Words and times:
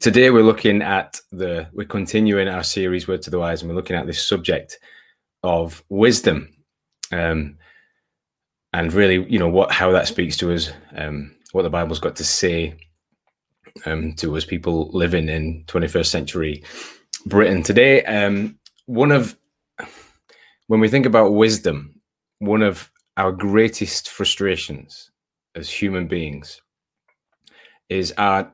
today 0.00 0.30
we're 0.30 0.42
looking 0.42 0.80
at 0.80 1.20
the 1.30 1.68
we're 1.72 1.86
continuing 1.86 2.48
our 2.48 2.62
series 2.62 3.06
Word 3.06 3.22
to 3.22 3.30
the 3.30 3.38
Wise, 3.38 3.62
and 3.62 3.70
we're 3.70 3.76
looking 3.76 3.96
at 3.96 4.06
this 4.06 4.26
subject 4.26 4.78
of 5.42 5.84
wisdom, 5.88 6.48
um, 7.12 7.58
and 8.72 8.92
really, 8.92 9.24
you 9.30 9.38
know, 9.38 9.48
what 9.48 9.70
how 9.70 9.92
that 9.92 10.08
speaks 10.08 10.36
to 10.38 10.52
us, 10.52 10.72
um, 10.96 11.36
what 11.52 11.62
the 11.62 11.70
Bible's 11.70 12.00
got 12.00 12.16
to 12.16 12.24
say 12.24 12.74
um, 13.84 14.14
to 14.14 14.36
us 14.36 14.44
people 14.44 14.90
living 14.92 15.28
in 15.28 15.64
21st 15.66 16.06
century 16.06 16.64
Britain 17.26 17.62
today. 17.62 18.02
Um, 18.04 18.58
one 18.86 19.12
of 19.12 19.36
when 20.66 20.80
we 20.80 20.88
think 20.88 21.06
about 21.06 21.34
wisdom, 21.34 22.00
one 22.38 22.62
of 22.62 22.90
our 23.16 23.32
greatest 23.32 24.08
frustrations 24.08 25.10
as 25.54 25.68
human 25.68 26.06
beings 26.06 26.62
is 27.90 28.14
our 28.16 28.50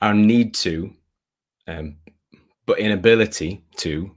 our 0.00 0.14
need 0.14 0.54
to, 0.54 0.92
um, 1.66 1.96
but 2.66 2.78
inability 2.78 3.64
to, 3.76 4.10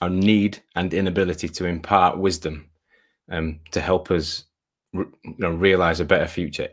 our 0.00 0.10
need 0.10 0.62
and 0.76 0.94
inability 0.94 1.48
to 1.48 1.66
impart 1.66 2.18
wisdom 2.18 2.68
um, 3.30 3.60
to 3.72 3.80
help 3.80 4.10
us 4.10 4.44
you 4.92 5.06
know, 5.38 5.50
realize 5.50 6.00
a 6.00 6.04
better 6.04 6.26
future. 6.26 6.68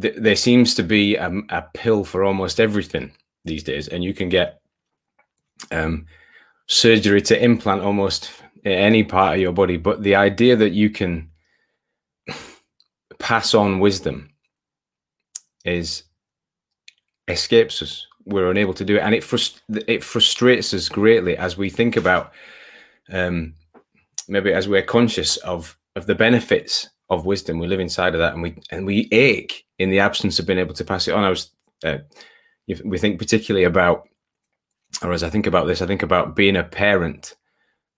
Th- 0.00 0.14
there 0.16 0.36
seems 0.36 0.74
to 0.76 0.82
be 0.82 1.16
a, 1.16 1.30
a, 1.50 1.62
pill 1.74 2.04
for 2.04 2.24
almost 2.24 2.60
everything 2.60 3.12
these 3.44 3.64
days, 3.64 3.88
and 3.88 4.04
you 4.04 4.14
can 4.14 4.28
get 4.28 4.60
um, 5.72 6.06
surgery 6.66 7.20
to 7.22 7.42
implant 7.42 7.82
almost 7.82 8.30
any 8.64 9.02
part 9.02 9.34
of 9.34 9.40
your 9.40 9.52
body. 9.52 9.76
But 9.76 10.02
the 10.02 10.14
idea 10.14 10.56
that 10.56 10.72
you 10.72 10.90
can 10.90 11.30
pass 13.18 13.54
on 13.54 13.80
wisdom 13.80 14.30
is 15.64 16.04
escapes 17.28 17.82
us. 17.82 18.06
We're 18.24 18.50
unable 18.50 18.74
to 18.74 18.84
do 18.84 18.96
it, 18.96 19.00
and 19.00 19.14
it 19.14 19.22
frust- 19.22 19.60
it 19.86 20.04
frustrates 20.04 20.74
us 20.74 20.88
greatly 20.88 21.36
as 21.36 21.56
we 21.56 21.70
think 21.70 21.96
about 21.96 22.32
um, 23.10 23.54
maybe 24.28 24.52
as 24.52 24.68
we're 24.68 24.82
conscious 24.82 25.36
of 25.38 25.76
of 25.96 26.06
the 26.06 26.14
benefits 26.14 26.88
of 27.10 27.24
wisdom. 27.24 27.58
We 27.58 27.66
live 27.66 27.80
inside 27.80 28.14
of 28.14 28.20
that, 28.20 28.34
and 28.34 28.42
we 28.42 28.56
and 28.70 28.84
we 28.84 29.08
ache 29.12 29.64
in 29.78 29.90
the 29.90 30.00
absence 30.00 30.38
of 30.38 30.46
being 30.46 30.58
able 30.58 30.74
to 30.74 30.84
pass 30.84 31.08
it 31.08 31.14
on. 31.14 31.24
I 31.24 31.30
was 31.30 31.50
uh, 31.84 31.98
we 32.84 32.98
think 32.98 33.18
particularly 33.18 33.64
about, 33.64 34.08
or 35.02 35.12
as 35.12 35.22
I 35.22 35.30
think 35.30 35.46
about 35.46 35.66
this, 35.66 35.80
I 35.80 35.86
think 35.86 36.02
about 36.02 36.36
being 36.36 36.56
a 36.56 36.64
parent 36.64 37.34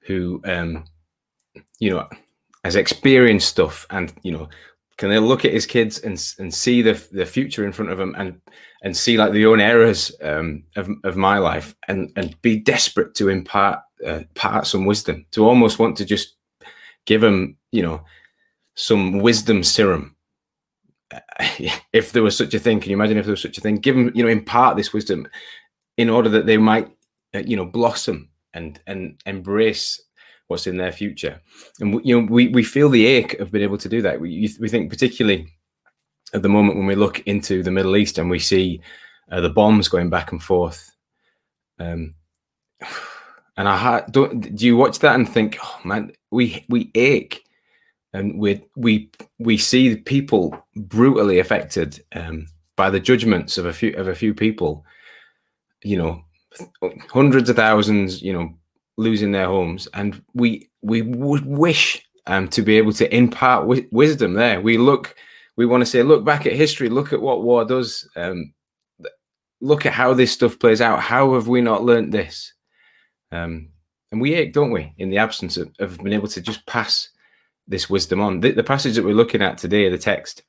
who, 0.03 0.41
um, 0.45 0.85
you 1.79 1.91
know, 1.91 2.09
has 2.65 2.77
experienced 2.77 3.49
stuff 3.49 3.87
and 3.91 4.13
you 4.23 4.33
know 4.33 4.49
can 5.01 5.09
they 5.09 5.19
look 5.19 5.47
at 5.47 5.55
his 5.55 5.65
kids 5.65 5.99
and 6.01 6.23
and 6.39 6.53
see 6.53 6.83
the 6.83 6.93
the 7.11 7.25
future 7.25 7.65
in 7.65 7.73
front 7.73 7.91
of 7.91 7.97
them 7.97 8.15
and 8.19 8.39
and 8.83 8.95
see 8.95 9.17
like 9.17 9.33
the 9.33 9.47
own 9.47 9.59
errors 9.59 10.13
um, 10.23 10.63
of 10.77 10.91
of 11.05 11.17
my 11.17 11.39
life 11.39 11.75
and 11.89 12.13
and 12.17 12.41
be 12.43 12.61
desperate 12.61 13.15
to 13.15 13.31
impart 13.31 13.81
uh, 14.07 14.19
impart 14.19 14.67
some 14.67 14.85
wisdom 14.85 15.25
to 15.31 15.49
almost 15.49 15.79
want 15.79 15.97
to 15.97 16.05
just 16.05 16.37
give 17.07 17.23
them 17.23 17.57
you 17.73 17.83
know 17.83 18.05
some 18.75 19.19
wisdom 19.21 19.65
serum. 19.65 20.15
If 21.93 22.13
there 22.13 22.23
was 22.23 22.37
such 22.37 22.55
a 22.55 22.59
thing 22.59 22.79
can 22.79 22.91
you 22.91 22.97
imagine 22.97 23.17
if 23.17 23.25
there 23.25 23.33
was 23.33 23.43
such 23.43 23.59
a 23.59 23.63
thing? 23.63 23.77
Give 23.77 23.97
them 23.97 24.13
you 24.15 24.23
know 24.23 24.29
impart 24.29 24.77
this 24.77 24.93
wisdom 24.93 25.27
in 25.97 26.11
order 26.11 26.29
that 26.29 26.45
they 26.45 26.59
might 26.59 26.89
uh, 27.35 27.39
you 27.39 27.57
know 27.57 27.65
blossom 27.65 28.29
and 28.53 28.79
and 28.87 29.19
embrace 29.25 29.99
what's 30.51 30.67
in 30.67 30.77
their 30.77 30.93
future. 30.93 31.41
And 31.79 32.05
you 32.05 32.21
know, 32.21 32.27
we 32.29 32.49
we 32.49 32.65
feel 32.65 32.89
the 32.89 33.07
ache 33.07 33.35
of 33.35 33.53
being 33.53 33.63
able 33.63 33.79
to 33.79 33.89
do 33.89 34.03
that. 34.03 34.21
We 34.21 34.53
we 34.59 34.69
think 34.69 34.91
particularly 34.91 35.47
at 36.35 36.43
the 36.43 36.49
moment 36.49 36.77
when 36.77 36.87
we 36.87 36.97
look 36.97 37.21
into 37.21 37.63
the 37.63 37.71
Middle 37.71 37.97
East 37.97 38.19
and 38.19 38.29
we 38.29 38.41
see 38.41 38.81
uh, 39.31 39.41
the 39.41 39.49
bombs 39.49 39.89
going 39.89 40.11
back 40.11 40.33
and 40.33 40.43
forth. 40.43 40.91
Um, 41.79 42.15
and 43.57 43.69
I 43.69 43.77
had, 43.77 44.13
don't 44.13 44.57
do 44.57 44.67
you 44.67 44.77
watch 44.77 44.99
that 44.99 45.15
and 45.15 45.29
think, 45.29 45.59
oh 45.63 45.81
man, 45.85 46.13
we 46.33 46.65
we 46.69 46.91
ache, 46.97 47.45
and 48.13 48.39
we 48.39 48.65
we 48.75 49.11
we 49.39 49.57
see 49.57 49.97
people 49.97 50.67
brutally 50.75 51.39
affected 51.39 52.03
um, 52.13 52.49
by 52.75 52.91
the 52.91 53.01
judgments 53.01 53.57
of 53.57 53.67
a 53.67 53.73
few 53.73 53.95
of 53.95 54.09
a 54.09 54.17
few 54.17 54.35
people. 54.35 54.85
You 55.83 55.99
know, 55.99 56.25
hundreds 57.09 57.49
of 57.49 57.57
thousands, 57.57 58.21
you 58.21 58.33
know, 58.33 58.53
losing 59.01 59.33
their 59.33 59.47
homes, 59.47 59.89
and 59.95 60.23
we 60.35 60.69
we 60.83 61.03
would 61.03 61.45
wish 61.47 62.01
um, 62.27 62.49
to 62.49 62.63
be 62.63 62.79
able 62.79 62.93
to 62.93 63.15
impart 63.15 63.67
wisdom 63.91 64.35
there. 64.35 64.61
We 64.61 64.79
look, 64.79 65.17
we 65.57 65.67
want 65.67 65.81
to 65.83 65.91
say, 65.91 66.03
look 66.03 66.25
back 66.25 66.47
at 66.47 66.53
history, 66.53 66.89
look 66.89 67.13
at 67.13 67.23
what 67.23 67.43
war 67.43 67.65
does, 67.65 68.09
um, 68.17 68.53
look 69.61 69.87
at 69.87 69.93
how 69.93 70.15
this 70.15 70.33
stuff 70.33 70.59
plays 70.59 70.81
out. 70.81 71.01
How 71.01 71.35
have 71.35 71.49
we 71.49 71.61
not 71.61 71.85
learnt 71.85 72.13
this? 72.13 72.55
Um, 73.33 73.69
and 74.13 74.21
we 74.21 74.35
ache, 74.35 74.53
don't 74.53 74.73
we, 74.73 74.93
in 74.99 75.11
the 75.11 75.19
absence 75.19 75.57
of, 75.57 75.71
of 75.79 75.99
being 75.99 76.15
able 76.15 76.29
to 76.29 76.41
just 76.41 76.67
pass 76.67 77.09
this 77.69 77.89
wisdom 77.89 78.21
on. 78.21 78.41
The, 78.41 78.53
the 78.53 78.65
passage 78.65 78.97
that 78.97 79.05
we're 79.05 79.15
looking 79.15 79.43
at 79.43 79.59
today, 79.59 79.89
the 79.89 79.99
text, 79.99 80.43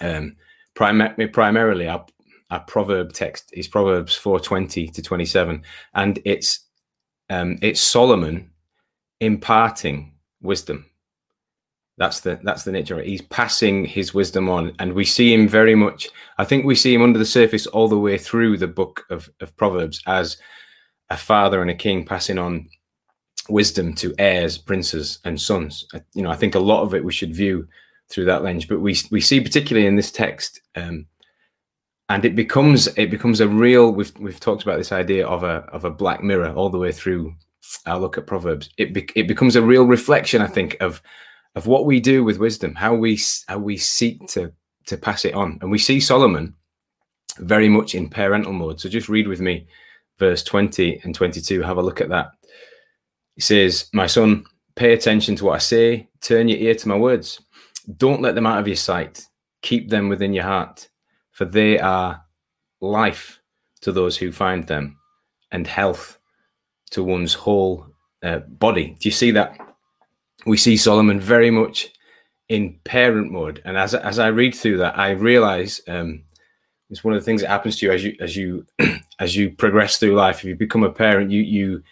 um, 0.00 0.36
prim- 0.74 1.30
primarily 1.32 1.88
our, 1.88 2.04
our 2.50 2.60
proverb 2.60 3.12
text 3.12 3.50
is 3.52 3.68
Proverbs 3.68 4.14
four 4.14 4.38
twenty 4.40 4.88
to 4.88 5.02
twenty 5.02 5.24
seven, 5.24 5.62
and 5.94 6.18
it's 6.24 6.65
um, 7.30 7.58
it's 7.62 7.80
Solomon 7.80 8.50
imparting 9.20 10.14
wisdom. 10.40 10.86
That's 11.98 12.20
the 12.20 12.38
that's 12.42 12.64
the 12.64 12.72
nature. 12.72 13.00
He's 13.00 13.22
passing 13.22 13.84
his 13.86 14.12
wisdom 14.12 14.50
on, 14.50 14.74
and 14.78 14.92
we 14.92 15.04
see 15.04 15.32
him 15.32 15.48
very 15.48 15.74
much. 15.74 16.08
I 16.36 16.44
think 16.44 16.64
we 16.64 16.74
see 16.74 16.92
him 16.94 17.02
under 17.02 17.18
the 17.18 17.24
surface 17.24 17.66
all 17.66 17.88
the 17.88 17.98
way 17.98 18.18
through 18.18 18.58
the 18.58 18.66
book 18.66 19.06
of, 19.08 19.30
of 19.40 19.56
Proverbs 19.56 20.02
as 20.06 20.36
a 21.08 21.16
father 21.16 21.62
and 21.62 21.70
a 21.70 21.74
king 21.74 22.04
passing 22.04 22.38
on 22.38 22.68
wisdom 23.48 23.94
to 23.94 24.14
heirs, 24.18 24.58
princes, 24.58 25.20
and 25.24 25.40
sons. 25.40 25.86
You 26.12 26.22
know, 26.22 26.30
I 26.30 26.36
think 26.36 26.54
a 26.54 26.60
lot 26.60 26.82
of 26.82 26.94
it 26.94 27.04
we 27.04 27.12
should 27.12 27.34
view 27.34 27.66
through 28.08 28.26
that 28.26 28.42
lens, 28.42 28.66
but 28.66 28.80
we 28.80 28.94
we 29.10 29.22
see 29.22 29.40
particularly 29.40 29.86
in 29.86 29.96
this 29.96 30.12
text 30.12 30.60
um, 30.74 31.06
and 32.08 32.24
it 32.24 32.36
becomes 32.36 32.86
it 32.96 33.10
becomes 33.10 33.40
a 33.40 33.48
real 33.48 33.90
we've 33.90 34.12
we've 34.18 34.40
talked 34.40 34.62
about 34.62 34.78
this 34.78 34.92
idea 34.92 35.26
of 35.26 35.42
a 35.42 35.64
of 35.72 35.84
a 35.84 35.90
black 35.90 36.22
mirror 36.22 36.52
all 36.54 36.70
the 36.70 36.78
way 36.78 36.92
through 36.92 37.34
our 37.86 37.98
look 37.98 38.16
at 38.16 38.26
proverbs. 38.26 38.70
It 38.76 38.94
be, 38.94 39.08
it 39.16 39.26
becomes 39.26 39.56
a 39.56 39.62
real 39.62 39.84
reflection 39.84 40.40
i 40.40 40.46
think 40.46 40.76
of 40.80 41.02
of 41.56 41.66
what 41.66 41.84
we 41.84 42.00
do 42.00 42.22
with 42.22 42.38
wisdom 42.38 42.74
how 42.74 42.94
we 42.94 43.18
how 43.48 43.58
we 43.58 43.76
seek 43.76 44.26
to 44.28 44.52
to 44.86 44.96
pass 44.96 45.24
it 45.24 45.34
on. 45.34 45.58
And 45.60 45.70
we 45.70 45.78
see 45.78 46.00
solomon 46.00 46.54
very 47.38 47.68
much 47.68 47.94
in 47.94 48.08
parental 48.08 48.52
mode. 48.52 48.80
So 48.80 48.88
just 48.88 49.08
read 49.08 49.28
with 49.28 49.40
me 49.40 49.66
verse 50.18 50.42
20 50.42 51.00
and 51.04 51.14
22 51.14 51.60
have 51.62 51.76
a 51.76 51.82
look 51.82 52.00
at 52.00 52.08
that. 52.08 52.30
He 53.34 53.40
says 53.40 53.88
my 53.92 54.06
son 54.06 54.44
pay 54.76 54.92
attention 54.92 55.34
to 55.36 55.46
what 55.46 55.56
i 55.56 55.58
say. 55.58 56.08
Turn 56.20 56.48
your 56.48 56.58
ear 56.58 56.74
to 56.76 56.88
my 56.88 56.96
words. 56.96 57.40
Don't 57.96 58.22
let 58.22 58.34
them 58.34 58.46
out 58.46 58.60
of 58.60 58.68
your 58.68 58.76
sight. 58.76 59.26
Keep 59.62 59.90
them 59.90 60.08
within 60.08 60.32
your 60.32 60.44
heart 60.44 60.88
for 61.36 61.44
they 61.44 61.78
are 61.78 62.24
life 62.80 63.40
to 63.82 63.92
those 63.92 64.16
who 64.16 64.32
find 64.32 64.66
them 64.66 64.96
and 65.52 65.66
health 65.66 66.18
to 66.92 67.04
one's 67.04 67.34
whole 67.34 67.86
uh, 68.22 68.38
body. 68.38 68.96
Do 68.98 69.06
you 69.06 69.12
see 69.12 69.32
that? 69.32 69.54
We 70.46 70.56
see 70.56 70.78
Solomon 70.78 71.20
very 71.20 71.50
much 71.50 71.90
in 72.48 72.80
parent 72.84 73.30
mode, 73.30 73.60
and 73.66 73.76
as 73.76 73.94
as 73.94 74.18
I 74.18 74.28
read 74.28 74.54
through 74.54 74.78
that, 74.78 74.98
I 74.98 75.10
realize 75.10 75.82
um, 75.88 76.22
it's 76.88 77.04
one 77.04 77.12
of 77.12 77.20
the 77.20 77.24
things 77.24 77.42
that 77.42 77.50
happens 77.50 77.76
to 77.78 77.86
you 77.86 77.92
as 77.92 78.02
you 78.02 78.16
as 78.18 78.34
you 78.34 78.64
as 79.20 79.36
you 79.36 79.50
progress 79.50 79.98
through 79.98 80.14
life. 80.14 80.38
If 80.38 80.44
you 80.44 80.56
become 80.56 80.84
a 80.84 80.92
parent, 80.92 81.30
you 81.30 81.42
you 81.42 81.82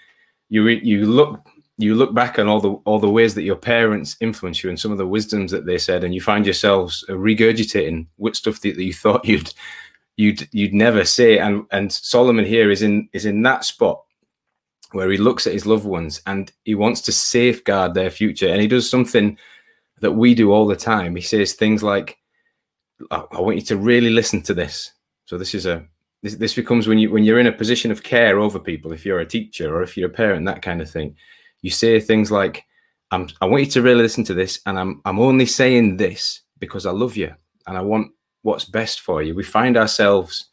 you 0.48 0.64
re, 0.64 0.80
you 0.82 1.04
look 1.04 1.46
you 1.76 1.94
look 1.94 2.14
back 2.14 2.38
on 2.38 2.48
all 2.48 2.60
the 2.60 2.72
all 2.84 2.98
the 2.98 3.10
ways 3.10 3.34
that 3.34 3.42
your 3.42 3.56
parents 3.56 4.16
influence 4.20 4.62
you 4.62 4.70
and 4.70 4.78
some 4.78 4.92
of 4.92 4.98
the 4.98 5.06
wisdoms 5.06 5.50
that 5.50 5.66
they 5.66 5.78
said, 5.78 6.04
and 6.04 6.14
you 6.14 6.20
find 6.20 6.46
yourselves 6.46 7.04
regurgitating 7.08 8.06
what 8.16 8.36
stuff 8.36 8.60
that, 8.60 8.76
that 8.76 8.84
you 8.84 8.94
thought 9.02 9.24
you'd 9.24 9.52
you'd 10.16 10.48
you'd 10.52 10.74
never 10.74 11.04
say. 11.04 11.38
And 11.38 11.64
and 11.72 11.92
Solomon 11.92 12.44
here 12.44 12.70
is 12.70 12.82
in 12.82 13.08
is 13.12 13.26
in 13.26 13.42
that 13.42 13.64
spot 13.64 14.02
where 14.92 15.10
he 15.10 15.18
looks 15.18 15.46
at 15.46 15.52
his 15.52 15.66
loved 15.66 15.84
ones 15.84 16.22
and 16.26 16.52
he 16.64 16.76
wants 16.76 17.00
to 17.02 17.12
safeguard 17.12 17.94
their 17.94 18.10
future, 18.10 18.48
and 18.48 18.60
he 18.60 18.68
does 18.68 18.88
something 18.88 19.36
that 20.00 20.12
we 20.12 20.34
do 20.34 20.52
all 20.52 20.66
the 20.66 20.76
time. 20.76 21.16
He 21.16 21.22
says 21.22 21.54
things 21.54 21.82
like, 21.82 22.18
I, 23.10 23.24
I 23.32 23.40
want 23.40 23.56
you 23.56 23.62
to 23.62 23.76
really 23.76 24.10
listen 24.10 24.42
to 24.42 24.54
this." 24.54 24.92
So 25.24 25.38
this 25.38 25.54
is 25.56 25.66
a 25.66 25.84
this, 26.22 26.36
this 26.36 26.54
becomes 26.54 26.86
when 26.86 26.98
you 26.98 27.10
when 27.10 27.24
you're 27.24 27.40
in 27.40 27.48
a 27.48 27.52
position 27.52 27.90
of 27.90 28.04
care 28.04 28.38
over 28.38 28.60
people, 28.60 28.92
if 28.92 29.04
you're 29.04 29.18
a 29.18 29.26
teacher 29.26 29.74
or 29.74 29.82
if 29.82 29.96
you're 29.96 30.10
a 30.10 30.12
parent, 30.12 30.46
that 30.46 30.62
kind 30.62 30.80
of 30.80 30.88
thing 30.88 31.16
you 31.64 31.70
say 31.70 31.98
things 31.98 32.30
like, 32.30 32.62
I'm, 33.10 33.26
I 33.40 33.46
want 33.46 33.64
you 33.64 33.70
to 33.70 33.82
really 33.82 34.02
listen 34.02 34.22
to 34.24 34.34
this, 34.34 34.60
and 34.66 34.78
I'm, 34.78 35.00
I'm 35.06 35.18
only 35.18 35.46
saying 35.46 35.96
this 35.96 36.42
because 36.58 36.84
I 36.84 36.90
love 36.90 37.16
you 37.16 37.34
and 37.66 37.78
I 37.78 37.80
want 37.80 38.12
what's 38.42 38.66
best 38.66 39.00
for 39.00 39.22
you. 39.22 39.34
We 39.34 39.44
find 39.44 39.78
ourselves 39.78 40.50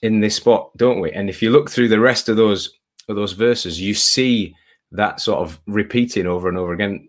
in 0.00 0.20
this 0.20 0.36
spot, 0.36 0.70
don't 0.78 0.98
we? 0.98 1.12
And 1.12 1.28
if 1.28 1.42
you 1.42 1.50
look 1.50 1.68
through 1.70 1.88
the 1.88 2.00
rest 2.00 2.30
of 2.30 2.38
those 2.38 2.70
of 3.06 3.16
those 3.16 3.32
verses, 3.32 3.78
you 3.78 3.92
see 3.92 4.56
that 4.92 5.20
sort 5.20 5.40
of 5.40 5.60
repeating 5.66 6.26
over 6.26 6.48
and 6.48 6.56
over 6.56 6.72
again. 6.72 7.06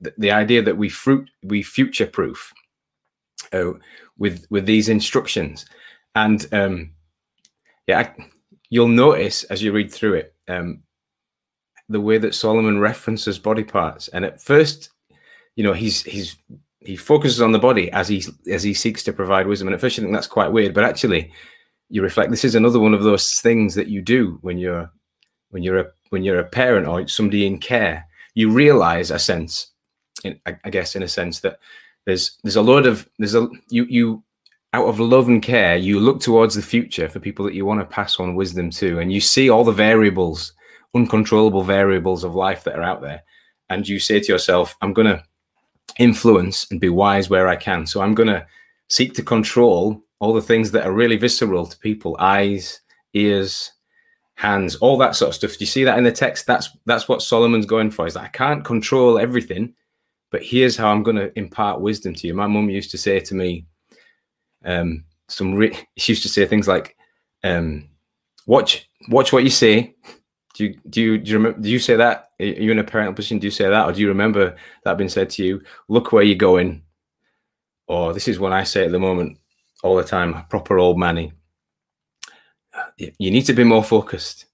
The, 0.00 0.14
the 0.16 0.30
idea 0.30 0.62
that 0.62 0.76
we 0.76 0.88
fruit 0.88 1.28
we 1.42 1.64
future 1.64 2.06
proof 2.06 2.52
uh, 3.52 3.72
with 4.18 4.46
with 4.50 4.66
these 4.66 4.88
instructions, 4.88 5.66
and 6.14 6.46
um, 6.52 6.92
yeah, 7.88 7.98
I, 7.98 8.26
you'll 8.70 8.86
notice 8.86 9.42
as 9.44 9.64
you 9.64 9.72
read 9.72 9.92
through 9.92 10.14
it 10.14 10.34
um, 10.46 10.84
the 11.88 12.00
way 12.00 12.18
that 12.18 12.34
Solomon 12.34 12.78
references 12.78 13.38
body 13.38 13.64
parts. 13.64 14.08
And 14.08 14.24
at 14.24 14.40
first, 14.40 14.90
you 15.56 15.64
know, 15.64 15.72
he's 15.72 16.02
he's 16.02 16.36
he 16.80 16.96
focuses 16.96 17.40
on 17.40 17.52
the 17.52 17.58
body 17.58 17.90
as 17.92 18.08
he 18.08 18.24
as 18.50 18.62
he 18.62 18.74
seeks 18.74 19.02
to 19.04 19.12
provide 19.12 19.46
wisdom. 19.46 19.68
And 19.68 19.74
at 19.74 19.80
first, 19.80 19.96
you 19.96 20.02
think 20.02 20.14
that's 20.14 20.26
quite 20.26 20.52
weird, 20.52 20.74
but 20.74 20.84
actually, 20.84 21.32
you 21.88 22.02
reflect. 22.02 22.30
This 22.30 22.44
is 22.44 22.54
another 22.54 22.80
one 22.80 22.94
of 22.94 23.02
those 23.02 23.40
things 23.40 23.74
that 23.74 23.88
you 23.88 24.00
do 24.00 24.38
when 24.42 24.58
you're 24.58 24.90
when 25.50 25.62
you're 25.62 25.78
a 25.78 25.86
when 26.10 26.22
you're 26.22 26.38
a 26.38 26.44
parent 26.44 26.86
or 26.86 27.06
somebody 27.08 27.46
in 27.46 27.58
care. 27.58 28.06
You 28.34 28.50
realize 28.50 29.10
a 29.10 29.18
sense, 29.18 29.72
in, 30.22 30.38
I, 30.46 30.56
I 30.64 30.70
guess, 30.70 30.94
in 30.94 31.02
a 31.02 31.08
sense 31.08 31.40
that 31.40 31.58
there's 32.06 32.38
there's 32.44 32.56
a 32.56 32.62
lot 32.62 32.86
of 32.86 33.08
there's 33.18 33.34
a 33.34 33.48
you 33.68 33.84
you 33.86 34.22
out 34.74 34.86
of 34.86 35.00
love 35.00 35.28
and 35.28 35.42
care, 35.42 35.76
you 35.76 35.98
look 35.98 36.20
towards 36.20 36.54
the 36.54 36.62
future 36.62 37.08
for 37.08 37.20
people 37.20 37.44
that 37.44 37.54
you 37.54 37.64
want 37.64 37.80
to 37.80 37.86
pass 37.86 38.20
on 38.20 38.34
wisdom 38.34 38.70
to, 38.70 38.98
and 38.98 39.12
you 39.12 39.20
see 39.20 39.48
all 39.48 39.64
the 39.64 39.72
variables, 39.72 40.52
uncontrollable 40.94 41.62
variables 41.62 42.24
of 42.24 42.34
life 42.34 42.64
that 42.64 42.78
are 42.78 42.82
out 42.82 43.00
there, 43.00 43.22
and 43.70 43.86
you 43.86 43.98
say 43.98 44.20
to 44.20 44.32
yourself, 44.32 44.76
I'm 44.80 44.92
going 44.92 45.08
to 45.08 45.22
influence 45.98 46.66
and 46.70 46.80
be 46.80 46.88
wise 46.88 47.28
where 47.28 47.48
I 47.48 47.56
can. 47.56 47.86
So 47.86 48.00
I'm 48.00 48.14
going 48.14 48.28
to 48.28 48.46
seek 48.88 49.14
to 49.14 49.22
control 49.22 50.02
all 50.20 50.32
the 50.32 50.42
things 50.42 50.70
that 50.72 50.86
are 50.86 50.92
really 50.92 51.16
visceral 51.16 51.66
to 51.66 51.78
people 51.78 52.16
eyes, 52.18 52.80
ears, 53.14 53.72
hands, 54.34 54.76
all 54.76 54.96
that 54.98 55.16
sort 55.16 55.30
of 55.30 55.34
stuff. 55.34 55.52
Do 55.52 55.58
you 55.60 55.66
see 55.66 55.84
that 55.84 55.98
in 55.98 56.04
the 56.04 56.12
text? 56.12 56.46
That's 56.46 56.70
that's 56.86 57.08
what 57.08 57.22
Solomon's 57.22 57.66
going 57.66 57.90
for. 57.90 58.06
Is 58.06 58.14
that 58.14 58.24
I 58.24 58.28
can't 58.28 58.64
control 58.64 59.18
everything, 59.18 59.74
but 60.30 60.42
here's 60.42 60.76
how 60.76 60.90
I'm 60.90 61.02
going 61.02 61.16
to 61.16 61.36
impart 61.38 61.80
wisdom 61.80 62.14
to 62.14 62.26
you. 62.26 62.34
My 62.34 62.46
mum 62.46 62.70
used 62.70 62.90
to 62.92 62.98
say 62.98 63.20
to 63.20 63.34
me, 63.34 63.66
um, 64.64 65.04
some 65.28 65.54
re- 65.54 65.76
she 65.96 66.12
used 66.12 66.22
to 66.22 66.28
say 66.28 66.46
things 66.46 66.68
like, 66.68 66.96
um, 67.44 67.88
"Watch, 68.46 68.88
watch 69.08 69.32
what 69.32 69.44
you 69.44 69.50
say." 69.50 69.94
Do 70.58 70.64
you 70.64 70.80
do 70.90 71.00
you 71.00 71.18
do 71.18 71.30
you 71.30 71.36
remember? 71.38 71.60
Do 71.60 71.70
you 71.70 71.78
say 71.78 71.94
that? 71.94 72.30
Are 72.40 72.44
you 72.44 72.72
in 72.72 72.80
a 72.80 72.84
parental 72.84 73.14
position? 73.14 73.38
Do 73.38 73.46
you 73.46 73.52
say 73.52 73.68
that, 73.68 73.88
or 73.88 73.92
do 73.92 74.00
you 74.00 74.08
remember 74.08 74.56
that 74.82 74.98
being 74.98 75.08
said 75.08 75.30
to 75.30 75.44
you? 75.44 75.62
Look 75.86 76.10
where 76.10 76.24
you're 76.24 76.34
going. 76.34 76.82
Or 77.86 78.12
this 78.12 78.26
is 78.26 78.40
what 78.40 78.52
I 78.52 78.64
say 78.64 78.84
at 78.84 78.90
the 78.90 78.98
moment 78.98 79.38
all 79.84 79.94
the 79.94 80.02
time. 80.02 80.44
Proper 80.50 80.80
old 80.80 80.98
manny. 80.98 81.32
You 82.96 83.30
need 83.30 83.46
to 83.46 83.52
be 83.52 83.62
more 83.62 83.84
focused. 83.84 84.46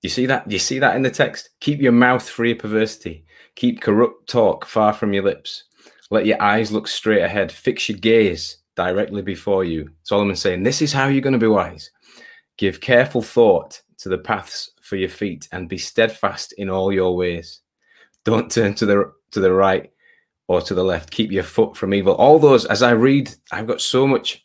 You 0.00 0.08
see 0.08 0.24
that? 0.24 0.50
You 0.50 0.58
see 0.58 0.78
that 0.78 0.96
in 0.96 1.02
the 1.02 1.10
text? 1.10 1.50
Keep 1.60 1.82
your 1.82 1.92
mouth 1.92 2.26
free 2.26 2.52
of 2.52 2.60
perversity. 2.60 3.26
Keep 3.54 3.82
corrupt 3.82 4.30
talk 4.30 4.64
far 4.64 4.94
from 4.94 5.12
your 5.12 5.24
lips. 5.24 5.64
Let 6.10 6.24
your 6.24 6.40
eyes 6.40 6.72
look 6.72 6.88
straight 6.88 7.22
ahead. 7.22 7.52
Fix 7.52 7.90
your 7.90 7.98
gaze 7.98 8.56
directly 8.76 9.20
before 9.20 9.64
you. 9.64 9.90
Solomon 10.04 10.36
saying, 10.36 10.62
This 10.62 10.80
is 10.80 10.94
how 10.94 11.08
you're 11.08 11.20
going 11.20 11.34
to 11.34 11.38
be 11.38 11.48
wise. 11.48 11.90
Give 12.56 12.80
careful 12.80 13.20
thought 13.20 13.82
to 13.98 14.08
the 14.08 14.18
paths 14.18 14.70
for 14.80 14.96
your 14.96 15.08
feet 15.08 15.48
and 15.52 15.68
be 15.68 15.78
steadfast 15.78 16.52
in 16.52 16.70
all 16.70 16.92
your 16.92 17.16
ways. 17.16 17.60
Don't 18.24 18.50
turn 18.50 18.74
to 18.74 18.86
the 18.86 19.12
to 19.32 19.40
the 19.40 19.52
right 19.52 19.90
or 20.48 20.60
to 20.62 20.74
the 20.74 20.84
left. 20.84 21.10
Keep 21.10 21.30
your 21.30 21.42
foot 21.42 21.76
from 21.76 21.92
evil. 21.92 22.14
All 22.14 22.38
those, 22.38 22.64
as 22.64 22.82
I 22.82 22.92
read, 22.92 23.30
I've 23.52 23.66
got 23.66 23.80
so 23.80 24.06
much. 24.06 24.44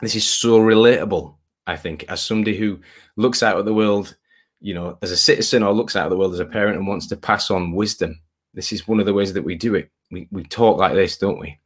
This 0.00 0.14
is 0.14 0.24
so 0.24 0.58
relatable, 0.60 1.34
I 1.66 1.76
think, 1.76 2.04
as 2.08 2.22
somebody 2.22 2.56
who 2.56 2.80
looks 3.16 3.42
out 3.42 3.58
at 3.58 3.64
the 3.64 3.74
world, 3.74 4.16
you 4.60 4.74
know, 4.74 4.96
as 5.02 5.10
a 5.10 5.16
citizen 5.16 5.62
or 5.62 5.72
looks 5.72 5.96
out 5.96 6.06
at 6.06 6.08
the 6.08 6.16
world 6.16 6.32
as 6.32 6.40
a 6.40 6.46
parent 6.46 6.78
and 6.78 6.86
wants 6.86 7.06
to 7.08 7.16
pass 7.16 7.50
on 7.50 7.72
wisdom. 7.72 8.18
This 8.54 8.72
is 8.72 8.88
one 8.88 9.00
of 9.00 9.06
the 9.06 9.12
ways 9.12 9.32
that 9.34 9.44
we 9.44 9.54
do 9.54 9.74
it. 9.74 9.90
We, 10.10 10.28
we 10.30 10.44
talk 10.44 10.78
like 10.78 10.94
this, 10.94 11.18
don't 11.18 11.38
we? 11.38 11.58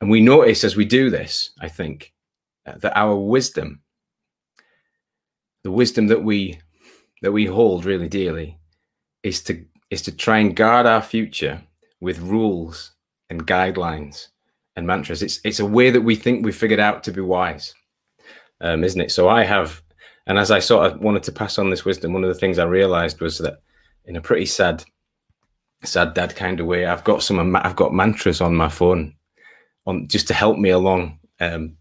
And 0.00 0.10
we 0.10 0.20
notice 0.20 0.62
as 0.62 0.76
we 0.76 0.84
do 0.84 1.10
this, 1.10 1.50
I 1.60 1.68
think, 1.68 2.12
uh, 2.66 2.76
that 2.78 2.96
our 2.96 3.16
wisdom, 3.16 3.80
the 5.66 5.72
wisdom 5.72 6.06
that 6.06 6.22
we 6.22 6.60
that 7.22 7.32
we 7.32 7.44
hold 7.44 7.84
really 7.84 8.08
dearly, 8.08 8.56
is 9.24 9.42
to 9.42 9.64
is 9.90 10.00
to 10.02 10.12
try 10.12 10.38
and 10.38 10.54
guard 10.54 10.86
our 10.86 11.02
future 11.02 11.60
with 12.00 12.20
rules 12.20 12.92
and 13.30 13.48
guidelines 13.48 14.28
and 14.76 14.86
mantras. 14.86 15.24
It's 15.24 15.40
it's 15.42 15.58
a 15.58 15.66
way 15.66 15.90
that 15.90 16.02
we 16.02 16.14
think 16.14 16.44
we've 16.44 16.54
figured 16.54 16.78
out 16.78 17.02
to 17.02 17.10
be 17.10 17.20
wise, 17.20 17.74
um, 18.60 18.84
isn't 18.84 19.00
it? 19.00 19.10
So 19.10 19.28
I 19.28 19.42
have, 19.42 19.82
and 20.28 20.38
as 20.38 20.52
I 20.52 20.60
sort 20.60 20.86
of 20.86 21.00
wanted 21.00 21.24
to 21.24 21.32
pass 21.32 21.58
on 21.58 21.70
this 21.70 21.84
wisdom, 21.84 22.12
one 22.12 22.22
of 22.22 22.32
the 22.32 22.38
things 22.38 22.60
I 22.60 22.64
realized 22.80 23.20
was 23.20 23.38
that 23.38 23.56
in 24.04 24.14
a 24.14 24.20
pretty 24.20 24.46
sad, 24.46 24.84
sad 25.82 26.14
dad 26.14 26.36
kind 26.36 26.60
of 26.60 26.68
way, 26.68 26.86
I've 26.86 27.02
got 27.02 27.24
some 27.24 27.56
I've 27.56 27.74
got 27.74 27.92
mantras 27.92 28.40
on 28.40 28.54
my 28.54 28.68
phone 28.68 29.16
on 29.84 30.06
just 30.06 30.28
to 30.28 30.34
help 30.34 30.58
me 30.58 30.70
along. 30.70 31.18
Um, 31.40 31.76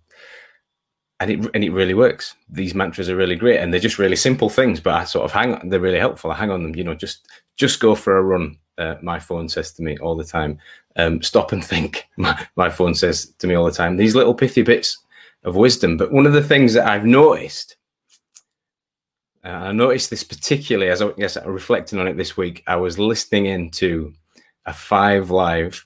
and 1.19 1.31
it 1.31 1.50
and 1.53 1.63
it 1.63 1.71
really 1.71 1.94
works. 1.94 2.35
These 2.50 2.75
mantras 2.75 3.09
are 3.09 3.15
really 3.15 3.35
great, 3.35 3.59
and 3.59 3.71
they're 3.71 3.79
just 3.79 4.00
really 4.00 4.15
simple 4.15 4.50
things. 4.50 4.79
But 4.79 4.94
I 4.94 5.03
sort 5.06 5.25
of 5.25 5.31
hang 5.31 5.69
they're 5.69 5.79
really 5.79 6.00
helpful. 6.00 6.31
I 6.31 6.35
hang 6.35 6.51
on 6.51 6.63
them. 6.63 6.75
You 6.75 6.83
know, 6.83 6.95
just 6.95 7.27
just 7.56 7.79
go 7.79 7.95
for 7.95 8.17
a 8.17 8.23
run. 8.23 8.57
Uh, 8.77 8.95
my 9.01 9.19
phone 9.19 9.47
says 9.47 9.71
to 9.73 9.81
me 9.81 9.97
all 10.00 10.15
the 10.15 10.23
time. 10.23 10.59
Um, 10.97 11.21
stop 11.21 11.51
and 11.51 11.63
think. 11.63 12.06
My, 12.17 12.47
my 12.56 12.69
phone 12.69 12.95
says 12.95 13.33
to 13.39 13.47
me 13.47 13.56
all 13.56 13.65
the 13.65 13.71
time. 13.71 13.97
These 13.97 14.15
little 14.15 14.33
pithy 14.33 14.62
bits 14.62 14.97
of 15.44 15.56
wisdom. 15.56 15.97
But 15.97 16.12
one 16.12 16.25
of 16.25 16.33
the 16.33 16.44
things 16.44 16.73
that 16.73 16.88
I've 16.88 17.06
noticed, 17.06 17.75
uh, 19.44 19.50
I 19.50 19.71
noticed 19.73 20.09
this 20.09 20.23
particularly 20.23 20.89
as 20.89 21.01
I 21.01 21.11
guess 21.11 21.38
reflecting 21.45 22.00
on 22.00 22.07
it 22.07 22.15
this 22.15 22.38
week. 22.38 22.63
I 22.68 22.77
was 22.77 22.97
listening 22.97 23.45
into 23.47 24.13
a 24.65 24.73
five 24.73 25.31
live 25.31 25.85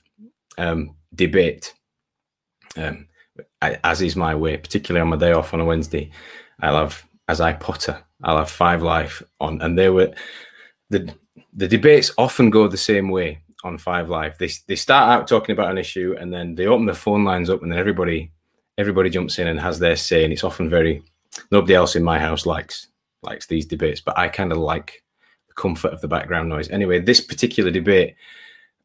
um, 0.58 0.94
debate 1.14 1.74
um, 2.76 3.06
As 3.62 4.02
is 4.02 4.16
my 4.16 4.34
way, 4.34 4.56
particularly 4.56 5.02
on 5.02 5.08
my 5.08 5.16
day 5.16 5.32
off 5.32 5.54
on 5.54 5.60
a 5.60 5.64
Wednesday. 5.64 6.10
I'll 6.60 6.76
have, 6.76 7.04
as 7.28 7.40
I 7.40 7.52
potter, 7.54 8.02
I'll 8.22 8.38
have 8.38 8.50
five 8.50 8.82
live 8.82 9.22
on, 9.40 9.60
and 9.62 9.78
they 9.78 9.88
were 9.88 10.12
the 10.90 11.12
the 11.52 11.68
debates 11.68 12.12
often 12.18 12.50
go 12.50 12.68
the 12.68 12.76
same 12.76 13.08
way 13.08 13.42
on 13.64 13.78
Five 13.78 14.08
Live. 14.08 14.38
They 14.38 14.50
they 14.66 14.76
start 14.76 15.10
out 15.10 15.28
talking 15.28 15.52
about 15.52 15.70
an 15.70 15.78
issue, 15.78 16.14
and 16.18 16.32
then 16.32 16.54
they 16.54 16.66
open 16.66 16.86
the 16.86 16.94
phone 16.94 17.24
lines 17.24 17.50
up, 17.50 17.62
and 17.62 17.72
then 17.72 17.78
everybody 17.78 18.32
everybody 18.78 19.10
jumps 19.10 19.38
in 19.38 19.46
and 19.46 19.60
has 19.60 19.78
their 19.78 19.96
say, 19.96 20.24
and 20.24 20.32
it's 20.32 20.44
often 20.44 20.68
very 20.68 21.02
nobody 21.50 21.74
else 21.74 21.96
in 21.96 22.02
my 22.02 22.18
house 22.18 22.46
likes 22.46 22.88
likes 23.22 23.46
these 23.46 23.66
debates, 23.66 24.00
but 24.00 24.18
I 24.18 24.28
kind 24.28 24.52
of 24.52 24.58
like 24.58 25.02
the 25.48 25.54
comfort 25.54 25.92
of 25.92 26.00
the 26.00 26.08
background 26.08 26.48
noise. 26.48 26.70
Anyway, 26.70 27.00
this 27.00 27.20
particular 27.20 27.70
debate 27.70 28.14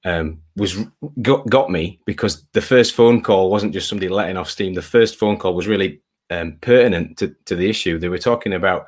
um, 0.05 0.39
was 0.55 0.77
got, 1.21 1.49
got 1.49 1.69
me 1.69 1.99
because 2.05 2.45
the 2.53 2.61
first 2.61 2.93
phone 2.93 3.21
call 3.21 3.49
wasn't 3.49 3.73
just 3.73 3.89
somebody 3.89 4.07
letting 4.07 4.37
off 4.37 4.49
steam. 4.49 4.73
The 4.73 4.81
first 4.81 5.17
phone 5.17 5.37
call 5.37 5.55
was 5.55 5.67
really 5.67 5.99
um, 6.29 6.57
pertinent 6.61 7.17
to, 7.17 7.35
to 7.45 7.55
the 7.55 7.69
issue. 7.69 7.97
They 7.97 8.09
were 8.09 8.19
talking 8.19 8.53
about 8.53 8.85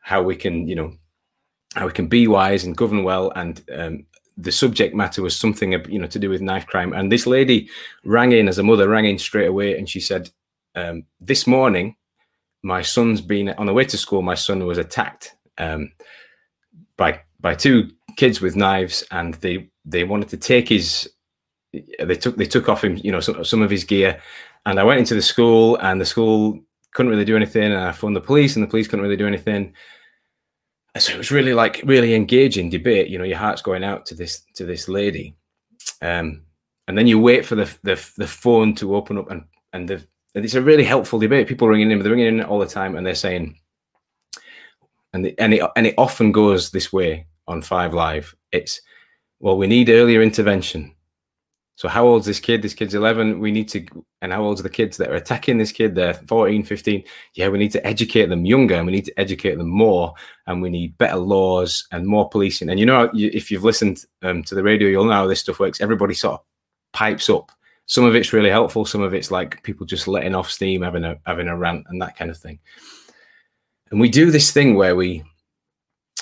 how 0.00 0.22
we 0.22 0.36
can, 0.36 0.68
you 0.68 0.76
know, 0.76 0.94
how 1.74 1.86
we 1.86 1.92
can 1.92 2.06
be 2.06 2.26
wise 2.26 2.64
and 2.64 2.76
govern 2.76 3.02
well, 3.04 3.32
and 3.36 3.62
um, 3.76 4.06
the 4.36 4.52
subject 4.52 4.94
matter 4.94 5.22
was 5.22 5.36
something, 5.36 5.72
you 5.88 5.98
know, 5.98 6.06
to 6.06 6.18
do 6.18 6.30
with 6.30 6.40
knife 6.40 6.66
crime. 6.66 6.92
And 6.92 7.12
this 7.12 7.26
lady 7.26 7.68
rang 8.04 8.32
in 8.32 8.48
as 8.48 8.58
a 8.58 8.62
mother, 8.62 8.88
rang 8.88 9.04
in 9.04 9.18
straight 9.18 9.48
away, 9.48 9.76
and 9.76 9.88
she 9.88 10.00
said, 10.00 10.30
um, 10.74 11.04
"This 11.20 11.46
morning, 11.46 11.96
my 12.62 12.82
son's 12.82 13.20
been 13.20 13.50
on 13.50 13.66
the 13.66 13.74
way 13.74 13.84
to 13.84 13.98
school. 13.98 14.22
My 14.22 14.34
son 14.34 14.66
was 14.66 14.78
attacked 14.78 15.34
um, 15.58 15.92
by 16.96 17.20
by 17.40 17.54
two 17.54 17.90
kids 18.16 18.40
with 18.40 18.56
knives, 18.56 19.04
and 19.10 19.34
they 19.34 19.68
they 19.90 20.04
wanted 20.04 20.28
to 20.30 20.36
take 20.36 20.68
his 20.68 21.08
they 21.72 22.16
took 22.16 22.36
they 22.36 22.46
took 22.46 22.68
off 22.68 22.82
him 22.82 22.96
you 22.96 23.12
know 23.12 23.20
some, 23.20 23.44
some 23.44 23.62
of 23.62 23.70
his 23.70 23.84
gear. 23.84 24.20
And 24.66 24.78
i 24.78 24.84
went 24.84 25.00
into 25.00 25.14
the 25.14 25.22
school 25.22 25.76
and 25.76 26.00
the 26.00 26.04
school 26.06 26.60
couldn't 26.94 27.10
really 27.10 27.24
do 27.24 27.36
anything. 27.36 27.72
And 27.72 27.80
i 27.80 27.92
phoned 27.92 28.16
the 28.16 28.20
police 28.20 28.56
and 28.56 28.62
the 28.62 28.68
police 28.68 28.88
couldn't 28.88 29.02
really 29.02 29.16
do 29.16 29.26
anything. 29.26 29.74
So 30.98 31.12
it 31.12 31.18
was 31.18 31.30
really 31.30 31.54
like 31.54 31.82
really 31.84 32.14
engaging 32.14 32.68
debate 32.68 33.08
you 33.08 33.18
know 33.18 33.24
your 33.24 33.38
heart's 33.38 33.62
going 33.62 33.84
out 33.84 34.06
to 34.06 34.14
this 34.14 34.42
to 34.54 34.64
this 34.64 34.88
lady. 34.88 35.36
Um, 36.02 36.42
and 36.88 36.98
then 36.98 37.06
you 37.06 37.20
wait 37.20 37.46
for 37.46 37.54
the, 37.54 37.72
the 37.82 38.12
the 38.16 38.26
phone 38.26 38.74
to 38.76 38.96
open 38.96 39.18
up 39.18 39.30
and 39.30 39.44
and 39.72 39.88
the 39.88 40.04
and 40.34 40.44
it's 40.44 40.54
a 40.54 40.62
really 40.62 40.84
helpful 40.84 41.18
debate. 41.18 41.48
People 41.48 41.68
ringing 41.68 41.90
in 41.90 41.98
they're 42.00 42.10
ringing 42.10 42.38
in 42.38 42.44
all 42.44 42.58
the 42.58 42.66
time 42.66 42.96
and 42.96 43.06
they're 43.06 43.14
saying 43.14 43.56
and 45.12 45.24
the, 45.24 45.38
and 45.38 45.54
it 45.54 45.62
and 45.76 45.86
it 45.86 45.94
often 45.98 46.32
goes 46.32 46.70
this 46.70 46.92
way 46.92 47.26
on 47.46 47.62
five 47.62 47.94
live. 47.94 48.34
It's 48.52 48.80
well, 49.40 49.56
we 49.56 49.66
need 49.66 49.88
earlier 49.88 50.22
intervention. 50.22 50.94
So 51.80 51.88
how 51.88 52.06
old's 52.06 52.26
this 52.26 52.40
kid? 52.40 52.60
This 52.60 52.74
kid's 52.74 52.92
11. 52.92 53.40
We 53.40 53.50
need 53.50 53.66
to, 53.70 53.86
and 54.20 54.30
how 54.30 54.42
old's 54.42 54.62
the 54.62 54.68
kids 54.68 54.98
that 54.98 55.08
are 55.08 55.14
attacking 55.14 55.56
this 55.56 55.72
kid? 55.72 55.94
They're 55.94 56.12
14, 56.12 56.62
15. 56.62 57.02
Yeah, 57.32 57.48
we 57.48 57.56
need 57.56 57.72
to 57.72 57.86
educate 57.86 58.26
them 58.26 58.44
younger 58.44 58.74
and 58.74 58.84
we 58.84 58.92
need 58.92 59.06
to 59.06 59.18
educate 59.18 59.56
them 59.56 59.70
more. 59.70 60.12
And 60.46 60.60
we 60.60 60.68
need 60.68 60.98
better 60.98 61.16
laws 61.16 61.88
and 61.90 62.06
more 62.06 62.28
policing. 62.28 62.68
And 62.68 62.78
you 62.78 62.84
know, 62.84 63.10
if 63.14 63.50
you've 63.50 63.64
listened 63.64 64.04
um, 64.20 64.42
to 64.44 64.54
the 64.54 64.62
radio, 64.62 64.88
you'll 64.88 65.06
know 65.06 65.12
how 65.12 65.26
this 65.26 65.40
stuff 65.40 65.58
works. 65.58 65.80
Everybody 65.80 66.12
sort 66.12 66.34
of 66.34 66.40
pipes 66.92 67.30
up. 67.30 67.50
Some 67.86 68.04
of 68.04 68.14
it's 68.14 68.34
really 68.34 68.50
helpful. 68.50 68.84
Some 68.84 69.00
of 69.00 69.14
it's 69.14 69.30
like 69.30 69.62
people 69.62 69.86
just 69.86 70.06
letting 70.06 70.34
off 70.34 70.50
steam, 70.50 70.82
having 70.82 71.04
a, 71.04 71.16
having 71.24 71.48
a 71.48 71.56
rant 71.56 71.86
and 71.88 72.02
that 72.02 72.14
kind 72.14 72.30
of 72.30 72.36
thing. 72.36 72.58
And 73.90 73.98
we 73.98 74.10
do 74.10 74.30
this 74.30 74.52
thing 74.52 74.74
where 74.74 74.94
we, 74.94 75.24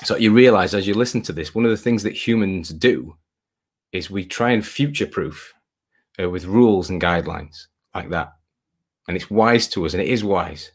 so 0.03 0.15
you 0.15 0.31
realize 0.31 0.73
as 0.73 0.87
you 0.87 0.93
listen 0.93 1.21
to 1.23 1.33
this, 1.33 1.53
one 1.53 1.65
of 1.65 1.71
the 1.71 1.77
things 1.77 2.03
that 2.03 2.15
humans 2.15 2.69
do 2.69 3.15
is 3.91 4.09
we 4.09 4.25
try 4.25 4.51
and 4.51 4.65
future 4.65 5.07
proof 5.07 5.53
uh, 6.21 6.29
with 6.29 6.45
rules 6.45 6.89
and 6.89 7.01
guidelines 7.01 7.67
like 7.93 8.09
that. 8.09 8.33
And 9.07 9.17
it's 9.17 9.29
wise 9.29 9.67
to 9.69 9.85
us 9.85 9.93
and 9.93 10.01
it 10.01 10.07
is 10.07 10.23
wise. 10.23 10.71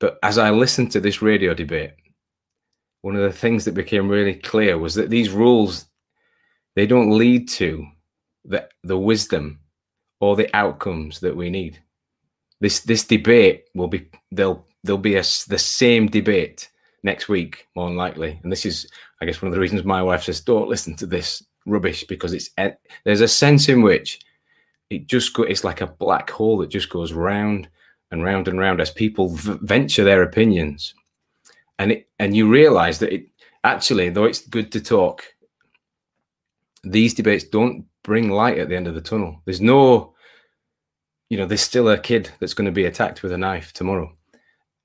But 0.00 0.18
as 0.22 0.36
I 0.36 0.50
listened 0.50 0.90
to 0.92 1.00
this 1.00 1.22
radio 1.22 1.54
debate, 1.54 1.92
one 3.02 3.16
of 3.16 3.22
the 3.22 3.32
things 3.32 3.64
that 3.64 3.74
became 3.74 4.08
really 4.08 4.34
clear 4.34 4.78
was 4.78 4.94
that 4.94 5.10
these 5.10 5.30
rules 5.30 5.86
they 6.74 6.86
don't 6.86 7.16
lead 7.16 7.48
to 7.50 7.86
the 8.44 8.68
the 8.82 8.98
wisdom 8.98 9.60
or 10.20 10.36
the 10.36 10.54
outcomes 10.56 11.20
that 11.20 11.36
we 11.36 11.50
need. 11.50 11.82
This 12.60 12.80
this 12.80 13.04
debate 13.04 13.64
will 13.74 13.88
be 13.88 14.08
there'll 14.30 14.66
there'll 14.82 14.98
be 14.98 15.16
a, 15.16 15.22
the 15.48 15.58
same 15.58 16.06
debate 16.06 16.68
next 17.02 17.28
week 17.28 17.66
more 17.74 17.88
than 17.88 17.96
likely, 17.96 18.38
and 18.42 18.52
this 18.52 18.64
is 18.64 18.88
I 19.20 19.24
guess 19.24 19.40
one 19.40 19.48
of 19.48 19.54
the 19.54 19.60
reasons 19.60 19.84
my 19.84 20.02
wife 20.02 20.24
says 20.24 20.40
don't 20.40 20.68
listen 20.68 20.96
to 20.96 21.06
this 21.06 21.42
rubbish 21.66 22.04
because 22.04 22.32
it's 22.32 22.50
eh, 22.58 22.72
there's 23.04 23.20
a 23.20 23.28
sense 23.28 23.68
in 23.68 23.82
which 23.82 24.20
it 24.90 25.06
just 25.06 25.32
go, 25.34 25.42
it's 25.42 25.64
like 25.64 25.80
a 25.80 25.86
black 25.86 26.30
hole 26.30 26.58
that 26.58 26.70
just 26.70 26.90
goes 26.90 27.12
round 27.12 27.68
and 28.10 28.22
round 28.22 28.48
and 28.48 28.58
round 28.58 28.80
as 28.80 28.90
people 28.90 29.30
v- 29.30 29.58
venture 29.62 30.04
their 30.04 30.22
opinions. 30.22 30.94
And 31.78 31.92
it 31.92 32.08
and 32.18 32.36
you 32.36 32.48
realize 32.48 32.98
that 32.98 33.12
it 33.12 33.26
actually 33.64 34.10
though 34.10 34.24
it's 34.24 34.46
good 34.46 34.70
to 34.72 34.80
talk 34.80 35.22
these 36.84 37.14
debates 37.14 37.44
don't 37.44 37.86
bring 38.02 38.28
light 38.28 38.58
at 38.58 38.68
the 38.68 38.76
end 38.76 38.88
of 38.88 38.94
the 38.94 39.00
tunnel. 39.00 39.40
There's 39.44 39.60
no 39.60 40.14
you 41.30 41.38
know 41.38 41.46
there's 41.46 41.62
still 41.62 41.88
a 41.88 41.98
kid 41.98 42.30
that's 42.38 42.54
going 42.54 42.66
to 42.66 42.72
be 42.72 42.84
attacked 42.84 43.22
with 43.22 43.32
a 43.32 43.38
knife 43.38 43.72
tomorrow 43.72 44.14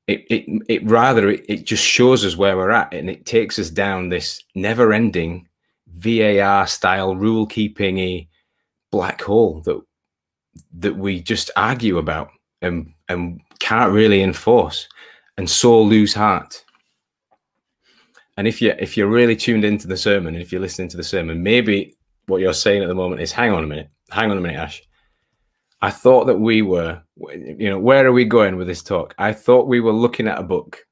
it 0.07 0.25
it, 0.29 0.63
it 0.67 0.89
rather 0.89 1.29
it, 1.29 1.45
it 1.47 1.65
just 1.65 1.83
shows 1.83 2.25
us 2.25 2.37
where 2.37 2.57
we're 2.57 2.71
at 2.71 2.93
and 2.93 3.09
it 3.09 3.25
takes 3.25 3.59
us 3.59 3.69
down 3.69 4.09
this 4.09 4.41
never 4.55 4.93
ending 4.93 5.47
var 5.87 6.67
style 6.67 7.15
rule 7.15 7.45
keeping 7.45 8.27
black 8.91 9.21
hole 9.21 9.61
that 9.61 9.81
that 10.73 10.95
we 10.95 11.21
just 11.21 11.51
argue 11.55 11.97
about 11.97 12.29
and 12.61 12.93
and 13.09 13.41
can't 13.59 13.91
really 13.91 14.21
enforce 14.21 14.87
and 15.37 15.49
so 15.49 15.81
lose 15.81 16.13
heart 16.13 16.63
and 18.37 18.47
if 18.47 18.61
you 18.61 18.73
if 18.77 18.95
you're 18.95 19.07
really 19.07 19.35
tuned 19.35 19.65
into 19.65 19.87
the 19.87 19.97
sermon, 19.97 20.35
and 20.35 20.43
if 20.43 20.51
you're 20.51 20.61
listening 20.61 20.87
to 20.89 20.97
the 20.97 21.03
sermon, 21.03 21.41
maybe 21.41 21.97
what 22.27 22.39
you're 22.39 22.53
saying 22.53 22.83
at 22.83 22.87
the 22.87 22.95
moment 22.95 23.19
is, 23.21 23.31
"Hang 23.31 23.51
on 23.51 23.63
a 23.63 23.67
minute, 23.67 23.89
hang 24.11 24.29
on 24.29 24.37
a 24.37 24.41
minute, 24.41 24.57
Ash. 24.57 24.81
I 25.81 25.91
thought 25.91 26.25
that 26.25 26.39
we 26.39 26.61
were, 26.61 27.01
you 27.17 27.69
know, 27.69 27.79
where 27.79 28.05
are 28.05 28.11
we 28.11 28.25
going 28.25 28.57
with 28.57 28.67
this 28.67 28.83
talk? 28.83 29.13
I 29.17 29.33
thought 29.33 29.67
we 29.67 29.79
were 29.79 29.91
looking 29.91 30.27
at 30.27 30.39
a 30.39 30.43
book 30.43 30.85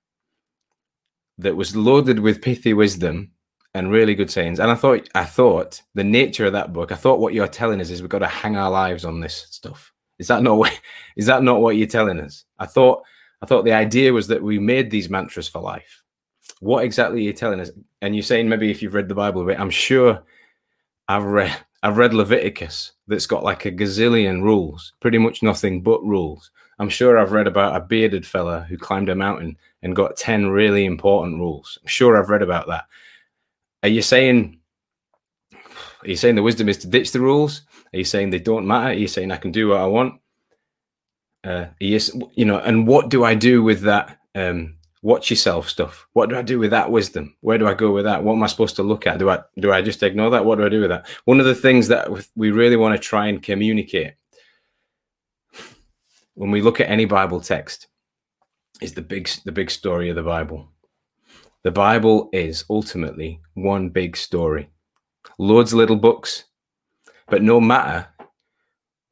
that 1.38 1.56
was 1.56 1.76
loaded 1.76 2.20
with 2.20 2.42
pithy 2.42 2.74
wisdom 2.74 3.32
and 3.74 3.92
really 3.92 4.16
good 4.16 4.32
sayings. 4.32 4.60
And 4.60 4.72
I 4.72 4.76
thought, 4.76 5.10
I 5.16 5.26
thought 5.26 5.82
the 5.96 6.04
nature 6.04 6.46
of 6.46 6.54
that 6.54 6.72
book, 6.72 6.92
I 6.92 6.96
thought 6.96 7.20
what 7.20 7.34
you're 7.34 7.48
telling 7.48 7.82
us 7.82 7.90
is 7.90 8.02
we've 8.02 8.10
got 8.10 8.20
to 8.20 8.28
hang 8.28 8.56
our 8.56 8.70
lives 8.70 9.06
on 9.06 9.20
this 9.20 9.48
stuff. 9.50 9.92
Is 10.20 10.28
that 10.28 10.44
not 10.44 10.72
is 11.18 11.26
that 11.26 11.44
not 11.44 11.62
what 11.62 11.76
you're 11.76 11.88
telling 11.88 12.20
us? 12.20 12.46
I 12.60 12.68
thought, 12.68 13.04
I 13.42 13.46
thought 13.48 13.66
the 13.66 13.74
idea 13.74 14.14
was 14.14 14.28
that 14.28 14.42
we 14.42 14.60
made 14.60 14.92
these 14.92 15.10
mantras 15.10 15.48
for 15.48 15.62
life 15.62 16.04
what 16.60 16.84
exactly 16.84 17.20
are 17.20 17.24
you 17.24 17.34
telling 17.34 17.60
us? 17.60 17.72
And 18.02 18.16
you're 18.16 18.24
saying 18.24 18.50
maybe 18.50 18.72
if 18.72 18.82
you've 18.82 18.94
read 18.94 19.08
the 19.08 19.16
Bible 19.16 19.42
a 19.42 19.46
bit, 19.46 19.60
I'm 19.60 19.70
sure 19.70 20.24
I've 21.08 21.24
read 21.24 21.56
I've 21.86 21.98
read 21.98 22.16
Leviticus 22.16 22.94
that's 23.06 23.28
got 23.28 23.44
like 23.44 23.66
a 23.66 23.72
gazillion 23.72 24.42
rules, 24.42 24.94
pretty 25.02 25.20
much 25.20 25.44
nothing 25.44 25.84
but 25.84 26.04
rules. 26.04 26.50
I'm 26.80 26.90
sure 26.90 27.20
I've 27.20 27.32
read 27.32 27.46
about 27.46 27.76
a 27.76 27.80
bearded 27.80 28.26
fella 28.26 28.62
who 28.68 28.76
climbed 28.76 29.08
a 29.10 29.14
mountain 29.14 29.56
and 29.84 29.96
got 29.96 30.18
10 30.18 30.48
really 30.48 30.86
important 30.86 31.38
rules. 31.38 31.78
I'm 31.80 31.88
sure 31.88 32.18
I've 32.18 32.32
read 32.32 32.42
about 32.42 32.66
that. 32.70 32.86
Are 33.84 33.90
you 33.90 34.02
saying 34.02 34.58
are 35.54 36.10
you 36.10 36.16
saying 36.16 36.34
the 36.34 36.42
wisdom 36.42 36.70
is 36.70 36.80
to 36.80 36.88
ditch 36.88 37.12
the 37.12 37.22
rules? 37.22 37.62
Are 37.94 38.00
you 38.00 38.04
saying 38.04 38.32
they 38.32 38.40
don't 38.40 38.66
matter? 38.66 38.88
Are 38.88 38.94
you 38.94 39.08
saying 39.08 39.32
I 39.32 39.38
can 39.38 39.52
do 39.52 39.68
what 39.68 39.82
I 39.82 39.86
want? 39.86 40.20
Uh, 41.44 41.68
yes, 41.80 42.10
you 42.34 42.46
know, 42.46 42.58
and 42.58 42.88
what 42.88 43.10
do 43.10 43.24
I 43.24 43.36
do 43.36 43.62
with 43.62 43.82
that 43.82 44.18
um, 44.34 44.75
watch 45.06 45.30
yourself 45.30 45.70
stuff. 45.70 46.08
What 46.14 46.30
do 46.30 46.36
I 46.36 46.42
do 46.42 46.58
with 46.58 46.72
that 46.72 46.90
wisdom? 46.90 47.36
Where 47.42 47.60
do 47.60 47.68
I 47.68 47.76
go 47.76 47.92
with 47.92 48.06
that? 48.06 48.24
What 48.24 48.34
am 48.34 48.42
I 48.42 48.48
supposed 48.48 48.76
to 48.78 48.84
look 48.84 49.06
at? 49.06 49.20
Do 49.20 49.30
I 49.30 49.40
do 49.60 49.72
I 49.72 49.84
just 49.84 50.02
ignore 50.02 50.32
that? 50.32 50.44
What 50.44 50.58
do 50.58 50.66
I 50.66 50.70
do 50.70 50.82
with 50.82 50.90
that? 50.90 51.08
One 51.26 51.40
of 51.40 51.46
the 51.46 51.54
things 51.54 51.88
that 51.90 52.10
we 52.36 52.50
really 52.50 52.76
want 52.76 52.96
to 52.96 53.08
try 53.08 53.28
and 53.28 53.42
communicate 53.42 54.16
when 56.34 56.50
we 56.50 56.60
look 56.60 56.82
at 56.82 56.90
any 56.90 57.06
Bible 57.06 57.40
text 57.40 57.88
is 58.82 58.94
the 58.94 59.04
big 59.04 59.30
the 59.46 59.52
big 59.52 59.70
story 59.70 60.10
of 60.10 60.16
the 60.16 60.24
Bible. 60.24 60.72
The 61.62 61.72
Bible 61.72 62.30
is 62.34 62.66
ultimately 62.68 63.42
one 63.54 63.90
big 63.90 64.18
story. 64.18 64.70
Loads 65.38 65.72
of 65.72 65.78
little 65.78 65.98
books, 65.98 66.46
but 67.28 67.44
no 67.44 67.62
matter 67.62 68.08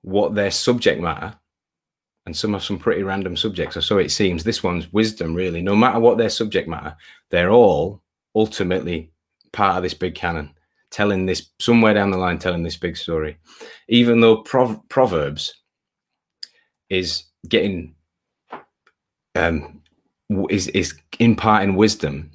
what 0.01 0.33
their 0.33 0.51
subject 0.51 0.99
matter, 0.99 1.35
and 2.25 2.35
some 2.35 2.53
have 2.53 2.63
some 2.63 2.79
pretty 2.79 3.03
random 3.03 3.35
subjects, 3.35 3.75
or 3.75 3.81
so 3.81 3.97
it 3.97 4.09
seems. 4.09 4.43
This 4.43 4.63
one's 4.63 4.91
wisdom, 4.93 5.33
really. 5.33 5.61
No 5.61 5.75
matter 5.75 5.99
what 5.99 6.17
their 6.17 6.29
subject 6.29 6.69
matter, 6.69 6.95
they're 7.29 7.51
all 7.51 8.01
ultimately 8.35 9.11
part 9.51 9.77
of 9.77 9.83
this 9.83 9.93
big 9.93 10.15
canon, 10.15 10.53
telling 10.89 11.25
this 11.25 11.49
somewhere 11.59 11.93
down 11.93 12.11
the 12.11 12.17
line, 12.17 12.39
telling 12.39 12.63
this 12.63 12.77
big 12.77 12.97
story. 12.97 13.37
Even 13.89 14.21
though 14.21 14.37
Prov- 14.37 14.87
Proverbs 14.89 15.53
is 16.89 17.23
getting 17.47 17.95
um, 19.35 19.81
is 20.49 20.67
is 20.69 20.95
imparting 21.19 21.75
wisdom. 21.75 22.31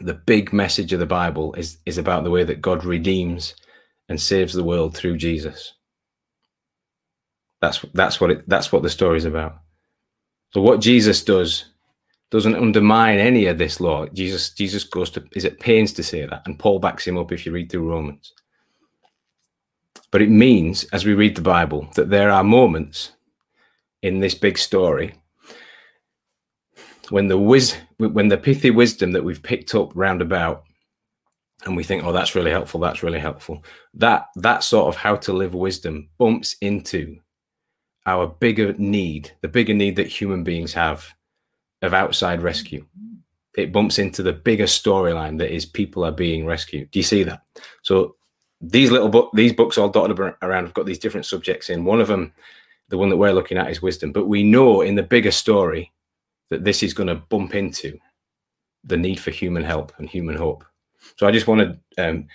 The 0.00 0.14
big 0.14 0.52
message 0.52 0.92
of 0.92 1.00
the 1.00 1.06
Bible 1.06 1.52
is 1.54 1.78
is 1.84 1.98
about 1.98 2.24
the 2.24 2.30
way 2.30 2.44
that 2.44 2.62
God 2.62 2.84
redeems 2.84 3.54
and 4.08 4.20
saves 4.20 4.52
the 4.52 4.64
world 4.64 4.96
through 4.96 5.16
Jesus. 5.16 5.74
That's 7.60 7.84
that's 7.94 8.20
what 8.20 8.30
it 8.30 8.48
that's 8.48 8.72
what 8.72 8.82
the 8.82 8.90
story 8.90 9.18
is 9.18 9.24
about. 9.24 9.58
So 10.52 10.60
what 10.60 10.80
Jesus 10.80 11.22
does 11.22 11.66
doesn't 12.30 12.54
undermine 12.56 13.18
any 13.18 13.46
of 13.46 13.58
this 13.58 13.80
law. 13.80 14.06
Jesus 14.06 14.50
Jesus 14.50 14.84
goes 14.84 15.10
to 15.10 15.24
is 15.32 15.44
at 15.44 15.60
pains 15.60 15.92
to 15.94 16.02
say 16.02 16.26
that, 16.26 16.42
and 16.46 16.58
Paul 16.58 16.78
backs 16.78 17.06
him 17.06 17.18
up 17.18 17.32
if 17.32 17.44
you 17.44 17.52
read 17.52 17.70
through 17.70 17.90
Romans. 17.90 18.32
But 20.10 20.22
it 20.22 20.30
means, 20.30 20.84
as 20.92 21.04
we 21.04 21.14
read 21.14 21.36
the 21.36 21.42
Bible, 21.42 21.88
that 21.94 22.10
there 22.10 22.30
are 22.30 22.42
moments 22.42 23.12
in 24.02 24.18
this 24.18 24.34
big 24.34 24.58
story 24.58 25.14
when 27.10 27.28
the 27.28 27.38
wis- 27.38 27.76
when 27.98 28.28
the 28.28 28.38
pithy 28.38 28.70
wisdom 28.70 29.12
that 29.12 29.24
we've 29.24 29.42
picked 29.42 29.74
up 29.74 29.92
roundabout 29.94 30.64
and 31.66 31.76
we 31.76 31.84
think 31.84 32.04
oh 32.04 32.12
that's 32.12 32.34
really 32.34 32.50
helpful 32.50 32.80
that's 32.80 33.02
really 33.02 33.18
helpful 33.18 33.62
that 33.94 34.26
that 34.36 34.64
sort 34.64 34.88
of 34.88 34.96
how 34.96 35.14
to 35.16 35.32
live 35.32 35.54
wisdom 35.54 36.08
bumps 36.18 36.56
into 36.60 37.18
our 38.06 38.26
bigger 38.26 38.72
need, 38.74 39.32
the 39.40 39.48
bigger 39.48 39.74
need 39.74 39.96
that 39.96 40.06
human 40.06 40.42
beings 40.42 40.72
have 40.72 41.14
of 41.82 41.94
outside 41.94 42.42
rescue. 42.42 42.86
It 43.56 43.72
bumps 43.72 43.98
into 43.98 44.22
the 44.22 44.32
bigger 44.32 44.64
storyline 44.64 45.38
that 45.38 45.52
is 45.52 45.66
people 45.66 46.04
are 46.04 46.12
being 46.12 46.46
rescued. 46.46 46.90
Do 46.90 46.98
you 46.98 47.02
see 47.02 47.22
that? 47.24 47.42
So 47.82 48.16
these 48.60 48.90
little 48.90 49.08
book, 49.08 49.30
these 49.34 49.52
books 49.52 49.78
all 49.78 49.88
dotted 49.88 50.18
around 50.18 50.64
have 50.64 50.74
got 50.74 50.86
these 50.86 50.98
different 50.98 51.26
subjects 51.26 51.70
in. 51.70 51.84
One 51.84 52.00
of 52.00 52.08
them, 52.08 52.32
the 52.88 52.98
one 52.98 53.08
that 53.08 53.16
we're 53.16 53.32
looking 53.32 53.58
at, 53.58 53.70
is 53.70 53.82
wisdom. 53.82 54.12
But 54.12 54.28
we 54.28 54.42
know 54.42 54.82
in 54.82 54.94
the 54.94 55.02
bigger 55.02 55.30
story 55.30 55.92
that 56.50 56.64
this 56.64 56.82
is 56.82 56.94
going 56.94 57.08
to 57.08 57.14
bump 57.14 57.54
into 57.54 57.98
the 58.84 58.96
need 58.96 59.20
for 59.20 59.30
human 59.30 59.62
help 59.62 59.92
and 59.98 60.08
human 60.08 60.36
hope. 60.36 60.64
So 61.16 61.26
I 61.26 61.30
just 61.30 61.46
want 61.46 61.78
to 61.96 62.08
um, 62.08 62.26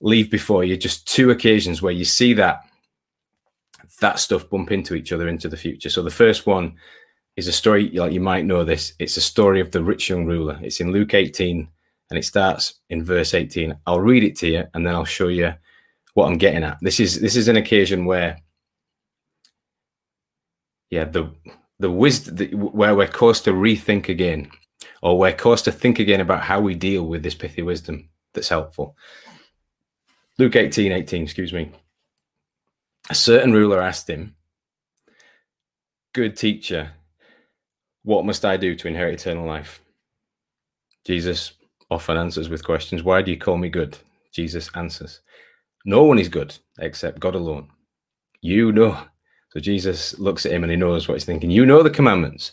leave 0.00 0.30
before 0.30 0.64
you 0.64 0.76
just 0.76 1.06
two 1.06 1.30
occasions 1.30 1.82
where 1.82 1.92
you 1.92 2.04
see 2.04 2.34
that 2.34 2.67
that 4.00 4.18
stuff 4.18 4.48
bump 4.48 4.70
into 4.70 4.94
each 4.94 5.12
other 5.12 5.28
into 5.28 5.48
the 5.48 5.56
future. 5.56 5.90
So 5.90 6.02
the 6.02 6.10
first 6.10 6.46
one 6.46 6.74
is 7.36 7.48
a 7.48 7.52
story 7.52 7.90
like 7.90 8.12
you 8.12 8.20
might 8.20 8.44
know 8.44 8.64
this. 8.64 8.94
It's 8.98 9.16
a 9.16 9.20
story 9.20 9.60
of 9.60 9.70
the 9.70 9.82
rich 9.82 10.08
young 10.08 10.26
ruler. 10.26 10.58
It's 10.62 10.80
in 10.80 10.92
Luke 10.92 11.14
18 11.14 11.68
and 12.10 12.18
it 12.18 12.24
starts 12.24 12.74
in 12.90 13.04
verse 13.04 13.34
18. 13.34 13.76
I'll 13.86 14.00
read 14.00 14.24
it 14.24 14.36
to 14.38 14.48
you 14.48 14.64
and 14.74 14.86
then 14.86 14.94
I'll 14.94 15.04
show 15.04 15.28
you 15.28 15.54
what 16.14 16.26
I'm 16.26 16.38
getting 16.38 16.64
at. 16.64 16.78
This 16.80 17.00
is 17.00 17.20
this 17.20 17.36
is 17.36 17.48
an 17.48 17.56
occasion 17.56 18.06
where 18.06 18.38
yeah, 20.90 21.04
the 21.04 21.30
the 21.78 21.90
wisdom 21.90 22.48
where 22.72 22.94
we're 22.94 23.06
caused 23.06 23.44
to 23.44 23.52
rethink 23.52 24.08
again 24.08 24.50
or 25.02 25.18
we're 25.18 25.32
caused 25.32 25.64
to 25.66 25.72
think 25.72 25.98
again 25.98 26.20
about 26.20 26.42
how 26.42 26.60
we 26.60 26.74
deal 26.74 27.04
with 27.04 27.22
this 27.22 27.34
pithy 27.34 27.62
wisdom 27.62 28.08
that's 28.34 28.48
helpful. 28.48 28.96
Luke 30.38 30.56
18, 30.56 30.92
18, 30.92 31.22
excuse 31.22 31.52
me 31.52 31.72
a 33.10 33.14
certain 33.14 33.52
ruler 33.52 33.80
asked 33.80 34.08
him, 34.08 34.34
Good 36.14 36.36
teacher, 36.36 36.92
what 38.02 38.24
must 38.24 38.44
I 38.44 38.56
do 38.56 38.74
to 38.74 38.88
inherit 38.88 39.20
eternal 39.20 39.46
life? 39.46 39.80
Jesus 41.04 41.52
often 41.90 42.16
answers 42.16 42.48
with 42.48 42.64
questions. 42.64 43.02
Why 43.02 43.22
do 43.22 43.30
you 43.30 43.38
call 43.38 43.56
me 43.56 43.68
good? 43.68 43.98
Jesus 44.32 44.70
answers, 44.74 45.20
No 45.84 46.04
one 46.04 46.18
is 46.18 46.28
good 46.28 46.56
except 46.78 47.20
God 47.20 47.34
alone. 47.34 47.68
You 48.40 48.72
know. 48.72 48.98
So 49.50 49.60
Jesus 49.60 50.18
looks 50.18 50.44
at 50.44 50.52
him 50.52 50.62
and 50.62 50.70
he 50.70 50.76
knows 50.76 51.08
what 51.08 51.14
he's 51.14 51.24
thinking. 51.24 51.50
You 51.50 51.64
know 51.64 51.82
the 51.82 51.90
commandments. 51.90 52.52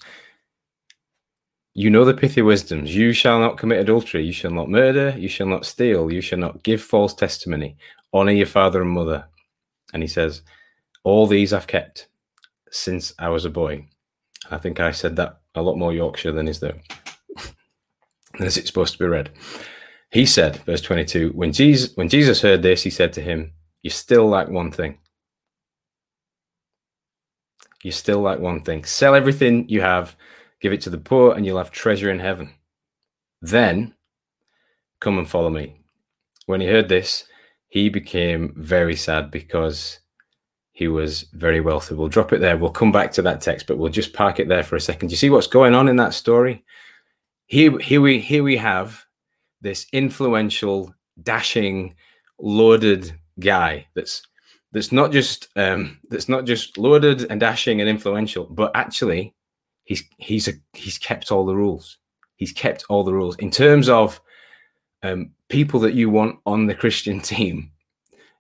You 1.73 1.89
know 1.89 2.05
the 2.05 2.13
pithy 2.13 2.41
wisdoms. 2.41 2.95
You 2.95 3.11
shall 3.11 3.39
not 3.39 3.57
commit 3.57 3.81
adultery. 3.81 4.25
You 4.25 4.31
shall 4.31 4.51
not 4.51 4.69
murder. 4.69 5.13
You 5.17 5.27
shall 5.27 5.47
not 5.47 5.65
steal. 5.65 6.11
You 6.11 6.21
shall 6.21 6.39
not 6.39 6.63
give 6.63 6.81
false 6.81 7.13
testimony. 7.13 7.77
Honor 8.13 8.31
your 8.31 8.45
father 8.45 8.81
and 8.81 8.91
mother. 8.91 9.25
And 9.93 10.03
he 10.03 10.07
says, 10.07 10.41
All 11.03 11.27
these 11.27 11.53
I've 11.53 11.67
kept 11.67 12.07
since 12.71 13.13
I 13.19 13.29
was 13.29 13.45
a 13.45 13.49
boy. 13.49 13.87
I 14.51 14.57
think 14.57 14.79
I 14.79 14.91
said 14.91 15.15
that 15.15 15.39
a 15.55 15.61
lot 15.61 15.77
more 15.77 15.93
Yorkshire 15.93 16.31
than 16.31 16.47
is 16.47 16.59
there. 16.59 16.77
than 18.37 18.47
is 18.47 18.57
it 18.57 18.67
supposed 18.67 18.93
to 18.93 18.99
be 18.99 19.07
read. 19.07 19.31
He 20.11 20.25
said, 20.25 20.57
verse 20.65 20.81
22, 20.81 21.31
when 21.33 21.51
Jesus, 21.51 21.95
when 21.95 22.09
Jesus 22.09 22.41
heard 22.41 22.61
this, 22.61 22.83
he 22.83 22.89
said 22.89 23.11
to 23.13 23.21
him, 23.21 23.53
You 23.81 23.89
still 23.89 24.27
lack 24.27 24.49
one 24.49 24.71
thing. 24.71 24.99
You 27.83 27.91
still 27.91 28.21
lack 28.21 28.39
one 28.39 28.61
thing. 28.61 28.83
Sell 28.85 29.13
everything 29.13 29.67
you 29.69 29.81
have, 29.81 30.15
give 30.61 30.73
it 30.73 30.81
to 30.81 30.89
the 30.89 30.97
poor, 30.97 31.33
and 31.33 31.45
you'll 31.45 31.57
have 31.57 31.71
treasure 31.71 32.09
in 32.09 32.19
heaven. 32.19 32.53
Then 33.41 33.93
come 34.99 35.17
and 35.17 35.29
follow 35.29 35.49
me. 35.49 35.81
When 36.45 36.61
he 36.61 36.67
heard 36.67 36.89
this, 36.89 37.25
he 37.75 37.89
became 37.89 38.53
very 38.55 38.95
sad 38.95 39.29
because 39.29 39.99
he 40.71 40.87
was 40.87 41.23
very 41.33 41.59
wealthy. 41.59 41.93
We'll 41.93 42.07
drop 42.07 42.31
it 42.31 42.39
there. 42.39 42.55
We'll 42.55 42.71
come 42.71 42.93
back 42.93 43.11
to 43.11 43.21
that 43.23 43.41
text, 43.41 43.67
but 43.67 43.77
we'll 43.77 43.91
just 43.91 44.13
park 44.13 44.39
it 44.39 44.47
there 44.47 44.63
for 44.63 44.77
a 44.77 44.79
second. 44.79 45.11
You 45.11 45.17
see 45.17 45.29
what's 45.29 45.45
going 45.45 45.75
on 45.75 45.89
in 45.89 45.97
that 45.97 46.13
story? 46.13 46.63
Here, 47.47 47.77
here 47.79 47.99
we 47.99 48.17
here 48.17 48.43
we 48.43 48.55
have 48.55 49.03
this 49.59 49.87
influential, 49.91 50.95
dashing, 51.21 51.95
loaded 52.39 53.13
guy 53.41 53.85
that's 53.93 54.21
that's 54.71 54.93
not 54.93 55.11
just 55.11 55.49
um, 55.57 55.99
that's 56.09 56.29
not 56.29 56.45
just 56.45 56.77
loaded 56.77 57.29
and 57.29 57.41
dashing 57.41 57.81
and 57.81 57.89
influential, 57.89 58.45
but 58.45 58.71
actually 58.73 59.35
he's 59.83 60.01
he's 60.17 60.47
a 60.47 60.53
he's 60.71 60.97
kept 60.97 61.29
all 61.29 61.45
the 61.45 61.57
rules. 61.57 61.97
He's 62.37 62.53
kept 62.53 62.85
all 62.87 63.03
the 63.03 63.13
rules 63.13 63.35
in 63.39 63.51
terms 63.51 63.89
of 63.89 64.21
um, 65.03 65.31
people 65.49 65.79
that 65.81 65.93
you 65.93 66.09
want 66.09 66.39
on 66.45 66.65
the 66.65 66.75
Christian 66.75 67.19
team. 67.33 67.71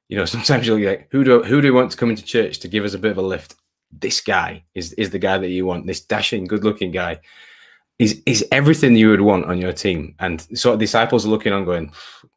You 0.07 0.17
know, 0.17 0.25
sometimes 0.25 0.67
you'll 0.67 0.77
be 0.77 0.87
like, 0.87 1.07
who 1.11 1.23
do 1.23 1.43
who 1.43 1.61
do 1.61 1.67
you 1.67 1.73
want 1.73 1.91
to 1.91 1.97
come 1.97 2.11
into 2.11 2.23
church 2.23 2.59
to 2.59 2.67
give 2.67 2.85
us 2.85 2.93
a 2.93 2.99
bit 2.99 3.11
of 3.11 3.17
a 3.17 3.23
lift? 3.23 3.55
This 3.91 4.21
guy 4.21 4.63
is 4.75 4.93
is 4.93 5.09
the 5.09 5.19
guy 5.19 5.37
that 5.37 5.49
you 5.49 5.65
want. 5.65 5.87
This 5.87 6.01
dashing, 6.01 6.45
good-looking 6.45 6.91
guy 6.91 7.19
is 7.97 8.21
is 8.25 8.45
everything 8.51 8.95
you 8.95 9.09
would 9.09 9.21
want 9.21 9.45
on 9.45 9.57
your 9.57 9.73
team. 9.73 10.15
And 10.19 10.45
of 10.65 10.79
disciples 10.79 11.25
are 11.25 11.29
looking 11.29 11.53
on, 11.53 11.65
going, 11.65 11.91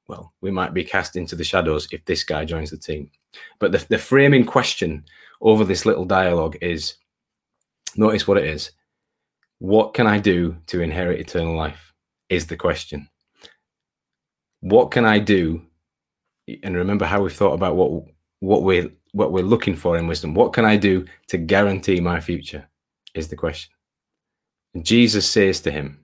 well, 0.07 0.33
we 0.41 0.51
might 0.51 0.73
be 0.73 0.85
cast 0.85 1.17
into 1.17 1.37
the 1.37 1.45
shadows 1.45 1.89
if 1.93 2.05
this 2.05 2.25
guy 2.25 2.45
joins 2.45 2.71
the 2.71 2.79
team. 2.79 3.11
But 3.59 3.73
the, 3.73 3.85
the 3.89 3.99
framing 3.99 4.45
question 4.45 5.05
over 5.41 5.65
this 5.65 5.85
little 5.85 6.05
dialogue 6.05 6.57
is 6.61 6.95
notice 7.97 8.27
what 8.27 8.39
it 8.39 8.45
is. 8.45 8.73
What 9.59 9.95
can 9.95 10.07
I 10.07 10.19
do 10.19 10.57
to 10.67 10.81
inherit 10.81 11.21
eternal 11.21 11.57
life? 11.57 11.93
Is 12.29 12.47
the 12.47 12.57
question. 12.57 13.09
What 14.61 14.91
can 14.91 15.05
I 15.05 15.19
do? 15.19 15.63
And 16.63 16.77
remember 16.77 17.05
how 17.05 17.23
we've 17.23 17.33
thought 17.33 17.55
about 17.55 17.77
what 17.77 18.05
what 18.41 18.63
we're 18.63 18.91
what 19.13 19.33
we're 19.33 19.45
looking 19.45 19.77
for 19.77 19.97
in 19.97 20.07
wisdom. 20.07 20.35
What 20.35 20.53
can 20.53 20.65
I 20.65 20.77
do 20.77 21.05
to 21.29 21.39
guarantee 21.39 22.01
my 22.01 22.21
future? 22.21 22.69
Is 23.15 23.29
the 23.29 23.37
question. 23.37 23.73
Jesus 24.83 25.29
says 25.29 25.61
to 25.61 25.71
him, 25.71 25.99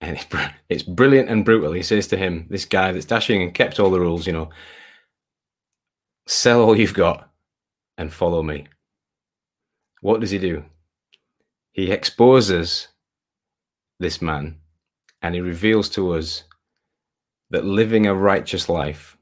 and 0.00 0.24
it's 0.68 0.82
brilliant 0.82 1.28
and 1.28 1.44
brutal. 1.44 1.72
He 1.72 1.82
says 1.82 2.06
to 2.08 2.16
him, 2.16 2.46
this 2.50 2.64
guy 2.64 2.92
that's 2.92 3.06
dashing 3.06 3.42
and 3.42 3.54
kept 3.54 3.80
all 3.80 3.90
the 3.90 4.00
rules, 4.00 4.26
you 4.26 4.32
know, 4.32 4.50
sell 6.26 6.60
all 6.62 6.76
you've 6.76 6.94
got 6.94 7.30
and 7.98 8.12
follow 8.12 8.42
me. 8.42 8.66
What 10.02 10.20
does 10.20 10.30
he 10.30 10.38
do? 10.38 10.64
He 11.72 11.90
exposes 11.90 12.88
this 13.98 14.20
man 14.20 14.58
and 15.22 15.34
he 15.34 15.40
reveals 15.40 15.88
to 15.90 16.12
us 16.12 16.44
that 17.50 17.64
living 17.64 18.06
a 18.06 18.14
righteous 18.14 18.68
life 18.68 19.16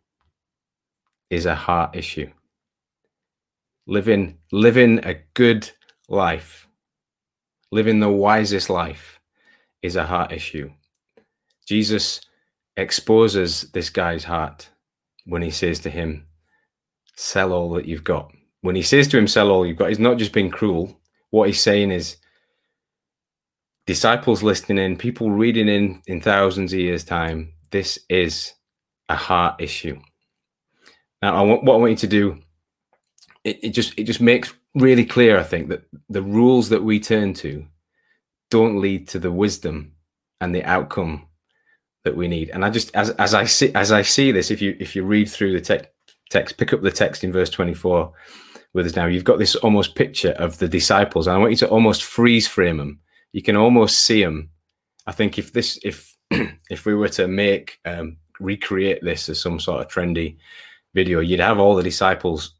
is 1.30 1.46
a 1.46 1.54
heart 1.54 1.94
issue. 1.96 2.30
Living, 3.86 4.38
living 4.50 5.00
a 5.04 5.14
good 5.34 5.70
life, 6.08 6.68
living 7.70 8.00
the 8.00 8.10
wisest 8.10 8.70
life, 8.70 9.20
is 9.82 9.96
a 9.96 10.06
heart 10.06 10.32
issue. 10.32 10.70
Jesus 11.66 12.20
exposes 12.76 13.70
this 13.72 13.90
guy's 13.90 14.24
heart 14.24 14.68
when 15.26 15.42
he 15.42 15.50
says 15.50 15.80
to 15.80 15.90
him, 15.90 16.26
Sell 17.16 17.52
all 17.52 17.70
that 17.74 17.86
you've 17.86 18.04
got. 18.04 18.32
When 18.62 18.74
he 18.74 18.82
says 18.82 19.06
to 19.08 19.18
him, 19.18 19.28
Sell 19.28 19.50
all 19.50 19.66
you've 19.66 19.76
got, 19.76 19.90
he's 19.90 19.98
not 19.98 20.18
just 20.18 20.32
being 20.32 20.50
cruel. 20.50 20.98
What 21.30 21.48
he's 21.48 21.60
saying 21.60 21.90
is, 21.90 22.16
disciples 23.86 24.42
listening 24.42 24.84
in, 24.84 24.96
people 24.96 25.30
reading 25.30 25.68
in 25.68 26.02
in 26.06 26.20
thousands 26.20 26.72
of 26.72 26.80
years' 26.80 27.04
time, 27.04 27.52
this 27.70 27.98
is 28.08 28.54
a 29.08 29.16
heart 29.16 29.60
issue. 29.60 30.00
Now, 31.22 31.36
I 31.36 31.42
want, 31.42 31.64
what 31.64 31.74
I 31.74 31.78
want 31.78 31.90
you 31.90 31.96
to 31.96 32.06
do, 32.06 32.38
it, 33.44 33.64
it 33.64 33.70
just 33.70 33.98
it 33.98 34.04
just 34.04 34.20
makes 34.20 34.54
really 34.74 35.04
clear, 35.04 35.38
I 35.38 35.42
think, 35.42 35.68
that 35.68 35.84
the 36.08 36.22
rules 36.22 36.68
that 36.70 36.82
we 36.82 37.00
turn 37.00 37.34
to 37.34 37.64
don't 38.50 38.80
lead 38.80 39.08
to 39.08 39.18
the 39.18 39.32
wisdom 39.32 39.92
and 40.40 40.54
the 40.54 40.64
outcome 40.64 41.26
that 42.04 42.16
we 42.16 42.28
need. 42.28 42.50
And 42.50 42.64
I 42.64 42.70
just 42.70 42.94
as 42.94 43.10
as 43.10 43.34
I 43.34 43.44
see 43.44 43.72
as 43.74 43.92
I 43.92 44.02
see 44.02 44.32
this, 44.32 44.50
if 44.50 44.60
you 44.62 44.76
if 44.78 44.94
you 44.94 45.04
read 45.04 45.28
through 45.28 45.58
the 45.58 45.60
te- 45.60 45.88
text, 46.30 46.58
pick 46.58 46.72
up 46.72 46.82
the 46.82 46.90
text 46.90 47.24
in 47.24 47.32
verse 47.32 47.50
24 47.50 48.12
with 48.72 48.86
us 48.86 48.96
now, 48.96 49.06
you've 49.06 49.24
got 49.24 49.38
this 49.38 49.56
almost 49.56 49.94
picture 49.94 50.32
of 50.32 50.58
the 50.58 50.68
disciples. 50.68 51.26
And 51.26 51.36
I 51.36 51.38
want 51.38 51.52
you 51.52 51.56
to 51.58 51.68
almost 51.68 52.04
freeze 52.04 52.46
frame 52.48 52.78
them. 52.78 53.00
You 53.34 53.42
can 53.42 53.56
almost 53.56 54.06
see 54.06 54.22
them. 54.22 54.48
I 55.08 55.12
think 55.12 55.38
if 55.40 55.52
this 55.52 55.76
if 55.82 56.16
if 56.70 56.86
we 56.86 56.94
were 56.94 57.08
to 57.10 57.26
make 57.26 57.80
um, 57.84 58.16
recreate 58.38 59.02
this 59.02 59.28
as 59.28 59.40
some 59.40 59.58
sort 59.58 59.80
of 59.80 59.88
trendy 59.88 60.36
video, 60.94 61.18
you'd 61.18 61.40
have 61.40 61.58
all 61.58 61.74
the 61.74 61.82
disciples 61.82 62.54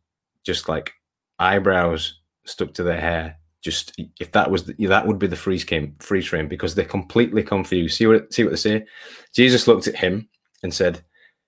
just 0.45 0.69
like 0.69 0.93
eyebrows 1.39 2.21
stuck 2.45 2.75
to 2.75 2.83
their 2.83 3.01
hair. 3.01 3.37
Just 3.63 3.99
if 4.19 4.33
that 4.33 4.51
was 4.51 4.65
the, 4.65 4.87
that 4.89 5.07
would 5.07 5.21
be 5.21 5.29
the 5.29 5.37
freeze 5.37 5.63
frame, 5.63 5.95
freeze 6.01 6.27
frame 6.27 6.49
because 6.49 6.75
they're 6.75 6.85
completely 6.85 7.45
confused. 7.45 7.97
See 7.97 8.09
what 8.09 8.35
see 8.35 8.43
what 8.43 8.51
they 8.51 8.57
say. 8.57 8.85
Jesus 9.33 9.69
looked 9.69 9.87
at 9.87 9.95
him 9.95 10.29
and 10.65 10.75
said, 10.75 11.05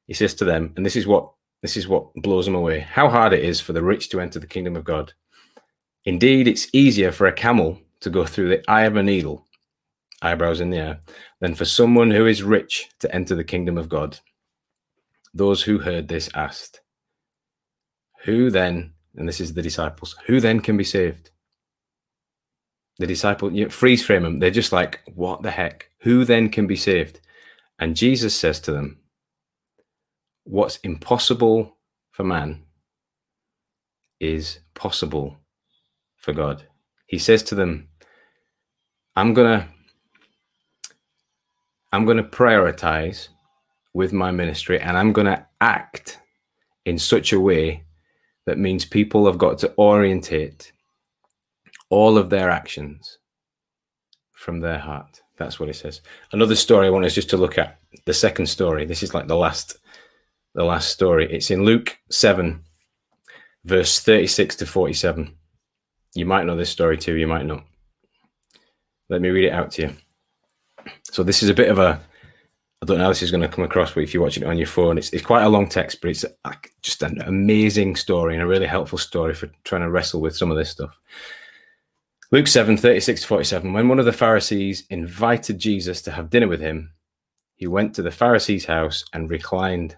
"He 0.07 0.15
says 0.15 0.35
to 0.35 0.45
them, 0.45 0.73
and 0.77 0.87
this 0.87 0.95
is 0.95 1.09
what 1.09 1.33
this 1.63 1.77
is 1.77 1.89
what 1.89 2.15
blows 2.15 2.45
them 2.45 2.55
away. 2.55 2.79
How 2.79 3.09
hard 3.09 3.33
it 3.33 3.43
is 3.43 3.61
for 3.61 3.73
the 3.73 3.83
rich 3.83 4.09
to 4.11 4.21
enter 4.21 4.39
the 4.39 4.47
kingdom 4.47 4.77
of 4.77 4.85
God. 4.85 5.13
Indeed, 6.05 6.47
it's 6.47 6.69
easier 6.73 7.11
for 7.11 7.27
a 7.27 7.33
camel 7.33 7.81
to 8.07 8.11
go 8.11 8.25
through 8.25 8.49
the 8.49 8.71
eye 8.71 8.85
of 8.85 8.97
a 8.97 9.03
needle, 9.03 9.47
eyebrows 10.23 10.61
in 10.61 10.71
the 10.71 10.79
air, 10.79 11.01
than 11.41 11.55
for 11.55 11.65
someone 11.65 12.11
who 12.11 12.27
is 12.27 12.43
rich 12.43 12.89
to 13.01 13.15
enter 13.15 13.35
the 13.35 13.45
kingdom 13.45 13.77
of 13.77 13.89
God." 13.89 14.19
Those 15.35 15.63
who 15.63 15.79
heard 15.79 16.09
this 16.09 16.31
asked, 16.35 16.81
"Who 18.25 18.51
then 18.51 18.95
and 19.17 19.29
this 19.29 19.41
is 19.41 19.55
the 19.55 19.63
disciples. 19.63 20.15
Who 20.27 20.41
then 20.41 20.61
can 20.61 20.77
be 20.77 20.85
saved? 20.85 21.31
The 22.99 23.07
disciple, 23.07 23.53
you 23.53 23.69
freeze 23.69 24.05
frame 24.05 24.23
them. 24.23 24.39
They're 24.39 24.51
just 24.51 24.73
like, 24.73 25.03
what 25.15 25.43
the 25.43 25.51
heck? 25.51 25.91
Who 26.01 26.25
then 26.25 26.49
can 26.49 26.67
be 26.67 26.77
saved? 26.77 27.21
And 27.79 27.97
Jesus 27.97 28.35
says 28.35 28.61
to 28.61 28.73
them, 28.73 29.01
What's 30.45 30.77
impossible 30.79 31.77
for 32.13 32.23
man 32.23 32.63
is 34.21 34.61
possible 34.75 35.37
for 36.17 36.33
God. 36.33 36.63
He 37.07 37.19
says 37.19 37.43
to 37.45 37.55
them, 37.55 37.89
I'm 39.17 39.35
to 39.47 39.67
I'm 41.93 42.05
to 42.19 42.23
prioritize 42.23 43.29
with 43.95 44.13
my 44.13 44.31
ministry 44.31 44.79
and 44.79 44.97
I'm 44.99 45.13
to 45.27 45.47
act 45.61 46.21
in 46.85 46.99
such 46.99 47.33
a 47.33 47.41
way 47.41 47.85
that 48.45 48.59
means 48.59 48.85
people 48.85 49.25
have 49.27 49.39
got 49.39 49.59
to 49.59 49.75
orientate 49.79 50.73
all 51.89 52.19
of 52.19 52.29
their 52.29 52.51
actions 52.51 53.19
from 54.33 54.61
their 54.61 54.79
heart. 54.79 55.23
That's 55.39 55.59
what 55.59 55.69
it 55.69 55.77
says. 55.77 56.03
Another 56.33 56.55
story 56.55 56.87
I 56.87 56.91
want 56.91 57.07
us 57.07 57.15
just 57.15 57.31
to 57.31 57.37
look 57.37 57.59
at 57.59 57.79
the 58.05 58.15
second 58.15 58.47
story. 58.47 58.85
This 58.85 59.03
is 59.03 59.15
like 59.15 59.27
the 59.27 59.37
last, 59.37 59.79
the 60.55 60.65
last 60.65 60.91
story. 60.91 61.33
It's 61.33 61.51
in 61.51 61.65
Luke 61.65 61.97
seven, 62.11 62.65
verse 63.65 64.01
thirty-six 64.01 64.57
to 64.57 64.67
forty-seven. 64.67 65.35
You 66.15 66.27
might 66.27 66.45
know 66.45 66.57
this 66.57 66.71
story 66.71 66.99
too. 66.99 67.15
You 67.15 67.27
might 67.27 67.47
not. 67.47 67.65
Let 69.09 69.21
me 69.21 69.29
read 69.31 69.47
it 69.47 69.53
out 69.53 69.71
to 69.73 69.83
you. 69.83 69.97
So 71.05 71.23
this 71.23 71.43
is 71.43 71.49
a 71.49 71.55
bit 71.55 71.69
of 71.69 71.79
a 71.79 72.01
I 72.83 72.87
don't 72.87 72.99
know 72.99 73.05
how 73.05 73.11
this 73.11 73.23
is 73.23 73.31
going 73.31 73.41
to 73.43 73.49
come 73.49 73.65
across, 73.65 73.95
but 73.95 74.03
if 74.03 74.13
you're 74.13 74.23
watching 74.23 74.43
it 74.43 74.49
on 74.49 74.59
your 74.59 74.67
phone, 74.67 74.99
it's, 74.99 75.09
it's 75.11 75.25
quite 75.25 75.45
a 75.45 75.49
long 75.49 75.67
text, 75.67 76.01
but 76.03 76.11
it's 76.11 76.27
just 76.83 77.03
an 77.03 77.23
amazing 77.23 77.97
story 77.97 78.35
and 78.35 78.43
a 78.43 78.47
really 78.47 78.67
helpful 78.67 78.99
story 78.99 79.33
for 79.33 79.49
trying 79.65 79.81
to 79.81 79.91
wrestle 79.91 80.21
with 80.21 80.37
some 80.37 80.51
of 80.51 80.59
this 80.59 80.71
stuff. 80.71 80.97
Luke 82.33 82.47
7 82.47 82.77
36 82.77 83.23
to 83.23 83.27
47. 83.27 83.73
When 83.73 83.89
one 83.89 83.99
of 83.99 84.05
the 84.05 84.13
Pharisees 84.13 84.85
invited 84.91 85.59
Jesus 85.59 86.03
to 86.03 86.11
have 86.11 86.29
dinner 86.29 86.49
with 86.49 86.61
him, 86.61 86.93
he 87.55 87.67
went 87.67 87.95
to 87.95 88.03
the 88.03 88.11
Pharisee's 88.11 88.67
house 88.67 89.05
and 89.15 89.31
reclined 89.31 89.97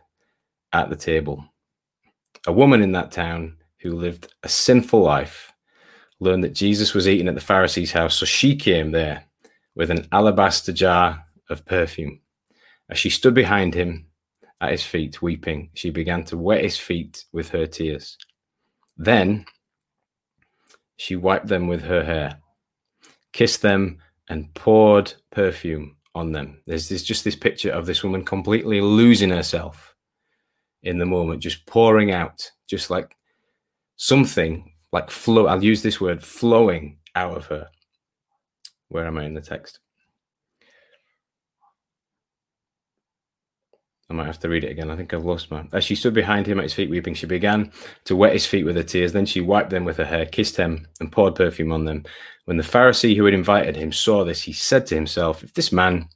at 0.73 0.89
the 0.89 0.97
table. 0.97 1.45
A 2.47 2.53
woman 2.53 2.81
in 2.81 2.93
that 2.93 3.11
town 3.11 3.57
who 3.79 3.97
lived 3.97 4.33
a 4.45 4.49
sinful 4.49 5.01
life 5.01 5.48
learned 6.21 6.45
that 6.45 6.55
Jesus 6.55 6.95
was 6.95 7.07
eating 7.07 7.29
at 7.29 7.35
the 7.35 7.41
Pharisee's 7.41 7.93
house, 7.93 8.17
so 8.17 8.27
she 8.27 8.57
came 8.57 8.91
there 8.91 9.25
with 9.75 9.91
an 9.91 10.07
alabaster 10.13 10.73
jar 10.73 11.25
of 11.51 11.65
perfume. 11.65 12.21
As 12.91 12.99
she 12.99 13.11
stood 13.11 13.35
behind 13.35 13.75
him 13.75 14.07
at 14.61 14.73
his 14.73 14.83
feet, 14.83 15.23
weeping, 15.23 15.71
she 15.75 15.91
began 15.91 16.25
to 16.25 16.37
wet 16.37 16.63
his 16.63 16.77
feet 16.79 17.25
with 17.33 17.51
her 17.51 17.67
tears. 17.67 18.17
Then 18.97 19.47
She 20.99 21.15
wiped 21.15 21.47
them 21.47 21.69
with 21.69 21.83
her 21.83 22.03
hair, 22.03 22.41
kissed 23.33 23.63
them, 23.63 23.99
and 24.29 24.53
poured 24.55 25.15
perfume 25.31 25.97
on 26.15 26.33
them. 26.33 26.61
There's, 26.67 26.89
there's 26.89 27.05
just 27.05 27.25
this 27.25 27.37
picture 27.37 27.71
of 27.71 27.87
this 27.87 28.03
woman 28.03 28.25
completely 28.25 28.81
losing 28.81 29.31
herself 29.31 29.95
in 30.83 30.99
the 30.99 31.07
moment, 31.07 31.41
just 31.41 31.65
pouring 31.67 32.11
out, 32.11 32.51
just 32.69 32.91
like 32.91 33.17
something 33.97 34.73
like 34.93 35.11
flow. 35.11 35.47
I'll 35.47 35.63
use 35.63 35.83
this 35.83 36.01
word 36.01 36.23
flowing 36.23 36.99
out 37.15 37.37
of 37.37 37.47
her. 37.47 37.69
Where 38.89 39.07
am 39.07 39.19
I 39.19 39.25
in 39.25 39.35
the 39.35 39.41
text? 39.41 39.81
I 44.11 44.15
might 44.15 44.27
have 44.27 44.39
to 44.39 44.49
read 44.49 44.65
it 44.65 44.71
again. 44.71 44.91
I 44.91 44.97
think 44.97 45.13
I've 45.13 45.27
lost 45.27 45.51
my. 45.51 45.67
As 45.73 45.85
she 45.85 45.95
stood 45.95 46.15
behind 46.15 46.47
him 46.47 46.59
at 46.59 46.63
his 46.63 46.73
feet 46.73 46.89
weeping, 46.89 47.13
she 47.13 47.27
began 47.27 47.71
to 48.05 48.17
wet 48.17 48.33
his 48.33 48.47
feet 48.47 48.65
with 48.65 48.77
her 48.77 48.83
tears. 48.83 49.13
Then 49.13 49.27
she 49.27 49.43
wiped 49.43 49.69
them 49.69 49.85
with 49.85 49.99
her 49.99 50.05
hair, 50.05 50.25
kissed 50.25 50.57
him, 50.57 50.87
and 51.01 51.13
poured 51.13 51.35
perfume 51.35 51.73
on 51.73 51.85
them. 51.85 52.05
When 52.47 52.57
the 52.57 52.63
Pharisee 52.63 53.15
who 53.15 53.27
had 53.27 53.35
invited 53.35 53.77
him 53.77 53.93
saw 53.93 54.25
this, 54.25 54.41
he 54.41 54.55
said 54.55 54.87
to 54.87 54.95
himself, 54.95 55.45
If 55.45 55.53
this 55.53 55.73
man 55.73 56.09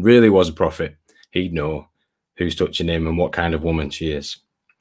really 0.00 0.28
was 0.28 0.48
a 0.48 0.52
prophet, 0.52 0.96
he'd 1.30 1.52
know 1.52 1.86
who's 2.36 2.56
touching 2.56 2.88
him 2.88 3.06
and 3.06 3.16
what 3.16 3.32
kind 3.32 3.54
of 3.54 3.62
woman 3.62 3.90
she 3.90 4.10
is. 4.10 4.38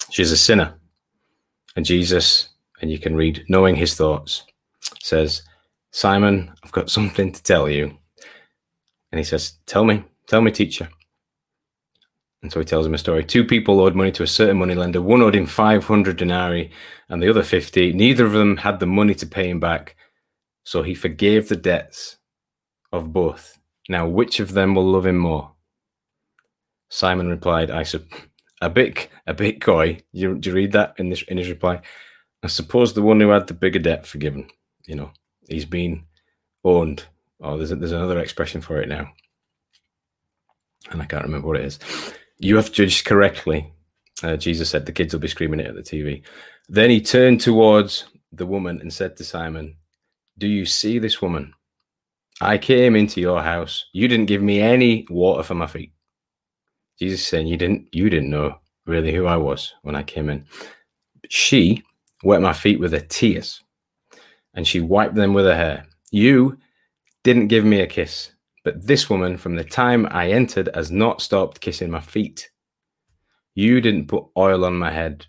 She's 0.09 0.31
a 0.31 0.37
sinner. 0.37 0.73
And 1.75 1.85
Jesus, 1.85 2.49
and 2.81 2.91
you 2.91 2.99
can 2.99 3.15
read, 3.15 3.45
knowing 3.47 3.75
his 3.75 3.95
thoughts, 3.95 4.43
says, 5.01 5.43
Simon, 5.91 6.53
I've 6.63 6.71
got 6.71 6.89
something 6.89 7.31
to 7.31 7.43
tell 7.43 7.69
you. 7.69 7.97
And 9.11 9.19
he 9.19 9.23
says, 9.23 9.53
Tell 9.65 9.85
me, 9.85 10.03
tell 10.27 10.41
me, 10.41 10.51
teacher. 10.51 10.89
And 12.41 12.51
so 12.51 12.59
he 12.59 12.65
tells 12.65 12.85
him 12.85 12.93
a 12.93 12.99
story. 12.99 13.23
Two 13.23 13.43
people 13.43 13.79
owed 13.79 13.95
money 13.95 14.11
to 14.11 14.23
a 14.23 14.27
certain 14.27 14.57
moneylender. 14.57 15.01
One 15.01 15.21
owed 15.21 15.35
him 15.35 15.47
500 15.47 16.17
denarii 16.17 16.71
and 17.09 17.21
the 17.21 17.29
other 17.29 17.43
50. 17.43 17.93
Neither 17.93 18.25
of 18.25 18.33
them 18.33 18.57
had 18.57 18.79
the 18.79 18.85
money 18.85 19.15
to 19.15 19.25
pay 19.25 19.49
him 19.49 19.59
back. 19.59 19.95
So 20.63 20.83
he 20.83 20.93
forgave 20.93 21.49
the 21.49 21.55
debts 21.55 22.17
of 22.91 23.11
both. 23.11 23.57
Now, 23.89 24.07
which 24.07 24.39
of 24.39 24.51
them 24.51 24.75
will 24.75 24.85
love 24.85 25.05
him 25.05 25.17
more? 25.17 25.53
Simon 26.89 27.27
replied, 27.27 27.71
I 27.71 27.83
said, 27.83 28.05
a 28.61 28.69
bit, 28.69 29.09
a 29.25 29.33
bit 29.33 29.61
coy. 29.61 30.01
You, 30.11 30.37
do 30.37 30.49
you 30.49 30.55
read 30.55 30.73
that 30.73 30.93
in 30.97 31.09
this 31.09 31.23
in 31.23 31.37
his 31.37 31.49
reply? 31.49 31.81
I 32.43 32.47
suppose 32.47 32.93
the 32.93 33.01
one 33.01 33.19
who 33.19 33.29
had 33.29 33.47
the 33.47 33.53
bigger 33.53 33.79
debt 33.79 34.05
forgiven. 34.05 34.47
You 34.85 34.95
know, 34.95 35.11
he's 35.49 35.65
been 35.65 36.05
owned. 36.63 37.05
Oh, 37.41 37.57
there's 37.57 37.71
a, 37.71 37.75
there's 37.75 37.91
another 37.91 38.19
expression 38.19 38.61
for 38.61 38.81
it 38.81 38.89
now, 38.89 39.07
and 40.91 41.01
I 41.01 41.05
can't 41.05 41.23
remember 41.23 41.47
what 41.47 41.57
it 41.57 41.65
is. 41.65 41.79
You 42.39 42.55
have 42.57 42.71
judged 42.71 43.05
correctly. 43.05 43.71
Uh, 44.23 44.37
Jesus 44.37 44.69
said 44.69 44.85
the 44.85 44.91
kids 44.91 45.13
will 45.13 45.19
be 45.19 45.27
screaming 45.27 45.59
it 45.59 45.67
at 45.67 45.75
the 45.75 45.81
TV. 45.81 46.23
Then 46.69 46.89
he 46.89 47.01
turned 47.01 47.41
towards 47.41 48.05
the 48.31 48.45
woman 48.45 48.81
and 48.81 48.91
said 48.91 49.15
to 49.17 49.23
Simon, 49.23 49.77
Do 50.37 50.47
you 50.47 50.65
see 50.65 50.99
this 50.99 51.21
woman? 51.21 51.53
I 52.41 52.57
came 52.57 52.95
into 52.95 53.19
your 53.21 53.41
house. 53.41 53.85
You 53.93 54.07
didn't 54.07 54.27
give 54.27 54.41
me 54.41 54.59
any 54.59 55.07
water 55.09 55.43
for 55.43 55.55
my 55.55 55.67
feet. 55.67 55.93
Jesus 56.99 57.27
saying, 57.27 57.47
You 57.47 57.57
didn't 57.57 57.87
you 57.91 58.09
didn't 58.09 58.29
know 58.29 58.59
really 58.85 59.13
who 59.13 59.25
I 59.25 59.37
was 59.37 59.73
when 59.81 59.95
I 59.95 60.03
came 60.03 60.29
in. 60.29 60.45
She 61.29 61.83
wet 62.23 62.41
my 62.41 62.53
feet 62.53 62.79
with 62.79 62.93
her 62.93 62.99
tears, 62.99 63.63
and 64.53 64.67
she 64.67 64.79
wiped 64.79 65.15
them 65.15 65.33
with 65.33 65.45
her 65.45 65.55
hair. 65.55 65.87
You 66.11 66.57
didn't 67.23 67.47
give 67.47 67.65
me 67.65 67.81
a 67.81 67.87
kiss. 67.87 68.31
But 68.63 68.85
this 68.85 69.09
woman, 69.09 69.37
from 69.37 69.55
the 69.55 69.63
time 69.63 70.07
I 70.11 70.31
entered, 70.31 70.69
has 70.75 70.91
not 70.91 71.21
stopped 71.21 71.61
kissing 71.61 71.89
my 71.89 72.01
feet. 72.01 72.49
You 73.55 73.79
didn't 73.79 74.09
put 74.09 74.25
oil 74.35 74.65
on 74.65 74.77
my 74.77 74.91
head, 74.91 75.25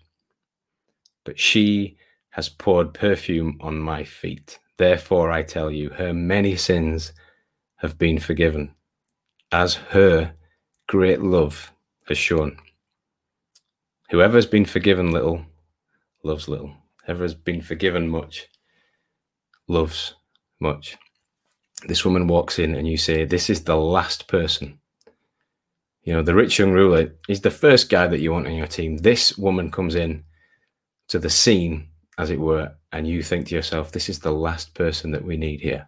but 1.23 1.39
she 1.39 1.97
has 2.31 2.49
poured 2.49 2.93
perfume 2.93 3.57
on 3.61 3.79
my 3.79 4.03
feet. 4.03 4.59
Therefore, 4.77 5.31
I 5.31 5.43
tell 5.43 5.71
you, 5.71 5.89
her 5.91 6.13
many 6.13 6.57
sins 6.57 7.13
have 7.77 7.97
been 7.97 8.19
forgiven, 8.19 8.73
as 9.53 9.75
her 9.75 10.33
great 10.87 11.21
love 11.21 11.71
has 12.09 12.17
shown. 12.17 12.57
Whoever 14.09 14.35
has 14.35 14.47
been 14.47 14.65
forgiven 14.65 15.11
little 15.11 15.45
loves 16.23 16.47
little. 16.47 16.73
Whoever 17.05 17.23
has 17.23 17.33
been 17.33 17.61
forgiven 17.61 18.07
much 18.09 18.47
loves 19.67 20.15
much 20.59 20.97
this 21.87 22.03
woman 22.03 22.27
walks 22.27 22.59
in 22.59 22.75
and 22.75 22.87
you 22.87 22.97
say, 22.97 23.25
This 23.25 23.49
is 23.49 23.63
the 23.63 23.77
last 23.77 24.27
person. 24.27 24.79
You 26.03 26.13
know, 26.13 26.21
the 26.21 26.35
rich 26.35 26.59
young 26.59 26.71
ruler 26.71 27.13
is 27.27 27.41
the 27.41 27.51
first 27.51 27.89
guy 27.89 28.07
that 28.07 28.19
you 28.19 28.31
want 28.31 28.47
on 28.47 28.55
your 28.55 28.67
team. 28.67 28.97
This 28.97 29.37
woman 29.37 29.69
comes 29.69 29.95
in 29.95 30.23
to 31.09 31.19
the 31.19 31.29
scene, 31.29 31.89
as 32.17 32.29
it 32.29 32.39
were, 32.39 32.71
and 32.91 33.07
you 33.07 33.21
think 33.21 33.47
to 33.47 33.55
yourself, 33.55 33.91
This 33.91 34.09
is 34.09 34.19
the 34.19 34.31
last 34.31 34.73
person 34.73 35.11
that 35.11 35.23
we 35.23 35.37
need 35.37 35.61
here. 35.61 35.87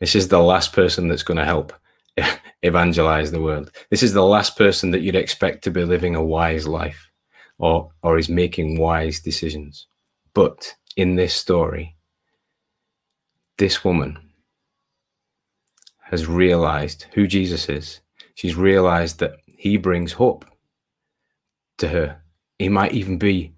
This 0.00 0.14
is 0.14 0.28
the 0.28 0.40
last 0.40 0.72
person 0.72 1.08
that's 1.08 1.22
going 1.22 1.38
to 1.38 1.44
help 1.44 1.72
evangelize 2.62 3.30
the 3.30 3.40
world. 3.40 3.70
This 3.90 4.02
is 4.02 4.12
the 4.12 4.24
last 4.24 4.58
person 4.58 4.90
that 4.90 5.00
you'd 5.00 5.14
expect 5.14 5.64
to 5.64 5.70
be 5.70 5.84
living 5.84 6.16
a 6.16 6.24
wise 6.24 6.66
life 6.66 7.08
or, 7.58 7.90
or 8.02 8.18
is 8.18 8.28
making 8.28 8.78
wise 8.78 9.20
decisions. 9.20 9.86
But 10.34 10.74
in 10.96 11.16
this 11.16 11.34
story, 11.34 11.96
this 13.58 13.84
woman 13.84 14.18
has 16.00 16.26
realized 16.26 17.06
who 17.14 17.26
Jesus 17.26 17.68
is. 17.68 18.00
She's 18.34 18.56
realized 18.56 19.18
that 19.20 19.36
he 19.46 19.76
brings 19.76 20.12
hope 20.12 20.44
to 21.78 21.88
her. 21.88 22.20
He 22.58 22.68
might 22.68 22.92
even 22.92 23.18
be 23.18 23.54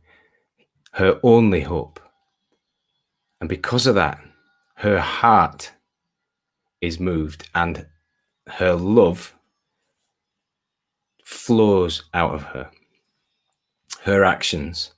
her 0.93 1.19
only 1.23 1.61
hope. 1.61 2.01
And 3.41 3.49
because 3.49 3.87
of 3.87 3.97
that, 3.97 4.21
her 4.77 4.99
heart 5.01 5.73
is 6.81 7.01
moved 7.01 7.49
and 7.55 7.87
her 8.47 8.75
love 8.75 9.35
flows 11.25 12.05
out 12.13 12.35
of 12.35 12.43
her. 12.43 12.71
Her 14.05 14.23
actions, 14.23 14.93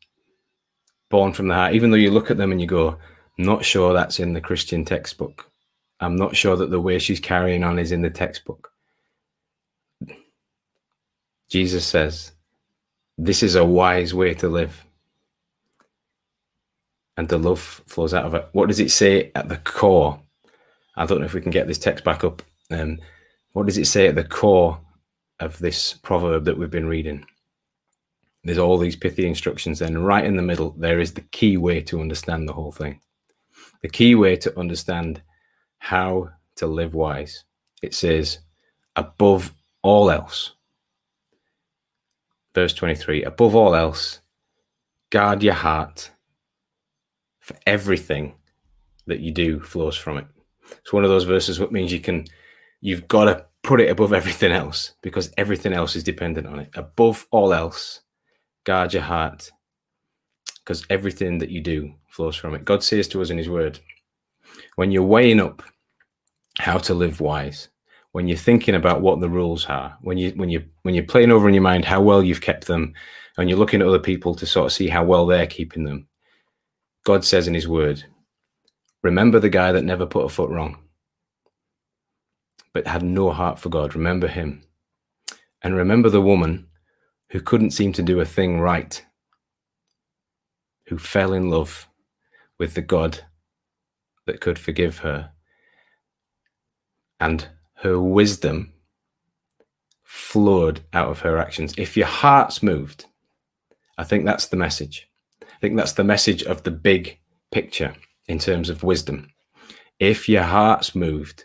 born 1.10 1.32
from 1.32 1.46
the 1.46 1.54
heart, 1.54 1.74
even 1.74 1.90
though 1.90 1.96
you 1.96 2.10
look 2.10 2.28
at 2.28 2.38
them 2.38 2.50
and 2.50 2.60
you 2.60 2.66
go, 2.66 2.98
not 3.38 3.64
sure 3.64 3.92
that's 3.92 4.18
in 4.18 4.32
the 4.32 4.40
Christian 4.40 4.84
textbook. 4.84 5.48
I'm 6.00 6.16
not 6.16 6.34
sure 6.34 6.56
that 6.56 6.70
the 6.70 6.80
way 6.80 6.98
she's 6.98 7.20
carrying 7.20 7.62
on 7.62 7.78
is 7.78 7.92
in 7.92 8.02
the 8.02 8.10
textbook. 8.10 8.72
Jesus 11.48 11.86
says, 11.86 12.32
This 13.16 13.44
is 13.44 13.54
a 13.54 13.64
wise 13.64 14.12
way 14.12 14.34
to 14.34 14.48
live. 14.48 14.84
And 17.16 17.28
the 17.28 17.38
love 17.38 17.60
flows 17.60 18.12
out 18.12 18.24
of 18.24 18.34
it. 18.34 18.48
What 18.50 18.66
does 18.66 18.80
it 18.80 18.90
say 18.90 19.30
at 19.36 19.48
the 19.48 19.58
core? 19.58 20.20
I 20.96 21.06
don't 21.06 21.20
know 21.20 21.26
if 21.26 21.34
we 21.34 21.40
can 21.40 21.52
get 21.52 21.68
this 21.68 21.78
text 21.78 22.04
back 22.04 22.24
up. 22.24 22.42
Um, 22.72 22.98
what 23.52 23.66
does 23.66 23.78
it 23.78 23.86
say 23.86 24.08
at 24.08 24.16
the 24.16 24.24
core 24.24 24.80
of 25.38 25.56
this 25.60 25.92
proverb 25.92 26.44
that 26.46 26.58
we've 26.58 26.72
been 26.72 26.88
reading? 26.88 27.24
There's 28.46 28.58
all 28.58 28.78
these 28.78 28.94
pithy 28.94 29.26
instructions. 29.26 29.80
Then, 29.80 29.98
right 29.98 30.24
in 30.24 30.36
the 30.36 30.42
middle, 30.42 30.70
there 30.78 31.00
is 31.00 31.12
the 31.12 31.22
key 31.32 31.56
way 31.56 31.80
to 31.82 32.00
understand 32.00 32.48
the 32.48 32.52
whole 32.52 32.70
thing. 32.70 33.00
The 33.82 33.88
key 33.88 34.14
way 34.14 34.36
to 34.36 34.56
understand 34.56 35.20
how 35.78 36.30
to 36.54 36.68
live 36.68 36.94
wise. 36.94 37.42
It 37.82 37.92
says, 37.92 38.38
above 38.94 39.52
all 39.82 40.12
else. 40.12 40.52
Verse 42.54 42.72
23 42.72 43.24
above 43.24 43.56
all 43.56 43.74
else, 43.74 44.20
guard 45.10 45.42
your 45.42 45.54
heart, 45.54 46.12
for 47.40 47.56
everything 47.66 48.36
that 49.08 49.18
you 49.18 49.32
do 49.32 49.58
flows 49.58 49.96
from 49.96 50.18
it. 50.18 50.26
It's 50.70 50.92
one 50.92 51.02
of 51.02 51.10
those 51.10 51.24
verses 51.24 51.58
what 51.58 51.72
means 51.72 51.92
you 51.92 52.00
can, 52.00 52.26
you've 52.80 53.08
got 53.08 53.24
to 53.24 53.44
put 53.64 53.80
it 53.80 53.90
above 53.90 54.12
everything 54.12 54.52
else 54.52 54.92
because 55.02 55.32
everything 55.36 55.72
else 55.72 55.96
is 55.96 56.04
dependent 56.04 56.46
on 56.46 56.60
it. 56.60 56.70
Above 56.74 57.26
all 57.32 57.52
else, 57.52 58.02
guard 58.66 58.92
your 58.92 59.02
heart 59.02 59.50
because 60.58 60.84
everything 60.90 61.38
that 61.38 61.50
you 61.50 61.62
do 61.62 61.94
flows 62.10 62.36
from 62.36 62.54
it. 62.54 62.64
God 62.64 62.82
says 62.82 63.08
to 63.08 63.22
us 63.22 63.30
in 63.30 63.38
His 63.38 63.48
Word, 63.48 63.78
when 64.74 64.90
you're 64.90 65.02
weighing 65.02 65.40
up 65.40 65.62
how 66.58 66.78
to 66.78 66.94
live 66.94 67.20
wise 67.20 67.68
when 68.12 68.26
you're 68.26 68.36
thinking 68.36 68.74
about 68.74 69.02
what 69.02 69.20
the 69.20 69.28
rules 69.28 69.66
are 69.66 69.96
when 70.00 70.16
you 70.16 70.30
when 70.36 70.48
you 70.48 70.64
when 70.82 70.94
you're 70.94 71.04
playing 71.04 71.30
over 71.30 71.48
in 71.48 71.54
your 71.54 71.62
mind 71.62 71.84
how 71.84 72.00
well 72.00 72.22
you've 72.22 72.40
kept 72.40 72.66
them 72.66 72.94
and 73.36 73.50
you're 73.50 73.58
looking 73.58 73.82
at 73.82 73.86
other 73.86 73.98
people 73.98 74.34
to 74.34 74.46
sort 74.46 74.66
of 74.66 74.72
see 74.72 74.88
how 74.88 75.04
well 75.04 75.26
they're 75.26 75.46
keeping 75.46 75.84
them 75.84 76.08
god 77.04 77.24
says 77.24 77.46
in 77.46 77.52
his 77.52 77.68
word 77.68 78.02
remember 79.02 79.38
the 79.38 79.50
guy 79.50 79.70
that 79.70 79.84
never 79.84 80.06
put 80.06 80.24
a 80.24 80.28
foot 80.30 80.48
wrong 80.48 80.78
but 82.72 82.86
had 82.86 83.02
no 83.02 83.30
heart 83.30 83.58
for 83.58 83.68
god 83.68 83.94
remember 83.94 84.26
him 84.26 84.62
and 85.62 85.76
remember 85.76 86.08
the 86.08 86.22
woman 86.22 86.66
who 87.30 87.40
couldn't 87.40 87.72
seem 87.72 87.92
to 87.92 88.02
do 88.02 88.20
a 88.20 88.24
thing 88.24 88.60
right 88.60 89.04
who 90.86 90.98
fell 90.98 91.32
in 91.32 91.50
love 91.50 91.88
with 92.58 92.74
the 92.74 92.82
god 92.82 93.20
that 94.26 94.40
could 94.40 94.58
forgive 94.58 94.98
her 94.98 95.30
and 97.20 97.48
her 97.74 98.00
wisdom 98.00 98.72
flowed 100.02 100.80
out 100.92 101.08
of 101.08 101.20
her 101.20 101.38
actions. 101.38 101.74
If 101.76 101.96
your 101.96 102.06
heart's 102.06 102.62
moved, 102.62 103.06
I 103.98 104.04
think 104.04 104.24
that's 104.24 104.46
the 104.46 104.56
message. 104.56 105.08
I 105.42 105.58
think 105.60 105.76
that's 105.76 105.92
the 105.92 106.04
message 106.04 106.42
of 106.42 106.62
the 106.62 106.70
big 106.70 107.18
picture. 107.50 107.94
in 108.28 108.38
terms 108.40 108.70
of 108.70 108.82
wisdom. 108.82 109.30
If 110.00 110.28
your 110.28 110.42
heart's 110.42 110.96
moved, 110.96 111.44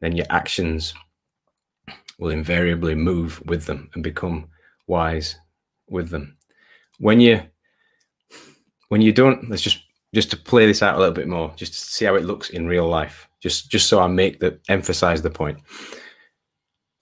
then 0.00 0.16
your 0.16 0.26
actions 0.28 0.92
will 2.18 2.30
invariably 2.30 2.96
move 2.96 3.40
with 3.46 3.66
them 3.66 3.90
and 3.94 4.02
become 4.02 4.48
wise 4.88 5.36
with 5.88 6.10
them. 6.10 6.36
When 6.98 7.20
you 7.20 7.42
when 8.88 9.02
you 9.02 9.12
don't, 9.12 9.48
let's 9.48 9.62
just 9.62 9.84
just 10.14 10.30
to 10.30 10.36
play 10.36 10.66
this 10.66 10.82
out 10.82 10.96
a 10.96 10.98
little 10.98 11.14
bit 11.14 11.28
more, 11.28 11.52
just 11.56 11.74
to 11.74 11.80
see 11.80 12.04
how 12.06 12.14
it 12.14 12.24
looks 12.24 12.50
in 12.50 12.66
real 12.66 12.88
life. 12.88 13.28
Just 13.40 13.70
just 13.70 13.88
so 13.88 14.00
I 14.00 14.06
make 14.06 14.40
the 14.40 14.58
emphasize 14.68 15.22
the 15.22 15.30
point. 15.30 15.58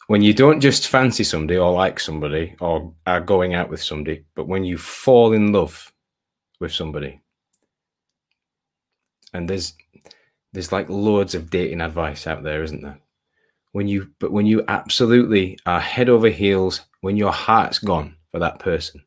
When 0.09 0.23
you 0.23 0.35
don't 0.35 0.61
just 0.61 0.89
fancy 0.89 1.25
somebody 1.25 1.59
or 1.59 1.73
like 1.73 1.99
somebody 1.99 2.55
or 2.61 2.93
are 3.07 3.21
going 3.21 3.55
out 3.55 3.71
with 3.71 3.83
somebody, 3.83 4.25
but 4.35 4.47
when 4.47 4.65
you 4.65 4.79
fall 4.79 5.33
in 5.33 5.53
love 5.53 5.93
with 6.61 6.73
somebody, 6.73 7.21
and 9.33 9.49
there's 9.49 9.75
there's 10.53 10.73
like 10.73 10.89
loads 10.89 11.35
of 11.35 11.51
dating 11.51 11.81
advice 11.81 12.27
out 12.27 12.43
there, 12.43 12.63
isn't 12.63 12.83
there? 12.83 13.01
When 13.77 13.89
you 13.89 14.11
but 14.21 14.33
when 14.33 14.47
you 14.47 14.65
absolutely 14.69 15.59
are 15.67 15.81
head 15.81 16.09
over 16.09 16.31
heels, 16.31 16.81
when 17.03 17.19
your 17.19 17.31
heart's 17.31 17.79
gone 17.79 18.17
for 18.31 18.39
that 18.39 18.59
person, 18.59 19.05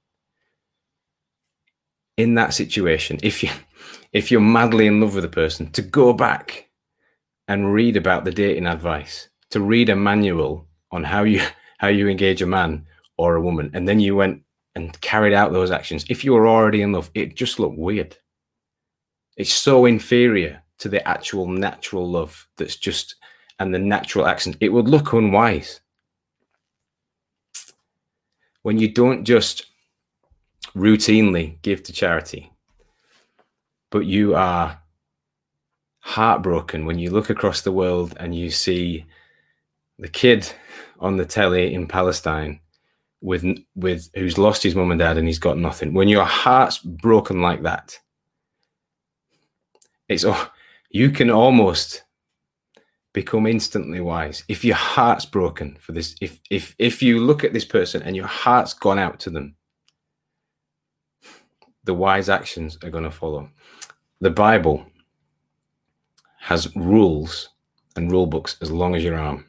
in 2.17 2.35
that 2.35 2.53
situation, 2.53 3.17
if 3.23 3.41
you 3.41 3.49
if 4.13 4.29
you're 4.29 4.41
madly 4.41 4.85
in 4.85 5.01
love 5.01 5.15
with 5.15 5.25
a 5.25 5.27
person, 5.43 5.71
to 5.71 5.81
go 5.81 6.13
back 6.13 6.69
and 7.47 7.73
read 7.73 7.97
about 7.97 8.25
the 8.25 8.31
dating 8.31 8.67
advice, 8.67 9.29
to 9.49 9.59
read 9.59 9.89
a 9.89 9.95
manual 9.95 10.67
on 10.91 11.03
how 11.03 11.23
you 11.23 11.41
how 11.79 11.87
you 11.87 12.07
engage 12.07 12.43
a 12.43 12.45
man 12.45 12.85
or 13.17 13.37
a 13.37 13.41
woman, 13.41 13.71
and 13.73 13.87
then 13.87 13.99
you 13.99 14.15
went 14.15 14.43
and 14.75 15.01
carried 15.01 15.33
out 15.33 15.51
those 15.51 15.71
actions. 15.71 16.05
If 16.11 16.23
you 16.23 16.33
were 16.33 16.47
already 16.47 16.83
in 16.83 16.91
love, 16.91 17.09
it 17.15 17.35
just 17.35 17.57
looked 17.57 17.79
weird. 17.79 18.15
It's 19.35 19.51
so 19.51 19.87
inferior 19.87 20.61
to 20.77 20.89
the 20.89 21.01
actual 21.07 21.47
natural 21.47 22.07
love 22.07 22.47
that's 22.55 22.75
just 22.75 23.15
and 23.59 23.73
the 23.73 23.79
natural 23.79 24.25
accent, 24.25 24.57
it 24.59 24.69
would 24.69 24.87
look 24.87 25.13
unwise 25.13 25.81
when 28.61 28.77
you 28.77 28.91
don't 28.91 29.23
just 29.23 29.65
routinely 30.75 31.61
give 31.61 31.83
to 31.83 31.93
charity, 31.93 32.51
but 33.89 34.05
you 34.05 34.35
are 34.35 34.79
heartbroken 35.99 36.85
when 36.85 36.97
you 36.97 37.11
look 37.11 37.29
across 37.29 37.61
the 37.61 37.71
world 37.71 38.15
and 38.19 38.35
you 38.35 38.49
see 38.49 39.05
the 39.99 40.07
kid 40.07 40.51
on 40.99 41.17
the 41.17 41.25
telly 41.25 41.73
in 41.73 41.87
Palestine 41.87 42.59
with 43.21 43.45
with 43.75 44.09
who's 44.15 44.37
lost 44.37 44.63
his 44.63 44.75
mum 44.75 44.91
and 44.91 44.99
dad 44.99 45.17
and 45.17 45.27
he's 45.27 45.39
got 45.39 45.57
nothing. 45.57 45.93
When 45.93 46.07
your 46.07 46.23
heart's 46.23 46.77
broken 46.77 47.41
like 47.41 47.63
that, 47.63 47.99
it's 50.07 50.23
oh, 50.25 50.49
you 50.89 51.11
can 51.11 51.29
almost 51.29 52.03
become 53.13 53.47
instantly 53.47 54.01
wise 54.01 54.43
if 54.47 54.63
your 54.63 54.75
heart's 54.75 55.25
broken 55.25 55.77
for 55.79 55.91
this. 55.91 56.15
If 56.21 56.39
if 56.49 56.75
if 56.77 57.01
you 57.01 57.19
look 57.19 57.43
at 57.43 57.53
this 57.53 57.65
person 57.65 58.01
and 58.03 58.15
your 58.15 58.27
heart's 58.27 58.73
gone 58.73 58.99
out 58.99 59.19
to 59.21 59.29
them, 59.29 59.55
the 61.83 61.93
wise 61.93 62.29
actions 62.29 62.77
are 62.83 62.89
going 62.89 63.03
to 63.03 63.11
follow. 63.11 63.49
The 64.21 64.29
Bible 64.29 64.85
has 66.39 66.73
rules 66.75 67.49
and 67.95 68.11
rule 68.11 68.25
books 68.25 68.57
as 68.61 68.71
long 68.71 68.95
as 68.95 69.03
your 69.03 69.17
arm. 69.17 69.45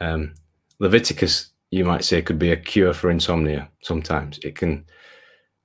Um, 0.00 0.34
Leviticus, 0.78 1.50
you 1.70 1.84
might 1.84 2.04
say, 2.04 2.22
could 2.22 2.38
be 2.38 2.52
a 2.52 2.56
cure 2.56 2.92
for 2.92 3.10
insomnia. 3.10 3.70
Sometimes 3.82 4.38
it 4.42 4.56
can 4.56 4.84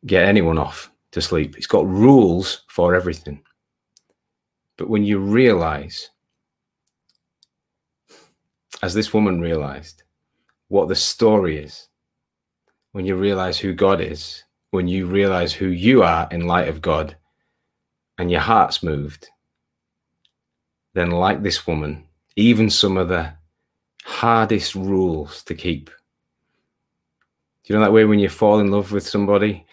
get 0.05 0.25
anyone 0.25 0.57
off 0.57 0.91
to 1.11 1.21
sleep. 1.21 1.57
It's 1.57 1.67
got 1.67 1.87
rules 1.87 2.63
for 2.69 2.95
everything. 2.95 3.41
But 4.77 4.89
when 4.89 5.03
you 5.03 5.19
realize, 5.19 6.09
as 8.81 8.93
this 8.93 9.13
woman 9.13 9.41
realized, 9.41 10.03
what 10.67 10.87
the 10.87 10.95
story 10.95 11.57
is, 11.57 11.87
when 12.91 13.05
you 13.05 13.15
realize 13.15 13.57
who 13.57 13.73
God 13.73 14.01
is, 14.01 14.43
when 14.71 14.87
you 14.87 15.05
realize 15.05 15.53
who 15.53 15.67
you 15.67 16.03
are 16.03 16.27
in 16.31 16.47
light 16.47 16.67
of 16.67 16.81
God 16.81 17.15
and 18.17 18.29
your 18.29 18.41
heart's 18.41 18.83
moved, 18.83 19.27
then, 20.93 21.11
like 21.11 21.43
this 21.43 21.67
woman, 21.67 22.05
even 22.35 22.69
some 22.69 22.97
of 22.97 23.09
the 23.09 23.31
hardest 24.03 24.75
rules 24.75 25.43
to 25.43 25.53
keep. 25.53 25.89
You 27.65 27.75
know 27.75 27.81
that 27.81 27.93
way 27.93 28.05
when 28.05 28.17
you 28.17 28.29
fall 28.29 28.59
in 28.59 28.71
love 28.71 28.91
with 28.91 29.07
somebody? 29.07 29.65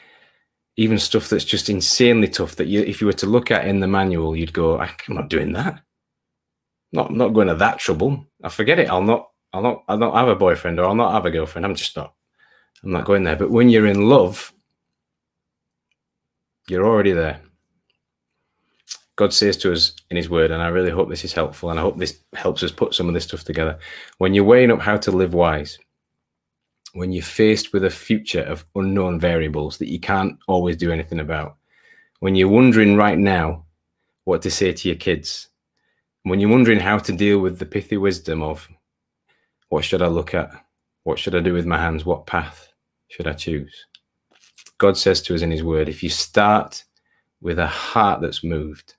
Even 0.76 0.98
stuff 0.98 1.30
that's 1.30 1.44
just 1.44 1.70
insanely 1.70 2.28
tough 2.28 2.56
that 2.56 2.66
you, 2.66 2.82
if 2.82 3.00
you 3.00 3.06
were 3.06 3.14
to 3.14 3.26
look 3.26 3.50
at 3.50 3.66
in 3.66 3.80
the 3.80 3.86
manual, 3.86 4.36
you'd 4.36 4.52
go, 4.52 4.78
I'm 4.78 4.90
not 5.08 5.30
doing 5.30 5.52
that. 5.54 5.80
Not, 6.96 7.10
I'm 7.10 7.18
not 7.18 7.34
going 7.34 7.48
to 7.48 7.54
that 7.56 7.78
trouble. 7.78 8.26
I 8.42 8.48
forget 8.48 8.78
it. 8.78 8.88
I'll 8.88 9.02
not, 9.02 9.28
I'll 9.52 9.60
not, 9.60 9.84
I'll 9.86 9.98
not 9.98 10.14
have 10.14 10.28
a 10.28 10.34
boyfriend 10.34 10.80
or 10.80 10.86
I'll 10.86 10.94
not 10.94 11.12
have 11.12 11.26
a 11.26 11.30
girlfriend. 11.30 11.66
I'm 11.66 11.74
just 11.74 11.94
not, 11.94 12.14
I'm 12.82 12.90
not 12.90 13.04
going 13.04 13.22
there. 13.22 13.36
But 13.36 13.50
when 13.50 13.68
you're 13.68 13.86
in 13.86 14.08
love, 14.08 14.50
you're 16.68 16.86
already 16.86 17.12
there. 17.12 17.42
God 19.16 19.34
says 19.34 19.58
to 19.58 19.74
us 19.74 19.92
in 20.10 20.16
His 20.16 20.30
Word, 20.30 20.50
and 20.50 20.62
I 20.62 20.68
really 20.68 20.90
hope 20.90 21.10
this 21.10 21.24
is 21.24 21.34
helpful, 21.34 21.70
and 21.70 21.78
I 21.78 21.82
hope 21.82 21.98
this 21.98 22.18
helps 22.34 22.62
us 22.62 22.72
put 22.72 22.94
some 22.94 23.08
of 23.08 23.14
this 23.14 23.24
stuff 23.24 23.44
together. 23.44 23.78
When 24.16 24.32
you're 24.32 24.44
weighing 24.44 24.70
up 24.70 24.80
how 24.80 24.96
to 24.96 25.10
live 25.10 25.34
wise, 25.34 25.78
when 26.94 27.12
you're 27.12 27.22
faced 27.22 27.74
with 27.74 27.84
a 27.84 27.90
future 27.90 28.42
of 28.42 28.64
unknown 28.74 29.20
variables 29.20 29.76
that 29.78 29.90
you 29.90 30.00
can't 30.00 30.38
always 30.48 30.76
do 30.76 30.92
anything 30.92 31.20
about, 31.20 31.56
when 32.20 32.34
you're 32.34 32.48
wondering 32.48 32.96
right 32.96 33.18
now 33.18 33.66
what 34.24 34.40
to 34.42 34.50
say 34.50 34.72
to 34.72 34.88
your 34.88 34.96
kids, 34.96 35.48
when 36.26 36.40
you're 36.40 36.50
wondering 36.50 36.80
how 36.80 36.98
to 36.98 37.12
deal 37.12 37.38
with 37.38 37.60
the 37.60 37.64
pithy 37.64 37.96
wisdom 37.96 38.42
of 38.42 38.68
what 39.68 39.84
should 39.84 40.02
I 40.02 40.08
look 40.08 40.34
at, 40.34 40.50
what 41.04 41.20
should 41.20 41.36
I 41.36 41.40
do 41.40 41.52
with 41.52 41.66
my 41.66 41.78
hands, 41.78 42.04
what 42.04 42.26
path 42.26 42.72
should 43.06 43.28
I 43.28 43.32
choose, 43.32 43.86
God 44.78 44.96
says 44.96 45.22
to 45.22 45.36
us 45.36 45.42
in 45.42 45.52
His 45.52 45.62
Word, 45.62 45.88
if 45.88 46.02
you 46.02 46.08
start 46.08 46.82
with 47.40 47.60
a 47.60 47.66
heart 47.68 48.20
that's 48.20 48.42
moved 48.42 48.96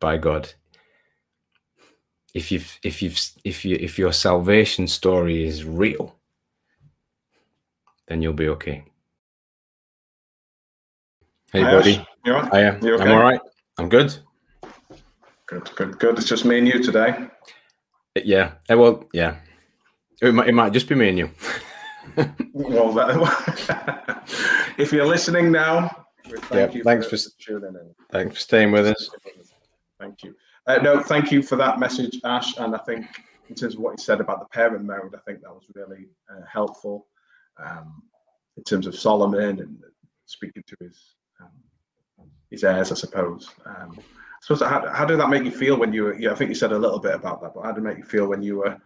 by 0.00 0.16
God, 0.16 0.50
if 2.32 2.50
you've 2.50 2.78
if 2.82 3.02
you've 3.02 3.18
if 3.44 3.62
you 3.66 3.76
if 3.78 3.98
your 3.98 4.12
salvation 4.12 4.86
story 4.86 5.44
is 5.44 5.64
real, 5.64 6.16
then 8.08 8.22
you'll 8.22 8.32
be 8.32 8.48
okay. 8.48 8.84
Hey, 11.52 11.60
Hi, 11.60 11.70
buddy. 11.72 11.96
Ash. 11.96 12.06
You 12.24 12.34
all 12.34 12.40
right? 12.40 12.54
I 12.54 12.60
am. 12.62 12.82
You 12.82 12.94
okay? 12.94 13.04
I'm 13.04 13.12
all 13.12 13.22
right. 13.22 13.40
I'm 13.76 13.90
good. 13.90 14.16
Good, 15.46 15.70
good, 15.76 15.98
good. 15.98 16.18
It's 16.18 16.26
just 16.28 16.44
me 16.44 16.58
and 16.58 16.66
you 16.66 16.82
today. 16.82 17.28
Yeah. 18.16 18.52
Eh, 18.68 18.74
Well, 18.74 19.04
yeah. 19.12 19.36
It 20.20 20.32
might, 20.34 20.48
it 20.48 20.54
might 20.54 20.72
just 20.72 20.88
be 20.88 20.94
me 20.94 21.10
and 21.10 21.18
you. 21.18 21.30
Well, 22.52 22.92
that, 22.94 24.22
if 24.78 24.92
you're 24.92 25.06
listening 25.06 25.52
now, 25.52 26.04
thank 26.24 26.72
Yeah, 26.72 26.78
you. 26.78 26.82
thanks 26.84 27.06
for, 27.06 27.16
for- 27.16 27.30
tuning 27.38 27.74
in. 27.74 27.94
Thanks 28.10 28.34
for 28.34 28.40
staying 28.40 28.72
with 28.72 28.86
us. 28.86 29.10
Thank 30.00 30.22
you. 30.24 30.34
Uh, 30.66 30.78
no, 30.82 31.00
thank 31.00 31.30
you 31.30 31.42
for 31.42 31.56
that 31.56 31.78
message, 31.78 32.18
Ash. 32.24 32.56
And 32.58 32.74
I 32.74 32.78
think 32.78 33.06
in 33.48 33.54
terms 33.54 33.74
of 33.74 33.80
what 33.80 33.92
you 33.92 33.98
said 34.02 34.20
about 34.20 34.40
the 34.40 34.46
parent 34.46 34.84
mode, 34.84 35.14
I 35.14 35.18
think 35.26 35.42
that 35.42 35.50
was 35.54 35.64
really 35.74 36.06
uh, 36.30 36.40
helpful 36.50 37.06
um, 37.64 38.02
in 38.56 38.64
terms 38.64 38.86
of 38.86 38.96
Solomon 38.98 39.60
and 39.60 39.78
speaking 40.24 40.64
to 40.66 40.76
his 40.80 41.14
um, 41.40 41.50
his 42.50 42.64
heirs, 42.64 42.90
I 42.90 42.94
suppose. 42.96 43.50
Um, 43.64 43.96
suppose 44.40 44.60
how, 44.60 44.88
how 44.92 45.04
did 45.04 45.18
that 45.20 45.30
make 45.30 45.44
you 45.44 45.50
feel 45.50 45.78
when 45.78 45.92
you 45.92 46.04
were? 46.04 46.18
Yeah, 46.18 46.32
I 46.32 46.34
think 46.34 46.48
you 46.48 46.54
said 46.54 46.72
a 46.72 46.78
little 46.78 46.98
bit 46.98 47.14
about 47.14 47.40
that, 47.42 47.52
but 47.54 47.62
how 47.62 47.72
did 47.72 47.80
it 47.80 47.86
make 47.86 47.98
you 47.98 48.04
feel 48.04 48.26
when 48.26 48.42
you 48.42 48.58
were 48.58 48.76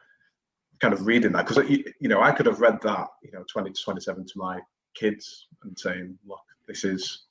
kind 0.81 0.95
of 0.95 1.07
reading 1.07 1.33
that? 1.33 1.47
Because 1.47 1.59
uh, 1.59 1.63
you, 1.63 1.85
you 2.01 2.09
know, 2.09 2.23
I 2.23 2.33
could 2.33 2.47
have 2.47 2.61
read 2.61 2.81
that, 2.83 3.09
you 3.23 3.31
know, 3.33 3.45
twenty 3.51 3.71
to 3.71 3.83
twenty-seven 3.83 4.27
to 4.27 4.33
my 4.37 4.61
kids 4.95 5.47
and 5.63 5.79
saying, 5.79 6.19
"Look, 6.27 6.41
this 6.67 6.85
is, 6.85 7.25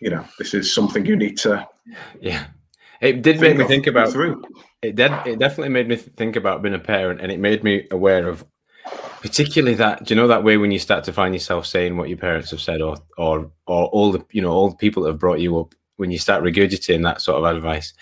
you 0.00 0.10
know, 0.10 0.24
this 0.38 0.54
is 0.54 0.72
something 0.72 1.04
you 1.06 1.16
need 1.16 1.36
to." 1.38 1.66
Yeah. 2.20 2.46
It 3.00 3.22
did 3.22 3.40
make 3.40 3.56
me 3.56 3.64
think 3.64 3.86
about 3.86 4.12
through. 4.12 4.42
it 4.80 4.94
did 4.94 5.12
it 5.26 5.38
definitely 5.38 5.70
made 5.70 5.88
me 5.88 5.96
think 5.96 6.36
about 6.36 6.62
being 6.62 6.74
a 6.74 6.78
parent 6.78 7.20
and 7.20 7.30
it 7.30 7.38
made 7.38 7.62
me 7.62 7.86
aware 7.90 8.26
of 8.28 8.44
particularly 9.20 9.74
that 9.74 10.04
do 10.04 10.14
you 10.14 10.20
know 10.20 10.28
that 10.28 10.44
way 10.44 10.56
when 10.56 10.70
you 10.70 10.78
start 10.78 11.04
to 11.04 11.12
find 11.12 11.34
yourself 11.34 11.66
saying 11.66 11.96
what 11.96 12.08
your 12.08 12.16
parents 12.16 12.50
have 12.50 12.60
said 12.60 12.80
or 12.80 12.96
or 13.18 13.50
or 13.66 13.86
all 13.86 14.12
the 14.12 14.24
you 14.30 14.40
know 14.40 14.52
all 14.52 14.70
the 14.70 14.76
people 14.76 15.02
that 15.02 15.10
have 15.10 15.18
brought 15.18 15.40
you 15.40 15.58
up 15.58 15.74
when 15.96 16.10
you 16.10 16.18
start 16.18 16.42
regurgitating 16.42 17.02
that 17.04 17.20
sort 17.20 17.38
of 17.42 17.56
advice 17.56 17.92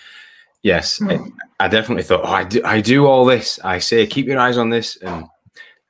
yes 0.61 1.01
it- 1.01 1.21
i 1.59 1.67
definitely 1.67 2.03
thought 2.03 2.21
oh 2.23 2.31
i 2.31 2.43
do 2.43 2.61
i 2.65 2.79
do 2.81 3.05
all 3.05 3.25
this 3.25 3.59
i 3.63 3.77
say 3.79 4.05
keep 4.07 4.25
your 4.27 4.39
eyes 4.39 4.57
on 4.57 4.69
this 4.69 4.95
and 4.97 5.25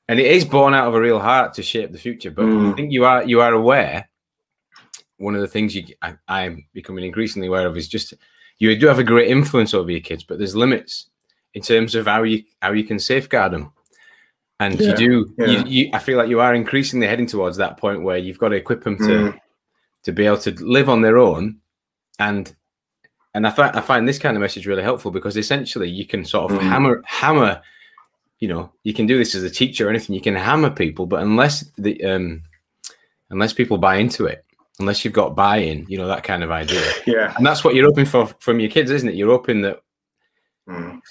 and 0.10 0.20
it 0.20 0.26
is 0.26 0.44
born 0.46 0.74
out 0.74 0.88
of 0.88 0.96
a 0.96 1.00
real 1.02 1.20
heart 1.20 1.54
to 1.54 1.64
shape 1.64 1.92
the 1.92 1.98
future 1.98 2.32
but 2.32 2.44
i 2.46 2.48
Mm. 2.50 2.76
think 2.76 2.92
you 2.92 3.06
are 3.06 3.24
you 3.24 3.40
are 3.42 3.54
aware 3.54 4.10
one 5.18 5.36
of 5.36 5.42
the 5.42 5.48
things 5.48 5.76
you 5.76 5.86
I, 6.02 6.16
i'm 6.28 6.66
becoming 6.74 7.06
increasingly 7.06 7.48
aware 7.48 7.68
of 7.68 7.78
is 7.78 7.88
just 7.88 8.14
you 8.60 8.76
do 8.78 8.88
have 8.88 9.00
a 9.00 9.04
great 9.04 9.30
influence 9.30 9.74
over 9.74 9.92
your 9.92 10.00
kids 10.02 10.24
but 10.24 10.38
there's 10.38 10.56
limits 10.56 11.08
in 11.54 11.62
terms 11.62 11.96
of 11.96 12.08
how 12.08 12.24
you 12.24 12.44
how 12.62 12.72
you 12.72 12.84
can 12.84 13.00
safeguard 13.00 13.54
them 13.54 13.72
and 14.60 14.80
you 14.80 14.94
do 14.96 15.34
yeah. 15.38 15.46
you, 15.48 15.64
you 15.66 15.90
i 15.94 16.00
feel 16.00 16.18
like 16.18 16.30
you 16.30 16.40
are 16.40 16.54
increasingly 16.56 17.08
heading 17.08 17.28
towards 17.28 17.58
that 17.58 17.78
point 17.78 18.04
where 18.04 18.18
you've 18.18 18.40
got 18.40 18.50
to 18.50 18.56
equip 18.56 18.84
them 18.84 18.98
to 18.98 19.04
Mm. 19.04 19.40
to 20.04 20.12
be 20.12 20.26
able 20.26 20.38
to 20.38 20.52
live 20.66 20.90
on 20.90 21.02
their 21.02 21.18
own 21.18 21.60
and 22.20 22.54
and 23.34 23.48
I 23.48 23.50
find 23.52 23.76
I 23.76 23.82
find 23.82 24.08
this 24.08 24.20
kind 24.20 24.38
of 24.38 24.42
message 24.42 24.68
really 24.68 24.84
helpful 24.84 25.12
because 25.12 25.38
essentially 25.38 25.90
you 25.90 26.06
can 26.06 26.24
sort 26.26 26.52
of 26.52 26.58
Mm. 26.60 26.62
hammer 26.70 27.02
hammer, 27.06 27.62
you 28.40 28.48
know, 28.48 28.72
you 28.84 28.94
can 28.94 29.06
do 29.08 29.18
this 29.18 29.36
as 29.36 29.44
a 29.44 29.50
teacher 29.50 29.88
or 29.88 29.90
anything. 29.90 30.14
You 30.16 30.22
can 30.22 30.36
hammer 30.36 30.70
people, 30.70 31.06
but 31.06 31.22
unless 31.24 31.64
the 31.78 32.04
um, 32.04 32.44
unless 33.30 33.54
people 33.54 33.78
buy 33.78 33.96
into 33.96 34.26
it, 34.26 34.46
unless 34.80 35.04
you've 35.04 35.14
got 35.14 35.36
buy-in, 35.36 35.86
you 35.90 35.98
know, 35.98 36.08
that 36.08 36.24
kind 36.24 36.44
of 36.44 36.52
idea, 36.52 36.84
Yeah. 37.08 37.34
and 37.36 37.46
that's 37.46 37.64
what 37.64 37.74
you're 37.74 37.86
hoping 37.88 38.06
for 38.06 38.28
from 38.40 38.60
your 38.60 38.70
kids, 38.70 38.92
isn't 38.92 39.10
it? 39.10 39.16
You're 39.16 39.32
hoping 39.32 39.62
that 39.62 39.80
Mm. 40.70 41.02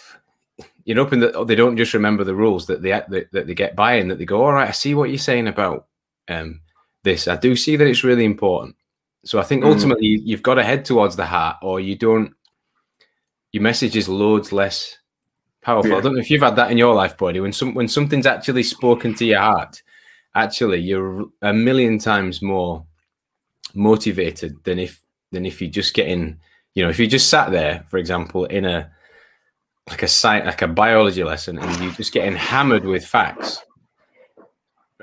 you're 0.84 0.96
hoping 1.04 1.20
that 1.20 1.46
they 1.46 1.54
don't 1.54 1.76
just 1.76 1.92
remember 1.94 2.24
the 2.24 2.34
rules 2.34 2.66
that 2.66 2.82
they 2.82 2.90
that, 2.90 3.30
that 3.32 3.46
they 3.46 3.54
get 3.54 3.76
buy-in, 3.76 4.08
that 4.08 4.18
they 4.18 4.24
go, 4.24 4.44
all 4.44 4.52
right, 4.52 4.68
I 4.68 4.72
see 4.72 4.94
what 4.94 5.10
you're 5.10 5.18
saying 5.18 5.48
about 5.48 5.86
um, 6.28 6.60
this. 7.02 7.26
I 7.28 7.36
do 7.36 7.54
see 7.56 7.76
that 7.76 7.86
it's 7.86 8.04
really 8.04 8.24
important. 8.24 8.76
So 9.24 9.38
I 9.38 9.42
think 9.42 9.62
Mm. 9.64 9.72
ultimately 9.72 10.20
you've 10.24 10.42
got 10.42 10.54
to 10.54 10.64
head 10.64 10.84
towards 10.84 11.16
the 11.16 11.26
heart, 11.26 11.56
or 11.62 11.80
you 11.80 11.96
don't. 11.96 12.34
Your 13.52 13.62
message 13.62 13.96
is 13.96 14.08
loads 14.08 14.52
less 14.52 14.98
powerful. 15.60 15.94
I 15.96 16.00
don't 16.00 16.14
know 16.14 16.20
if 16.20 16.30
you've 16.30 16.42
had 16.42 16.56
that 16.56 16.70
in 16.70 16.78
your 16.78 16.94
life, 16.94 17.16
buddy. 17.16 17.38
When 17.40 17.52
some 17.52 17.74
when 17.74 17.88
something's 17.88 18.26
actually 18.26 18.62
spoken 18.64 19.14
to 19.16 19.24
your 19.24 19.40
heart, 19.40 19.82
actually 20.34 20.80
you're 20.80 21.26
a 21.42 21.52
million 21.52 21.98
times 21.98 22.42
more 22.42 22.84
motivated 23.74 24.62
than 24.64 24.78
if 24.78 25.02
than 25.30 25.46
if 25.46 25.60
you 25.62 25.68
just 25.68 25.94
get 25.94 26.08
in. 26.08 26.38
You 26.74 26.84
know, 26.84 26.90
if 26.90 26.98
you 26.98 27.06
just 27.06 27.28
sat 27.28 27.50
there, 27.50 27.84
for 27.88 27.98
example, 27.98 28.46
in 28.46 28.64
a 28.64 28.90
like 29.88 30.02
a 30.02 30.08
science, 30.08 30.46
like 30.46 30.62
a 30.62 30.68
biology 30.68 31.22
lesson, 31.24 31.58
and 31.58 31.82
you're 31.82 31.92
just 31.92 32.12
getting 32.12 32.34
hammered 32.36 32.84
with 32.84 33.04
facts, 33.04 33.58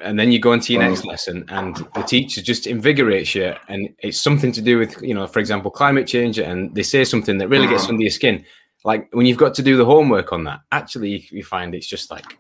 and 0.02 0.20
then 0.20 0.32
you 0.32 0.40
go 0.40 0.54
into 0.54 0.74
your 0.74 0.82
next 0.82 1.06
lesson, 1.06 1.46
and 1.50 1.76
the 1.96 2.02
teacher 2.02 2.42
just 2.42 2.68
invigorates 2.68 3.36
you, 3.36 3.54
and 3.68 3.90
it's 4.00 4.20
something 4.20 4.52
to 4.54 4.62
do 4.62 4.78
with, 4.78 5.02
you 5.02 5.14
know, 5.14 5.28
for 5.28 5.40
example, 5.40 5.72
climate 5.72 6.08
change, 6.08 6.40
and 6.40 6.74
they 6.76 6.84
say 6.84 7.04
something 7.06 7.38
that 7.38 7.48
really 7.48 7.68
gets 7.68 7.88
under 7.88 8.02
your 8.02 8.12
skin. 8.12 8.46
Like 8.86 9.10
when 9.14 9.26
you've 9.26 9.38
got 9.38 9.54
to 9.56 9.62
do 9.62 9.78
the 9.78 9.86
homework 9.86 10.32
on 10.32 10.44
that, 10.46 10.62
actually, 10.72 11.10
you, 11.10 11.22
you 11.32 11.44
find 11.44 11.76
it's 11.76 11.88
just 11.88 12.10
like, 12.10 12.38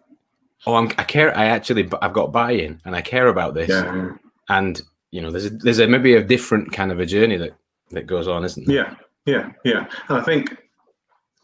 oh, 0.65 0.75
I'm, 0.75 0.89
I 0.97 1.03
care. 1.03 1.35
I 1.37 1.45
actually, 1.45 1.89
I've 2.01 2.13
got 2.13 2.31
buy-in, 2.31 2.79
and 2.85 2.95
I 2.95 3.01
care 3.01 3.27
about 3.27 3.53
this, 3.53 3.69
Yeah. 3.69 4.13
and 4.49 4.81
you 5.11 5.21
know, 5.21 5.31
there's 5.31 5.45
a, 5.45 5.49
there's 5.49 5.79
a 5.79 5.87
maybe 5.87 6.13
a 6.13 6.23
different 6.23 6.71
kind 6.71 6.91
of 6.91 6.99
a 6.99 7.05
journey 7.05 7.37
that 7.37 7.51
that 7.91 8.05
goes 8.07 8.27
on, 8.27 8.45
isn't 8.45 8.67
there? 8.67 8.75
Yeah, 8.75 8.95
yeah, 9.25 9.51
yeah. 9.65 9.87
And 10.07 10.17
I 10.19 10.21
think 10.21 10.55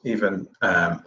even 0.04 0.48
um, 0.62 1.04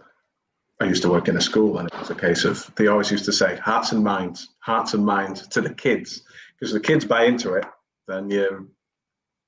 I 0.79 0.85
used 0.85 1.01
to 1.03 1.09
work 1.09 1.27
in 1.27 1.37
a 1.37 1.41
school, 1.41 1.77
and 1.77 1.89
it 1.91 1.99
was 1.99 2.09
a 2.09 2.15
case 2.15 2.45
of 2.45 2.71
they 2.75 2.87
always 2.87 3.11
used 3.11 3.25
to 3.25 3.33
say 3.33 3.57
hearts 3.57 3.91
and 3.91 4.03
minds, 4.03 4.55
hearts 4.59 4.93
and 4.93 5.05
minds 5.05 5.47
to 5.49 5.61
the 5.61 5.73
kids, 5.73 6.21
because 6.57 6.73
the 6.73 6.79
kids 6.79 7.05
buy 7.05 7.25
into 7.25 7.53
it, 7.53 7.65
then 8.07 8.29
you, 8.29 8.69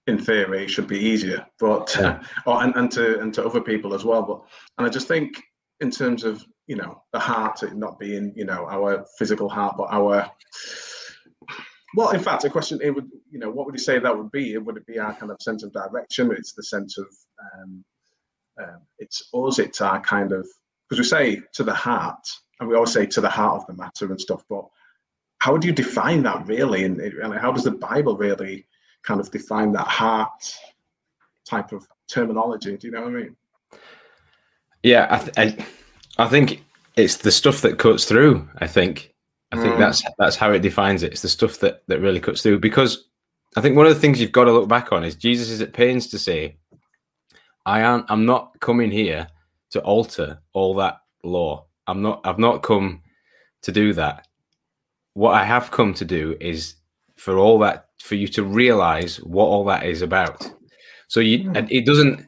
in 0.07 0.17
theory, 0.17 0.67
should 0.67 0.87
be 0.87 0.99
easier. 0.99 1.45
But 1.59 1.95
Yeah. 1.97 2.21
or 2.45 2.63
and, 2.63 2.75
and 2.75 2.91
to 2.91 3.19
and 3.19 3.33
to 3.35 3.45
other 3.45 3.61
people 3.61 3.93
as 3.93 4.03
well. 4.03 4.23
But 4.23 4.41
and 4.77 4.87
I 4.87 4.89
just 4.89 5.07
think 5.07 5.41
in 5.79 5.89
terms 5.89 6.23
of 6.23 6.43
you 6.67 6.75
know 6.75 7.01
the 7.13 7.19
heart, 7.19 7.63
it 7.63 7.75
not 7.75 7.99
being 7.99 8.33
you 8.35 8.45
know 8.45 8.67
our 8.69 9.05
physical 9.17 9.49
heart, 9.49 9.75
but 9.77 9.87
our 9.91 10.29
well, 11.93 12.11
in 12.11 12.21
fact, 12.21 12.45
a 12.45 12.49
question 12.49 12.79
it 12.81 12.91
would, 12.91 13.09
you 13.29 13.39
know, 13.39 13.49
what 13.49 13.65
would 13.65 13.75
you 13.75 13.79
say 13.79 13.99
that 13.99 14.17
would 14.17 14.31
be? 14.31 14.57
Would 14.57 14.77
it 14.77 14.85
be 14.85 14.99
our 14.99 15.13
kind 15.13 15.31
of 15.31 15.37
sense 15.41 15.63
of 15.63 15.73
direction? 15.73 16.31
It's 16.31 16.53
the 16.53 16.63
sense 16.63 16.97
of, 16.97 17.07
um, 17.53 17.83
um, 18.61 18.81
it's 18.99 19.29
us, 19.33 19.59
it's 19.59 19.81
our 19.81 19.99
kind 19.99 20.31
of, 20.31 20.47
because 20.91 20.99
we 20.99 21.17
say 21.17 21.41
to 21.53 21.63
the 21.63 21.73
heart, 21.73 22.27
and 22.59 22.67
we 22.67 22.75
always 22.75 22.91
say 22.91 23.05
to 23.05 23.21
the 23.21 23.29
heart 23.29 23.61
of 23.61 23.67
the 23.67 23.81
matter 23.81 24.07
and 24.07 24.19
stuff, 24.19 24.43
but 24.49 24.65
how 25.37 25.55
do 25.55 25.65
you 25.65 25.71
define 25.73 26.21
that 26.23 26.45
really? 26.47 26.83
And, 26.83 26.99
and 26.99 27.33
how 27.33 27.53
does 27.53 27.63
the 27.63 27.71
Bible 27.71 28.17
really 28.17 28.67
kind 29.01 29.21
of 29.21 29.31
define 29.31 29.71
that 29.71 29.87
heart 29.87 30.53
type 31.45 31.71
of 31.71 31.87
terminology? 32.09 32.75
Do 32.75 32.87
you 32.87 32.91
know 32.91 33.03
what 33.03 33.07
I 33.07 33.11
mean? 33.11 33.35
Yeah, 34.83 35.07
I, 35.09 35.17
th- 35.19 35.37
I, 35.37 35.65
I 36.25 36.27
think 36.27 36.61
it's 36.97 37.15
the 37.15 37.31
stuff 37.31 37.61
that 37.61 37.79
cuts 37.79 38.03
through. 38.03 38.49
I 38.57 38.67
think, 38.67 39.13
I 39.53 39.61
think 39.61 39.75
Mm. 39.75 39.79
that's 39.79 40.03
that's 40.17 40.35
how 40.35 40.51
it 40.51 40.59
defines 40.59 41.03
it. 41.03 41.13
It's 41.13 41.21
the 41.21 41.29
stuff 41.29 41.59
that 41.59 41.83
that 41.87 42.01
really 42.01 42.19
cuts 42.19 42.41
through. 42.41 42.59
Because 42.59 43.07
I 43.55 43.61
think 43.61 43.77
one 43.77 43.85
of 43.85 43.93
the 43.93 43.99
things 44.01 44.19
you've 44.19 44.33
got 44.33 44.43
to 44.43 44.51
look 44.51 44.67
back 44.67 44.91
on 44.91 45.05
is 45.05 45.15
Jesus 45.15 45.49
is 45.49 45.61
at 45.61 45.71
pains 45.71 46.07
to 46.07 46.19
say, 46.19 46.57
"I 47.65 47.79
am. 47.79 48.03
I'm 48.09 48.25
not 48.25 48.59
coming 48.59 48.91
here 48.91 49.29
to 49.71 49.81
alter 49.81 50.39
all 50.53 50.73
that 50.75 50.99
law. 51.23 51.65
I'm 51.87 52.01
not. 52.01 52.21
I've 52.23 52.39
not 52.39 52.63
come 52.63 53.01
to 53.63 53.71
do 53.71 53.93
that. 53.93 54.27
What 55.13 55.33
I 55.33 55.43
have 55.43 55.71
come 55.71 55.93
to 55.95 56.05
do 56.05 56.37
is 56.39 56.75
for 57.15 57.37
all 57.37 57.59
that 57.59 57.87
for 57.99 58.15
you 58.15 58.27
to 58.29 58.43
realize 58.43 59.17
what 59.21 59.45
all 59.45 59.65
that 59.65 59.85
is 59.85 60.01
about. 60.01 60.43
So 61.07 61.19
you, 61.19 61.39
Mm. 61.39 61.57
and 61.57 61.71
it 61.71 61.85
doesn't 61.85 62.25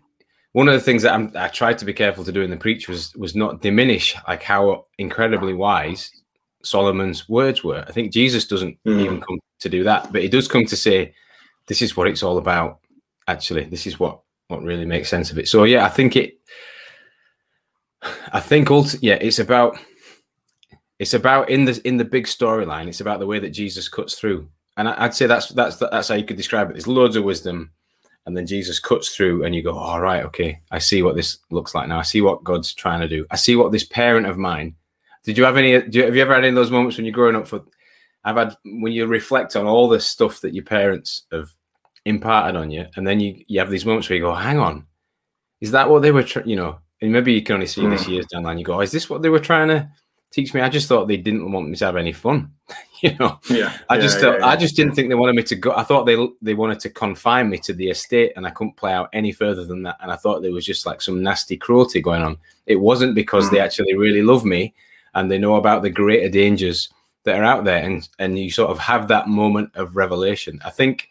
one 0.52 0.68
of 0.68 0.76
the 0.76 0.80
things 0.80 1.02
that 1.02 1.14
I'm, 1.14 1.32
I 1.36 1.48
tried 1.48 1.80
to 1.80 1.86
be 1.86 1.94
careful 1.94 2.24
to 2.24 2.32
do 2.32 2.42
in 2.44 2.52
the 2.52 2.58
preach 2.58 2.88
was 2.88 3.16
was 3.16 3.36
not 3.36 3.62
diminish 3.62 4.16
like 4.28 4.44
how 4.44 4.86
incredibly 5.00 5.54
wise 5.54 6.12
Solomon's 6.64 7.28
words 7.28 7.64
were. 7.64 7.84
I 7.88 7.92
think 7.92 8.14
Jesus 8.14 8.46
doesn't 8.46 8.78
Mm. 8.86 9.02
even 9.02 9.22
come 9.22 9.40
to 9.62 9.70
do 9.70 9.84
that, 9.84 10.12
but 10.14 10.22
he 10.22 10.28
does 10.28 10.48
come 10.48 10.66
to 10.66 10.76
say, 10.76 11.14
"This 11.68 11.82
is 11.82 11.98
what 11.98 12.08
it's 12.08 12.24
all 12.24 12.38
about." 12.38 12.80
Actually, 13.28 13.64
this 13.66 13.88
is 13.88 14.00
what 14.00 14.20
what 14.50 14.62
really 14.62 14.86
makes 14.86 15.10
sense 15.10 15.32
of 15.32 15.40
it. 15.40 15.48
So 15.48 15.64
yeah, 15.64 15.86
I 15.86 15.90
think 15.90 16.16
it. 16.16 16.38
I 18.32 18.40
think 18.40 18.70
ulti- 18.70 19.00
yeah, 19.02 19.18
it's 19.22 19.40
about 19.40 19.78
it's 21.00 21.14
about 21.14 21.50
in 21.50 21.66
the 21.66 21.82
in 21.86 21.98
the 21.98 22.06
big 22.06 22.26
storyline. 22.26 22.88
It's 22.88 23.02
about 23.02 23.20
the 23.20 23.28
way 23.28 23.40
that 23.40 23.50
Jesus 23.50 23.90
cuts 23.90 24.16
through, 24.16 24.48
and 24.78 24.88
I, 24.90 25.06
I'd 25.06 25.14
say 25.14 25.28
that's 25.28 25.50
that's 25.50 25.78
that's 25.78 26.08
how 26.08 26.16
you 26.16 26.26
could 26.26 26.38
describe 26.38 26.70
it. 26.70 26.74
There's 26.74 26.88
loads 26.88 27.16
of 27.16 27.24
wisdom 27.24 27.72
and 28.26 28.38
then 28.38 28.48
Jesus 28.48 28.80
cuts 28.80 29.16
through, 29.16 29.44
and 29.44 29.54
you 29.54 29.62
go, 29.62 29.78
"All 29.78 30.00
right, 30.00 30.24
okay, 30.26 30.60
I 30.72 30.80
see 30.80 31.02
what 31.04 31.16
this 31.16 31.40
looks 31.52 31.76
like 31.76 31.88
now. 31.88 32.00
I 32.00 32.04
see 32.04 32.22
what 32.22 32.44
God's 32.44 32.74
trying 32.74 33.02
to 33.02 33.08
do. 33.08 33.26
I 33.32 33.36
see 33.36 33.56
what 33.56 33.72
this 33.72 33.84
parent 33.84 34.28
of 34.28 34.38
mine." 34.38 34.76
Did 35.24 35.38
you 35.38 35.44
have 35.44 35.58
any? 35.58 35.72
You, 35.72 36.04
have 36.04 36.16
you 36.16 36.22
ever 36.22 36.34
had 36.34 36.44
any 36.44 36.50
of 36.50 36.56
those 36.56 36.72
moments 36.72 36.98
when 36.98 37.06
you're 37.06 37.14
growing 37.14 37.36
up? 37.36 37.48
For 37.48 37.64
I've 38.24 38.38
had 38.38 38.56
when 38.64 38.94
you 38.94 39.06
reflect 39.08 39.56
on 39.56 39.66
all 39.66 39.90
the 39.90 40.00
stuff 40.00 40.40
that 40.42 40.54
your 40.54 40.64
parents 40.64 41.24
have 41.32 41.50
imparted 42.06 42.56
on 42.56 42.72
you, 42.72 42.86
and 42.96 43.06
then 43.06 43.20
you 43.20 43.44
you 43.48 43.60
have 43.60 43.70
these 43.70 43.86
moments 43.86 44.10
where 44.10 44.18
you 44.18 44.24
go, 44.24 44.34
"Hang 44.34 44.60
on, 44.60 44.86
is 45.60 45.72
that 45.72 45.90
what 45.90 46.02
they 46.02 46.12
were? 46.12 46.24
Tr-? 46.24 46.42
You 46.46 46.56
know, 46.56 46.80
and 47.04 47.12
maybe 47.12 47.34
you 47.34 47.42
can 47.42 47.56
only 47.56 47.68
see 47.68 47.86
this 47.86 48.06
hmm. 48.06 48.14
years 48.14 48.26
down 48.28 48.44
line. 48.44 48.58
You 48.58 48.64
go, 48.64 48.76
oh, 48.76 48.80
"Is 48.80 48.92
this 48.92 49.10
what 49.10 49.22
they 49.22 49.30
were 49.30 49.40
trying 49.40 49.68
to 49.68 49.90
teach 50.32 50.54
me?" 50.54 50.62
I 50.62 50.70
just 50.70 50.88
thought 50.88 51.08
they 51.08 51.18
didn't 51.18 51.52
want 51.52 51.68
me 51.68 51.76
to 51.76 51.86
have 51.86 51.98
any 51.98 52.14
fun. 52.14 52.54
you 53.02 53.14
know, 53.20 53.40
Yeah. 53.50 53.78
I 53.90 54.00
just 54.00 54.18
yeah, 54.18 54.22
thought, 54.22 54.40
yeah. 54.40 54.48
I 54.48 54.56
just 54.56 54.78
didn't 54.78 54.96
think 54.96 55.10
they 55.10 55.16
wanted 55.16 55.36
me 55.36 55.44
to 55.44 55.56
go. 55.56 55.74
I 55.74 55.84
thought 55.84 56.06
they 56.06 56.16
they 56.42 56.54
wanted 56.54 56.80
to 56.80 56.90
confine 56.90 57.50
me 57.50 57.58
to 57.60 57.74
the 57.74 57.90
estate, 57.90 58.32
and 58.38 58.48
I 58.48 58.52
couldn't 58.52 58.78
play 58.78 58.94
out 58.94 59.10
any 59.12 59.34
further 59.34 59.66
than 59.66 59.84
that. 59.84 59.98
And 60.02 60.12
I 60.12 60.16
thought 60.16 60.42
there 60.42 60.54
was 60.54 60.66
just 60.66 60.86
like 60.86 61.02
some 61.02 61.22
nasty 61.22 61.58
cruelty 61.58 62.02
going 62.02 62.22
on. 62.22 62.38
It 62.66 62.78
wasn't 62.78 63.16
because 63.16 63.50
they 63.50 63.58
hmm. 63.58 63.66
actually 63.66 63.96
really 63.96 64.24
love 64.24 64.46
me 64.46 64.74
and 65.14 65.30
they 65.30 65.38
know 65.38 65.56
about 65.56 65.84
the 65.84 65.90
greater 65.90 66.30
dangers 66.30 66.90
that 67.26 67.38
are 67.38 67.44
out 67.44 67.66
there, 67.66 67.84
and 67.84 68.08
and 68.18 68.40
you 68.40 68.50
sort 68.50 68.72
of 68.72 68.80
have 68.80 69.10
that 69.10 69.28
moment 69.28 69.72
of 69.76 69.98
revelation. 69.98 70.62
I 70.64 70.70
think 70.70 71.10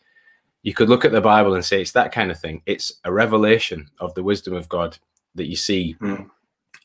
you 0.62 0.72
could 0.72 0.88
look 0.88 1.04
at 1.04 1.12
the 1.12 1.20
Bible 1.20 1.54
and 1.54 1.64
say 1.64 1.82
it's 1.82 1.92
that 1.92 2.12
kind 2.12 2.30
of 2.30 2.40
thing. 2.40 2.62
It's 2.64 2.92
a 3.04 3.12
revelation 3.12 3.90
of 4.00 4.14
the 4.14 4.22
wisdom 4.22 4.54
of 4.54 4.70
God 4.70 4.96
that 5.34 5.46
you 5.48 5.56
see 5.56 5.96
Mm. 6.00 6.28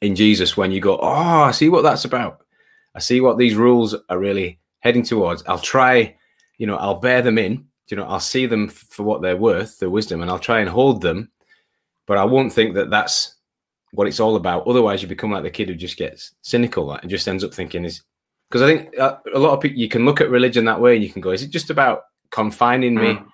in 0.02 0.16
Jesus 0.16 0.56
when 0.58 0.72
you 0.72 0.80
go, 0.80 0.98
oh, 1.00 1.08
I 1.44 1.52
see 1.52 1.70
what 1.70 1.82
that's 1.84 2.06
about. 2.06 2.42
I 2.96 3.00
see 3.00 3.22
what 3.22 3.38
these 3.38 3.56
rules 3.56 3.96
are 4.10 4.20
really 4.20 4.60
heading 4.80 5.04
towards. 5.04 5.44
I'll 5.48 5.60
try, 5.60 6.16
you 6.58 6.68
know, 6.68 6.78
I'll 6.78 7.00
bear 7.00 7.22
them 7.22 7.38
in. 7.38 7.66
You 7.90 7.98
know, 7.98 8.06
I'll 8.06 8.20
see 8.20 8.46
them 8.46 8.68
for 8.68 9.04
what 9.04 9.22
they're 9.22 9.38
worth, 9.38 9.80
their 9.80 9.90
wisdom, 9.90 10.22
and 10.22 10.30
I'll 10.30 10.40
try 10.40 10.60
and 10.60 10.70
hold 10.70 11.02
them. 11.02 11.30
But 12.06 12.18
I 12.18 12.26
won't 12.26 12.52
think 12.54 12.74
that 12.76 12.90
that's 12.90 13.36
what 13.92 14.08
it's 14.08 14.20
all 14.20 14.36
about. 14.36 14.68
Otherwise, 14.68 15.02
you 15.02 15.08
become 15.08 15.32
like 15.32 15.44
the 15.44 15.50
kid 15.50 15.70
who 15.70 15.76
just 15.76 15.98
gets 15.98 16.34
cynical 16.42 16.86
like, 16.86 17.02
and 17.02 17.10
just 17.10 17.28
ends 17.28 17.44
up 17.44 17.54
thinking 17.54 17.86
is 17.86 18.02
because 18.50 18.62
I 18.62 18.68
think 18.68 18.98
uh, 19.00 19.18
a 19.34 19.40
lot 19.40 19.54
of 19.54 19.62
people 19.62 19.78
you 19.80 19.90
can 19.90 20.06
look 20.06 20.22
at 20.22 20.30
religion 20.30 20.66
that 20.66 20.80
way 20.82 20.96
and 20.96 21.04
you 21.04 21.10
can 21.12 21.22
go, 21.22 21.32
is 21.32 21.44
it 21.44 21.50
just 21.50 21.70
about 21.70 22.04
confining 22.30 22.96
me 22.96 23.14
Mm. 23.16 23.26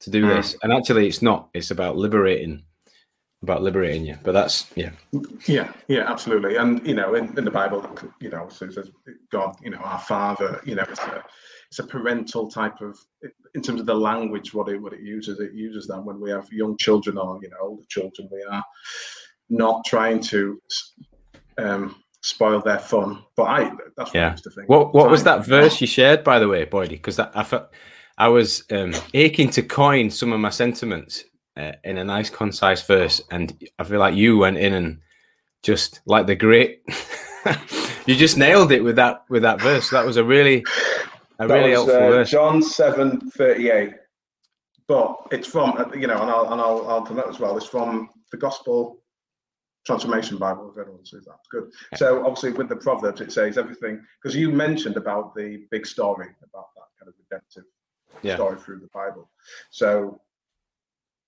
to 0.00 0.10
do 0.10 0.24
Mm. 0.24 0.28
this? 0.28 0.56
And 0.62 0.72
actually, 0.72 1.06
it's 1.06 1.22
not. 1.22 1.48
It's 1.54 1.70
about 1.70 1.96
liberating, 1.96 2.64
about 3.44 3.62
liberating 3.62 4.04
you. 4.04 4.18
But 4.22 4.32
that's 4.32 4.70
yeah, 4.74 4.90
Yeah, 5.46 5.72
yeah, 5.88 6.10
absolutely. 6.10 6.56
And 6.56 6.84
you 6.86 6.94
know, 6.94 7.14
in, 7.14 7.36
in 7.38 7.44
the 7.44 7.50
Bible, 7.50 7.88
you 8.20 8.30
know, 8.30 8.48
so 8.48 8.66
it 8.66 8.74
says 8.74 8.90
God, 9.30 9.56
you 9.62 9.70
know, 9.70 9.78
our 9.78 9.98
Father. 9.98 10.60
You 10.64 10.74
know, 10.74 10.84
it's 10.88 11.00
a 11.00 11.22
it's 11.68 11.78
a 11.78 11.86
parental 11.86 12.50
type 12.50 12.80
of 12.80 12.98
in 13.54 13.62
terms 13.62 13.80
of 13.80 13.86
the 13.86 13.94
language 13.94 14.54
what 14.54 14.68
it 14.68 14.78
what 14.80 14.92
it 14.92 15.00
uses. 15.00 15.40
It 15.40 15.52
uses 15.52 15.86
that 15.88 16.00
when 16.00 16.20
we 16.20 16.30
have 16.30 16.52
young 16.52 16.76
children 16.76 17.18
or 17.18 17.38
you 17.42 17.50
know 17.50 17.56
older 17.60 17.84
children, 17.88 18.28
we 18.32 18.42
are 18.50 18.64
not 19.50 19.84
trying 19.84 20.20
to 20.20 20.60
um, 21.58 21.96
spoil 22.22 22.60
their 22.60 22.78
fun. 22.78 23.22
But 23.36 23.44
I 23.44 23.72
that's 23.96 24.12
what 24.12 24.16
I 24.16 24.30
used 24.30 24.44
to 24.44 24.50
think. 24.50 24.68
What 24.68 24.94
what 24.94 25.10
was 25.10 25.24
that 25.24 25.46
verse 25.46 25.80
you 25.80 25.86
shared, 25.86 26.24
by 26.24 26.38
the 26.38 26.48
way, 26.48 26.64
Boydie? 26.64 26.90
Because 26.90 27.18
I 27.18 27.42
felt 27.42 27.70
I 28.16 28.28
was 28.28 28.64
um, 28.70 28.94
aching 29.12 29.50
to 29.50 29.62
coin 29.62 30.10
some 30.10 30.32
of 30.32 30.40
my 30.40 30.50
sentiments 30.50 31.24
uh, 31.56 31.72
in 31.84 31.98
a 31.98 32.04
nice, 32.04 32.30
concise 32.30 32.82
verse, 32.82 33.20
and 33.30 33.56
I 33.78 33.84
feel 33.84 34.00
like 34.00 34.14
you 34.14 34.38
went 34.38 34.58
in 34.58 34.74
and 34.74 35.00
just 35.62 36.00
like 36.06 36.26
the 36.26 36.34
great, 36.34 36.82
you 38.06 38.16
just 38.16 38.36
nailed 38.36 38.72
it 38.72 38.82
with 38.82 38.96
that 38.96 39.24
with 39.28 39.42
that 39.42 39.60
verse. 39.60 39.90
That 39.90 40.04
was 40.04 40.16
a 40.16 40.24
really 40.24 40.64
a 41.38 41.46
That 41.46 41.54
really 41.54 41.70
was, 41.70 41.86
helpful 41.86 41.96
uh, 41.96 42.10
verse. 42.10 42.30
John 42.30 42.62
seven 42.62 43.30
thirty 43.30 43.70
eight. 43.70 43.94
but 44.86 45.16
it's 45.30 45.48
from 45.48 45.76
uh, 45.76 45.86
you 45.94 46.06
know, 46.06 46.20
and 46.20 46.30
I'll 46.30 46.52
and 46.52 46.60
I'll, 46.60 46.88
I'll 46.88 47.02
promote 47.02 47.28
as 47.28 47.40
well. 47.40 47.56
It's 47.56 47.66
from 47.66 48.10
the 48.30 48.36
Gospel 48.36 49.02
Transformation 49.86 50.38
Bible. 50.38 50.70
If 50.70 50.78
everyone 50.78 51.04
sees 51.04 51.24
that, 51.24 51.38
good. 51.50 51.70
So 51.96 52.20
obviously 52.20 52.52
with 52.52 52.68
the 52.68 52.76
Proverbs, 52.76 53.20
it 53.20 53.32
says 53.32 53.58
everything 53.58 54.02
because 54.22 54.36
you 54.36 54.50
mentioned 54.50 54.96
about 54.96 55.34
the 55.34 55.66
big 55.70 55.86
story 55.86 56.28
about 56.42 56.66
that 56.76 56.88
kind 56.98 57.08
of 57.08 57.14
redemptive 57.18 57.64
yeah. 58.22 58.34
story 58.34 58.58
through 58.58 58.80
the 58.80 58.88
Bible. 58.92 59.30
So 59.70 60.20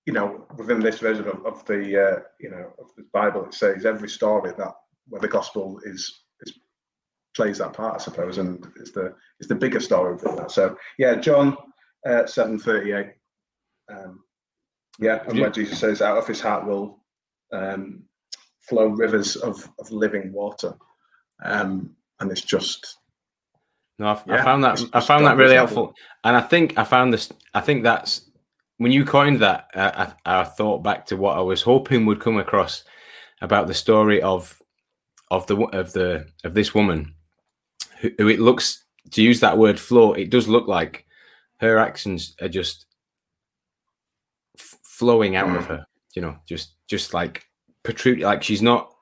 you 0.07 0.13
know, 0.13 0.47
within 0.57 0.81
this 0.81 1.01
version 1.01 1.27
of, 1.27 1.45
of 1.45 1.65
the 1.67 1.81
uh, 2.03 2.21
you 2.41 2.51
know 2.51 2.73
of 2.79 2.95
the 2.97 3.05
Bible, 3.13 3.45
it 3.45 3.55
says 3.55 3.85
every 3.85 4.09
story 4.09 4.53
that 4.57 4.73
where 5.09 5.21
the 5.21 5.29
gospel 5.29 5.81
is 5.85 6.23
is 6.41 6.59
plays 7.37 7.59
that 7.59 7.75
part, 7.75 7.97
I 7.97 7.99
suppose, 7.99 8.39
and 8.39 8.65
is 8.77 8.93
the 8.93 9.15
is 9.41 9.49
the 9.49 9.55
bigger 9.55 9.81
story 9.81 10.15
of 10.15 10.23
that. 10.23 10.51
So 10.51 10.77
yeah, 10.99 11.17
John 11.17 11.57
uh, 12.09 12.27
seven 12.27 12.59
thirty 12.59 12.93
eight. 12.93 13.13
Um, 13.93 14.21
yeah, 14.99 15.23
and 15.27 15.39
where 15.41 15.51
Jesus 15.51 15.79
says, 15.79 16.01
"Out 16.01 16.19
of 16.19 16.27
his 16.27 16.41
heart 16.41 16.67
will 16.67 17.03
um, 17.53 18.05
flow 18.63 18.87
rivers 18.87 19.37
of, 19.37 19.69
of 19.79 19.91
living 19.91 20.33
water," 20.33 20.75
um, 21.45 21.95
and 22.21 22.31
it's 22.31 22.41
just 22.41 22.97
no, 23.99 24.07
I, 24.07 24.23
yeah, 24.27 24.35
I 24.37 24.45
found 24.45 24.65
that 24.65 24.83
I 24.93 25.01
found 25.01 25.27
that 25.27 25.37
really 25.37 25.55
helpful, 25.57 25.95
and 26.25 26.37
I 26.37 26.41
think 26.41 26.79
I 26.79 26.85
found 26.85 27.13
this. 27.13 27.33
I 27.55 27.61
think 27.61 27.83
that's 27.83 28.26
when 28.79 28.93
you 28.93 29.05
coined 29.05 29.41
that, 29.41 29.68
I, 29.74 30.12
I, 30.24 30.45
thought 30.45 30.83
back 30.83 31.07
to 31.07 31.16
what 31.16 31.37
I 31.37 31.41
was 31.41 31.62
hoping 31.62 32.05
would 32.07 32.20
come 32.20 32.39
across 32.39 32.85
about 33.41 33.66
the 33.66 33.74
story 33.74 34.20
of 34.22 34.61
of 35.31 35.47
the 35.47 35.57
of 35.57 35.93
the 35.93 36.27
of 36.45 36.55
this 36.55 36.74
woman 36.74 37.14
who, 38.01 38.11
who 38.18 38.29
it 38.29 38.41
looks 38.41 38.85
to 39.12 39.22
use 39.22 39.41
that 39.41 39.59
word 39.59 39.81
flow. 39.81 40.12
It 40.12 40.31
does 40.31 40.49
look 40.49 40.68
like 40.68 41.07
her 41.59 41.79
actions 41.79 42.35
are 42.41 42.49
just 42.49 42.87
f- 44.59 44.79
flowing 44.85 45.37
out 45.37 45.49
mm. 45.49 45.57
of 45.57 45.66
her. 45.66 45.87
You 46.14 46.22
know, 46.22 46.37
just 46.47 46.74
just 46.89 47.14
like 47.14 47.45
protrude. 47.83 48.20
Like 48.20 48.43
she's 48.43 48.62
not. 48.62 48.93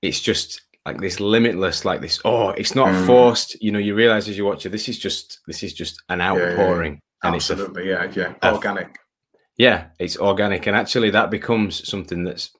It's 0.00 0.20
just 0.20 0.60
like 0.86 1.00
this 1.00 1.18
limitless, 1.18 1.84
like 1.84 2.00
this. 2.00 2.20
Oh, 2.24 2.50
it's 2.50 2.74
not 2.74 2.88
mm. 2.88 3.06
forced. 3.06 3.60
You 3.62 3.72
know, 3.72 3.78
you 3.78 3.94
realize 3.94 4.28
as 4.28 4.36
you 4.36 4.44
watch 4.44 4.64
it, 4.64 4.70
this 4.70 4.88
is 4.88 4.98
just 4.98 5.40
this 5.46 5.62
is 5.62 5.72
just 5.72 6.02
an 6.08 6.20
outpouring. 6.20 6.92
Yeah, 6.92 6.96
yeah 6.96 7.00
and 7.24 7.34
Absolutely, 7.34 7.88
it's 7.88 8.16
a, 8.16 8.20
yeah, 8.20 8.34
yeah, 8.42 8.52
organic. 8.52 8.98
yeah, 9.56 9.86
it's 9.98 10.18
organic, 10.18 10.66
and 10.66 10.76
actually, 10.76 11.10
that 11.10 11.30
becomes 11.30 11.88
something 11.88 12.22
that's, 12.22 12.50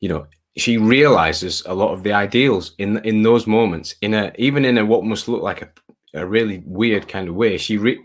you 0.00 0.08
know, 0.08 0.26
she 0.56 0.76
realizes 0.76 1.62
a 1.66 1.74
lot 1.74 1.92
of 1.92 2.02
the 2.02 2.12
ideals 2.12 2.74
in 2.78 2.98
in 2.98 3.22
those 3.22 3.46
moments. 3.46 3.94
In 4.02 4.14
a 4.14 4.32
even 4.36 4.64
in 4.64 4.78
a 4.78 4.84
what 4.84 5.04
must 5.04 5.28
look 5.28 5.42
like 5.42 5.62
a, 5.62 5.70
a 6.14 6.26
really 6.26 6.62
weird 6.66 7.08
kind 7.08 7.28
of 7.28 7.34
way, 7.34 7.56
she 7.56 7.78
re, 7.78 7.98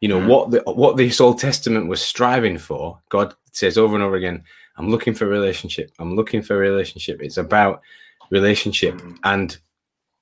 you 0.00 0.08
know, 0.08 0.20
mm. 0.20 0.26
what 0.26 0.50
the 0.50 0.62
what 0.66 0.96
this 0.96 1.20
Old 1.20 1.38
Testament 1.38 1.88
was 1.88 2.02
striving 2.02 2.58
for. 2.58 2.98
God 3.08 3.34
says 3.52 3.78
over 3.78 3.94
and 3.94 4.04
over 4.04 4.16
again, 4.16 4.42
"I'm 4.76 4.90
looking 4.90 5.14
for 5.14 5.26
relationship. 5.26 5.92
I'm 6.00 6.16
looking 6.16 6.42
for 6.42 6.56
relationship." 6.56 7.22
It's 7.22 7.38
about 7.38 7.82
relationship, 8.30 8.96
mm. 8.96 9.16
and 9.22 9.56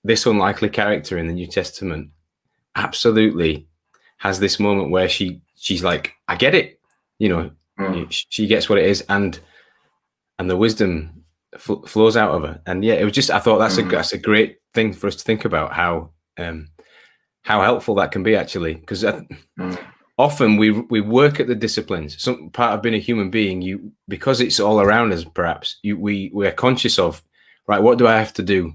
this 0.05 0.27
unlikely 0.27 0.69
character 0.69 1.17
in 1.17 1.29
the 1.29 1.33
New 1.33 1.47
Testament 1.47 2.11
absolutely 2.77 3.67
has 4.25 4.41
this 4.41 4.59
moment 4.59 4.91
where 4.91 5.09
she 5.09 5.41
she's 5.55 5.85
like, 5.85 6.15
I 6.27 6.37
get 6.37 6.55
it, 6.55 6.81
you 7.19 7.29
know, 7.29 7.51
mm. 7.79 8.07
she 8.11 8.47
gets 8.47 8.69
what 8.69 8.79
it 8.79 8.87
is, 8.87 9.03
and 9.09 9.39
and 10.39 10.51
the 10.51 10.57
wisdom 10.57 11.25
fl- 11.59 11.85
flows 11.87 12.17
out 12.17 12.35
of 12.35 12.43
her. 12.43 12.61
And 12.67 12.85
yeah, 12.85 12.95
it 12.95 13.05
was 13.05 13.13
just 13.13 13.31
I 13.31 13.39
thought 13.39 13.59
that's 13.59 13.77
mm. 13.77 13.87
a 13.87 13.91
that's 13.91 14.15
a 14.15 14.19
great 14.19 14.59
thing 14.73 14.95
for 14.95 15.07
us 15.07 15.17
to 15.17 15.25
think 15.25 15.45
about 15.45 15.73
how 15.73 16.11
um 16.39 16.69
how 17.43 17.63
helpful 17.63 17.95
that 17.97 18.11
can 18.11 18.23
be 18.23 18.35
actually 18.35 18.75
because 18.75 19.05
uh, 19.05 19.21
mm. 19.61 19.79
often 20.17 20.57
we 20.57 20.71
we 20.71 21.03
work 21.03 21.39
at 21.39 21.47
the 21.47 21.55
disciplines. 21.55 22.21
Some 22.21 22.49
part 22.51 22.73
of 22.73 22.83
being 22.83 22.95
a 22.95 22.99
human 22.99 23.29
being, 23.29 23.61
you 23.61 23.93
because 24.09 24.41
it's 24.41 24.59
all 24.59 24.81
around 24.81 25.13
us. 25.13 25.25
Perhaps 25.25 25.79
you, 25.83 25.99
we 25.99 26.31
we're 26.33 26.51
conscious 26.51 26.99
of 26.99 27.23
right. 27.69 27.83
What 27.83 27.99
do 27.99 28.07
I 28.07 28.17
have 28.19 28.33
to 28.35 28.43
do 28.43 28.73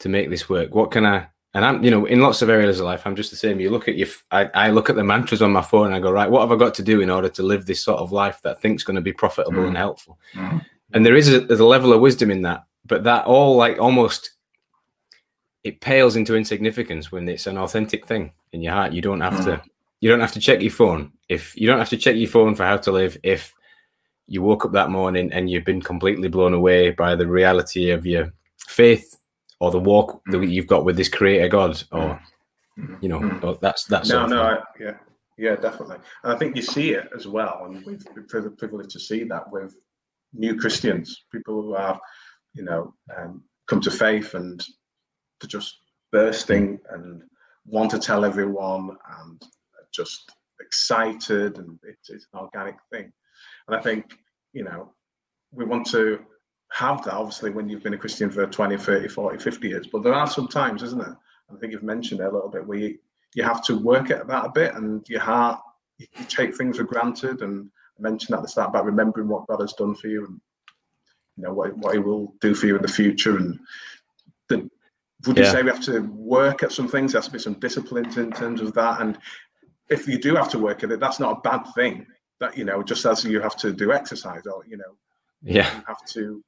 to 0.00 0.10
make 0.10 0.28
this 0.28 0.50
work? 0.50 0.74
What 0.74 0.90
can 0.90 1.06
I 1.06 1.28
and 1.52 1.64
I'm, 1.64 1.82
you 1.82 1.90
know, 1.90 2.04
in 2.04 2.20
lots 2.20 2.42
of 2.42 2.50
areas 2.50 2.78
of 2.78 2.86
life, 2.86 3.02
I'm 3.04 3.16
just 3.16 3.30
the 3.30 3.36
same. 3.36 3.58
You 3.58 3.70
look 3.70 3.88
at 3.88 3.96
your, 3.96 4.06
I, 4.30 4.44
I 4.54 4.70
look 4.70 4.88
at 4.88 4.96
the 4.96 5.02
mantras 5.02 5.42
on 5.42 5.50
my 5.50 5.62
phone 5.62 5.86
and 5.86 5.94
I 5.94 6.00
go, 6.00 6.12
right, 6.12 6.30
what 6.30 6.42
have 6.42 6.52
I 6.52 6.56
got 6.56 6.74
to 6.74 6.82
do 6.82 7.00
in 7.00 7.10
order 7.10 7.28
to 7.28 7.42
live 7.42 7.66
this 7.66 7.82
sort 7.82 7.98
of 7.98 8.12
life 8.12 8.40
that 8.42 8.56
I 8.56 8.60
think's 8.60 8.84
going 8.84 8.96
to 8.96 9.00
be 9.00 9.12
profitable 9.12 9.62
mm. 9.62 9.68
and 9.68 9.76
helpful? 9.76 10.18
Mm. 10.34 10.64
And 10.92 11.04
there 11.04 11.16
is 11.16 11.32
a, 11.32 11.40
there's 11.40 11.60
a 11.60 11.64
level 11.64 11.92
of 11.92 12.00
wisdom 12.00 12.30
in 12.30 12.42
that, 12.42 12.64
but 12.86 13.02
that 13.04 13.26
all 13.26 13.56
like 13.56 13.80
almost 13.80 14.30
it 15.64 15.80
pales 15.80 16.16
into 16.16 16.36
insignificance 16.36 17.10
when 17.10 17.28
it's 17.28 17.46
an 17.46 17.58
authentic 17.58 18.06
thing 18.06 18.32
in 18.52 18.62
your 18.62 18.72
heart. 18.72 18.92
You 18.92 19.02
don't 19.02 19.20
have 19.20 19.34
mm. 19.34 19.44
to, 19.46 19.62
you 20.00 20.08
don't 20.08 20.20
have 20.20 20.32
to 20.32 20.40
check 20.40 20.60
your 20.60 20.70
phone. 20.70 21.12
If 21.28 21.56
you 21.56 21.66
don't 21.66 21.78
have 21.78 21.90
to 21.90 21.96
check 21.96 22.14
your 22.14 22.30
phone 22.30 22.54
for 22.54 22.64
how 22.64 22.76
to 22.76 22.92
live, 22.92 23.18
if 23.24 23.52
you 24.28 24.40
woke 24.40 24.64
up 24.64 24.72
that 24.72 24.90
morning 24.90 25.32
and 25.32 25.50
you've 25.50 25.64
been 25.64 25.82
completely 25.82 26.28
blown 26.28 26.54
away 26.54 26.90
by 26.90 27.16
the 27.16 27.26
reality 27.26 27.90
of 27.90 28.06
your 28.06 28.32
faith 28.68 29.19
or 29.60 29.70
the 29.70 29.78
walk 29.78 30.22
that 30.26 30.38
mm. 30.38 30.50
you've 30.50 30.66
got 30.66 30.84
with 30.84 30.96
this 30.96 31.08
creator 31.08 31.48
God, 31.48 31.82
or 31.92 32.20
mm. 32.78 33.02
you 33.02 33.08
know, 33.08 33.20
mm. 33.20 33.60
that's 33.60 33.84
that's 33.84 34.08
no, 34.08 34.26
no, 34.26 34.42
I, 34.42 34.58
yeah, 34.78 34.96
yeah, 35.38 35.56
definitely. 35.56 35.98
And 36.24 36.32
I 36.32 36.36
think 36.36 36.56
you 36.56 36.62
see 36.62 36.92
it 36.92 37.08
as 37.16 37.26
well, 37.26 37.62
and 37.66 37.84
we've 37.84 38.04
been 38.14 38.56
privileged 38.56 38.90
to 38.90 39.00
see 39.00 39.24
that 39.24 39.50
with 39.52 39.76
new 40.32 40.56
Christians, 40.56 41.24
people 41.32 41.62
who 41.62 41.74
have, 41.74 42.00
you 42.54 42.64
know, 42.64 42.94
um, 43.16 43.42
come 43.68 43.80
to 43.80 43.90
faith 43.90 44.34
and 44.34 44.64
to 45.40 45.46
just 45.46 45.76
bursting 46.12 46.78
and 46.90 47.22
want 47.66 47.90
to 47.90 47.98
tell 47.98 48.24
everyone 48.24 48.96
and 49.20 49.42
just 49.92 50.30
excited 50.60 51.58
and 51.58 51.78
it's, 51.82 52.10
it's 52.10 52.26
an 52.32 52.40
organic 52.40 52.76
thing. 52.92 53.12
And 53.66 53.76
I 53.76 53.80
think, 53.80 54.16
you 54.52 54.64
know, 54.64 54.92
we 55.52 55.64
want 55.64 55.86
to 55.90 56.20
have 56.72 57.02
that 57.04 57.14
obviously 57.14 57.50
when 57.50 57.68
you've 57.68 57.82
been 57.82 57.94
a 57.94 57.98
Christian 57.98 58.30
for 58.30 58.46
20, 58.46 58.76
30, 58.76 59.08
40, 59.08 59.38
50 59.38 59.68
years. 59.68 59.86
But 59.86 60.02
there 60.02 60.14
are 60.14 60.26
some 60.26 60.48
times, 60.48 60.82
isn't 60.82 60.98
there? 60.98 61.16
I 61.52 61.56
think 61.58 61.72
you've 61.72 61.82
mentioned 61.82 62.20
it 62.20 62.26
a 62.26 62.30
little 62.30 62.48
bit 62.48 62.66
where 62.66 62.78
you, 62.78 62.98
you 63.34 63.42
have 63.42 63.62
to 63.64 63.76
work 63.76 64.10
at 64.10 64.26
that 64.28 64.46
a 64.46 64.50
bit 64.50 64.74
and 64.74 65.06
your 65.08 65.20
heart, 65.20 65.60
you, 65.98 66.06
you 66.18 66.24
take 66.26 66.56
things 66.56 66.76
for 66.76 66.84
granted. 66.84 67.42
And 67.42 67.68
I 67.98 68.02
mentioned 68.02 68.36
at 68.36 68.42
the 68.42 68.48
start 68.48 68.70
about 68.70 68.84
remembering 68.84 69.28
what 69.28 69.46
God 69.48 69.60
has 69.60 69.72
done 69.72 69.94
for 69.94 70.08
you 70.08 70.26
and 70.26 70.40
you 71.36 71.44
know 71.44 71.52
what, 71.52 71.76
what 71.78 71.94
he 71.94 71.98
will 71.98 72.34
do 72.40 72.54
for 72.54 72.66
you 72.66 72.76
in 72.76 72.82
the 72.82 72.88
future. 72.88 73.36
And 73.36 73.58
the, 74.48 74.70
would 75.26 75.38
you 75.38 75.44
say 75.44 75.62
we 75.62 75.70
have 75.70 75.84
to 75.84 76.00
work 76.00 76.62
at 76.62 76.72
some 76.72 76.88
things? 76.88 77.12
There 77.12 77.20
has 77.20 77.26
to 77.26 77.32
be 77.32 77.38
some 77.38 77.54
disciplines 77.54 78.16
in 78.16 78.30
terms 78.30 78.60
of 78.60 78.72
that. 78.74 79.00
And 79.00 79.18
if 79.88 80.06
you 80.06 80.18
do 80.18 80.34
have 80.34 80.50
to 80.50 80.58
work 80.58 80.84
at 80.84 80.92
it, 80.92 81.00
that's 81.00 81.20
not 81.20 81.38
a 81.38 81.40
bad 81.40 81.64
thing. 81.74 82.06
That 82.38 82.56
you 82.56 82.64
know, 82.64 82.82
just 82.82 83.04
as 83.04 83.24
you 83.24 83.40
have 83.40 83.56
to 83.56 83.72
do 83.72 83.92
exercise 83.92 84.46
or 84.46 84.64
you 84.66 84.76
know, 84.76 84.96
yeah. 85.42 85.74
You 85.74 85.82
have 85.86 86.04
to. 86.06 86.42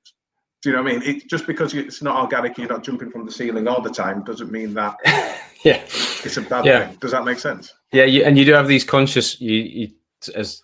Do 0.62 0.70
you 0.70 0.76
know 0.76 0.82
what 0.82 0.92
I 0.92 0.98
mean? 0.98 1.16
It, 1.16 1.28
just 1.28 1.46
because 1.46 1.74
it's 1.74 2.02
not 2.02 2.16
organic, 2.16 2.56
you're 2.56 2.68
not 2.68 2.84
jumping 2.84 3.10
from 3.10 3.26
the 3.26 3.32
ceiling 3.32 3.66
all 3.66 3.82
the 3.82 3.90
time, 3.90 4.22
doesn't 4.22 4.52
mean 4.52 4.74
that. 4.74 4.94
yeah. 5.64 5.82
It's 6.24 6.36
a 6.36 6.42
bad 6.42 6.64
yeah. 6.64 6.86
thing. 6.86 6.98
Does 7.00 7.10
that 7.10 7.24
make 7.24 7.40
sense? 7.40 7.74
Yeah, 7.92 8.04
you, 8.04 8.22
and 8.22 8.38
you 8.38 8.44
do 8.44 8.52
have 8.52 8.68
these 8.68 8.84
conscious. 8.84 9.40
You, 9.40 9.54
you 9.54 9.88
as 10.36 10.62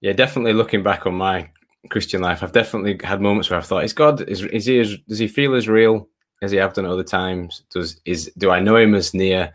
yeah, 0.00 0.12
definitely 0.12 0.52
looking 0.52 0.82
back 0.82 1.06
on 1.06 1.14
my 1.14 1.48
Christian 1.90 2.22
life, 2.22 2.42
I've 2.42 2.52
definitely 2.52 2.98
had 3.02 3.20
moments 3.20 3.50
where 3.50 3.58
I've 3.58 3.66
thought, 3.66 3.84
"Is 3.84 3.92
God? 3.92 4.22
Is 4.22 4.42
is 4.42 4.66
he? 4.66 4.80
As, 4.80 4.96
does 5.08 5.18
he 5.18 5.28
feel 5.28 5.54
as 5.54 5.68
real 5.68 6.08
as 6.42 6.50
he 6.50 6.58
have 6.58 6.74
done 6.74 6.86
other 6.86 7.04
times? 7.04 7.62
Does 7.70 8.00
is 8.04 8.30
do 8.36 8.50
I 8.50 8.60
know 8.60 8.76
him 8.76 8.94
as 8.94 9.14
near? 9.14 9.52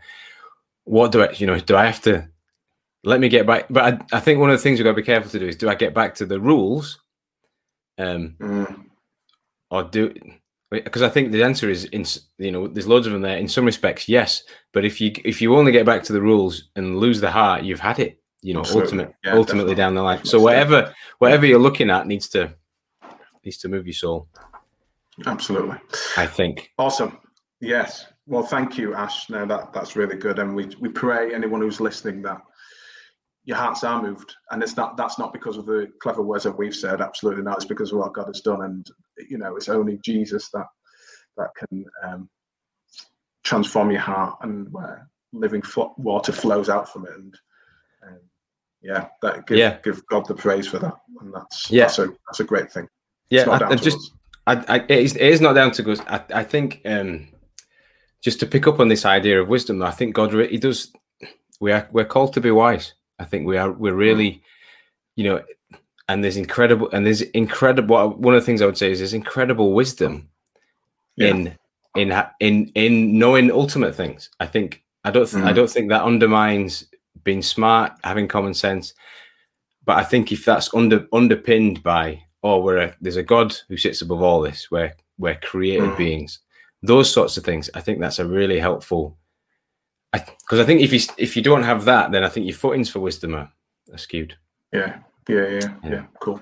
What 0.84 1.12
do 1.12 1.22
I? 1.22 1.30
You 1.32 1.46
know, 1.46 1.58
do 1.58 1.76
I 1.76 1.84
have 1.84 2.00
to? 2.02 2.26
Let 3.04 3.20
me 3.20 3.28
get 3.28 3.46
back. 3.46 3.66
But 3.70 4.02
I, 4.12 4.16
I 4.16 4.20
think 4.20 4.40
one 4.40 4.50
of 4.50 4.58
the 4.58 4.62
things 4.62 4.78
we've 4.78 4.84
got 4.84 4.92
to 4.92 4.96
be 4.96 5.02
careful 5.02 5.30
to 5.30 5.38
do 5.38 5.46
is: 5.46 5.56
do 5.56 5.68
I 5.68 5.74
get 5.74 5.94
back 5.94 6.14
to 6.16 6.26
the 6.26 6.40
rules 6.40 6.98
um, 8.00 8.36
mm. 8.40 8.84
Or 9.70 9.84
do 9.84 10.12
because 10.70 11.02
I 11.02 11.08
think 11.08 11.32
the 11.32 11.42
answer 11.42 11.68
is 11.68 11.84
in 11.86 12.04
you 12.38 12.52
know 12.52 12.68
there's 12.68 12.86
loads 12.86 13.06
of 13.06 13.12
them 13.12 13.22
there. 13.22 13.36
In 13.36 13.48
some 13.48 13.64
respects, 13.64 14.08
yes, 14.08 14.42
but 14.72 14.84
if 14.84 15.00
you 15.00 15.12
if 15.24 15.42
you 15.42 15.56
only 15.56 15.72
get 15.72 15.86
back 15.86 16.02
to 16.04 16.12
the 16.12 16.20
rules 16.20 16.70
and 16.76 16.98
lose 16.98 17.20
the 17.20 17.30
heart, 17.30 17.62
you've 17.62 17.80
had 17.80 17.98
it. 17.98 18.20
You 18.42 18.54
know, 18.54 18.60
ultimately, 18.60 19.14
yeah, 19.22 19.34
ultimately 19.34 19.74
down 19.74 19.94
the 19.94 20.02
line. 20.02 20.24
So 20.24 20.40
whatever 20.40 20.94
whatever 21.18 21.44
you're 21.44 21.58
looking 21.58 21.90
at 21.90 22.06
needs 22.06 22.28
to 22.30 22.54
needs 23.44 23.58
to 23.58 23.68
move 23.68 23.86
your 23.86 23.94
soul. 23.94 24.28
Absolutely, 25.26 25.76
I 26.16 26.26
think. 26.26 26.70
Awesome. 26.78 27.18
Yes. 27.60 28.06
Well, 28.26 28.42
thank 28.42 28.78
you, 28.78 28.94
Ash. 28.94 29.28
No, 29.28 29.44
that 29.44 29.72
that's 29.72 29.94
really 29.94 30.16
good, 30.16 30.38
and 30.38 30.54
we 30.54 30.70
we 30.80 30.88
pray 30.88 31.34
anyone 31.34 31.60
who's 31.60 31.80
listening 31.80 32.22
that 32.22 32.40
your 33.50 33.58
hearts 33.58 33.82
are 33.82 34.00
moved, 34.00 34.36
and 34.52 34.62
it's 34.62 34.76
not 34.76 34.96
that's 34.96 35.18
not 35.18 35.32
because 35.32 35.56
of 35.56 35.66
the 35.66 35.90
clever 36.00 36.22
words 36.22 36.44
that 36.44 36.56
we've 36.56 36.74
said. 36.74 37.00
Absolutely 37.00 37.42
not. 37.42 37.56
It's 37.56 37.64
because 37.64 37.90
of 37.90 37.98
what 37.98 38.14
God 38.14 38.28
has 38.28 38.42
done, 38.42 38.62
and 38.62 38.88
you 39.28 39.38
know, 39.38 39.56
it's 39.56 39.68
only 39.68 39.98
Jesus 40.04 40.50
that 40.50 40.66
that 41.36 41.48
can 41.56 41.84
um, 42.04 42.30
transform 43.42 43.90
your 43.90 44.02
heart, 44.02 44.38
and 44.42 44.72
where 44.72 45.08
living 45.32 45.64
water 45.98 46.30
flows 46.30 46.68
out 46.68 46.92
from 46.92 47.06
it. 47.06 47.12
And 47.12 47.34
um, 48.06 48.20
yeah, 48.82 49.08
that 49.20 49.48
give, 49.48 49.58
yeah. 49.58 49.78
give 49.82 50.06
God 50.06 50.28
the 50.28 50.34
praise 50.34 50.68
for 50.68 50.78
that, 50.78 50.94
and 51.20 51.34
that's 51.34 51.68
yeah. 51.72 51.86
that's 51.86 51.98
a 51.98 52.06
that's 52.28 52.38
a 52.38 52.44
great 52.44 52.70
thing. 52.70 52.86
Yeah, 53.30 53.50
I 53.50 53.74
just 53.74 54.12
I, 54.46 54.64
I, 54.68 54.76
it, 54.76 54.90
is, 54.90 55.16
it 55.16 55.22
is 55.22 55.40
not 55.40 55.54
down 55.54 55.72
to 55.72 55.90
us. 55.90 55.98
I, 56.06 56.22
I 56.32 56.44
think 56.44 56.82
um, 56.84 57.26
just 58.22 58.38
to 58.38 58.46
pick 58.46 58.68
up 58.68 58.78
on 58.78 58.86
this 58.86 59.04
idea 59.04 59.42
of 59.42 59.48
wisdom, 59.48 59.82
I 59.82 59.90
think 59.90 60.14
God 60.14 60.32
he 60.32 60.58
does. 60.58 60.92
We 61.58 61.72
are 61.72 61.88
we're 61.90 62.04
called 62.04 62.32
to 62.34 62.40
be 62.40 62.52
wise 62.52 62.94
I 63.20 63.24
think 63.24 63.46
we 63.46 63.56
are 63.58 63.70
we're 63.70 63.94
really, 63.94 64.42
you 65.14 65.24
know, 65.24 65.42
and 66.08 66.24
there's 66.24 66.36
incredible 66.36 66.90
and 66.90 67.06
there's 67.06 67.20
incredible. 67.20 68.10
One 68.10 68.34
of 68.34 68.40
the 68.40 68.46
things 68.46 68.62
I 68.62 68.66
would 68.66 68.78
say 68.78 68.90
is 68.90 68.98
there's 68.98 69.14
incredible 69.14 69.72
wisdom 69.72 70.28
yeah. 71.16 71.28
in 71.28 71.58
in 71.96 72.22
in 72.40 72.72
in 72.74 73.18
knowing 73.18 73.52
ultimate 73.52 73.94
things. 73.94 74.30
I 74.40 74.46
think 74.46 74.82
I 75.04 75.10
don't 75.10 75.28
th- 75.28 75.44
mm. 75.44 75.46
I 75.46 75.52
don't 75.52 75.70
think 75.70 75.90
that 75.90 76.02
undermines 76.02 76.86
being 77.22 77.42
smart, 77.42 77.92
having 78.02 78.26
common 78.26 78.54
sense. 78.54 78.94
But 79.84 79.98
I 79.98 80.04
think 80.04 80.32
if 80.32 80.44
that's 80.44 80.72
under 80.74 81.06
underpinned 81.12 81.82
by 81.82 82.22
oh, 82.42 82.60
we're 82.60 82.78
a, 82.78 82.94
there's 83.00 83.16
a 83.16 83.22
God 83.22 83.54
who 83.68 83.76
sits 83.76 84.02
above 84.02 84.22
all 84.22 84.40
this, 84.40 84.70
we're 84.70 84.94
we're 85.18 85.36
created 85.36 85.90
mm. 85.90 85.96
beings, 85.96 86.40
those 86.82 87.12
sorts 87.12 87.36
of 87.36 87.44
things. 87.44 87.68
I 87.74 87.80
think 87.80 88.00
that's 88.00 88.18
a 88.18 88.26
really 88.26 88.58
helpful. 88.58 89.16
Because 90.12 90.58
I, 90.58 90.62
I, 90.62 90.64
think 90.64 90.80
if 90.80 90.92
you 90.92 91.00
if 91.18 91.36
you 91.36 91.42
don't 91.42 91.62
have 91.62 91.84
that, 91.84 92.12
then 92.12 92.24
I 92.24 92.28
think 92.28 92.46
your 92.46 92.56
footings 92.56 92.88
for 92.88 93.00
wisdom 93.00 93.34
are, 93.34 93.50
are 93.92 93.98
skewed. 93.98 94.36
Yeah, 94.72 94.98
yeah, 95.28 95.48
yeah, 95.48 95.68
yeah, 95.84 95.90
yeah. 95.90 96.02
Cool, 96.20 96.40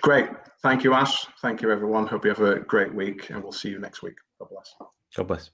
great. 0.00 0.28
Thank 0.62 0.82
you, 0.82 0.94
Ash. 0.94 1.26
Thank 1.42 1.62
you, 1.62 1.70
everyone. 1.70 2.06
Hope 2.06 2.24
you 2.24 2.30
have 2.30 2.40
a 2.40 2.60
great 2.60 2.94
week, 2.94 3.30
and 3.30 3.42
we'll 3.42 3.52
see 3.52 3.68
you 3.68 3.78
next 3.78 4.02
week. 4.02 4.16
God 4.38 4.48
bless. 4.50 4.74
God 5.14 5.26
bless. 5.26 5.50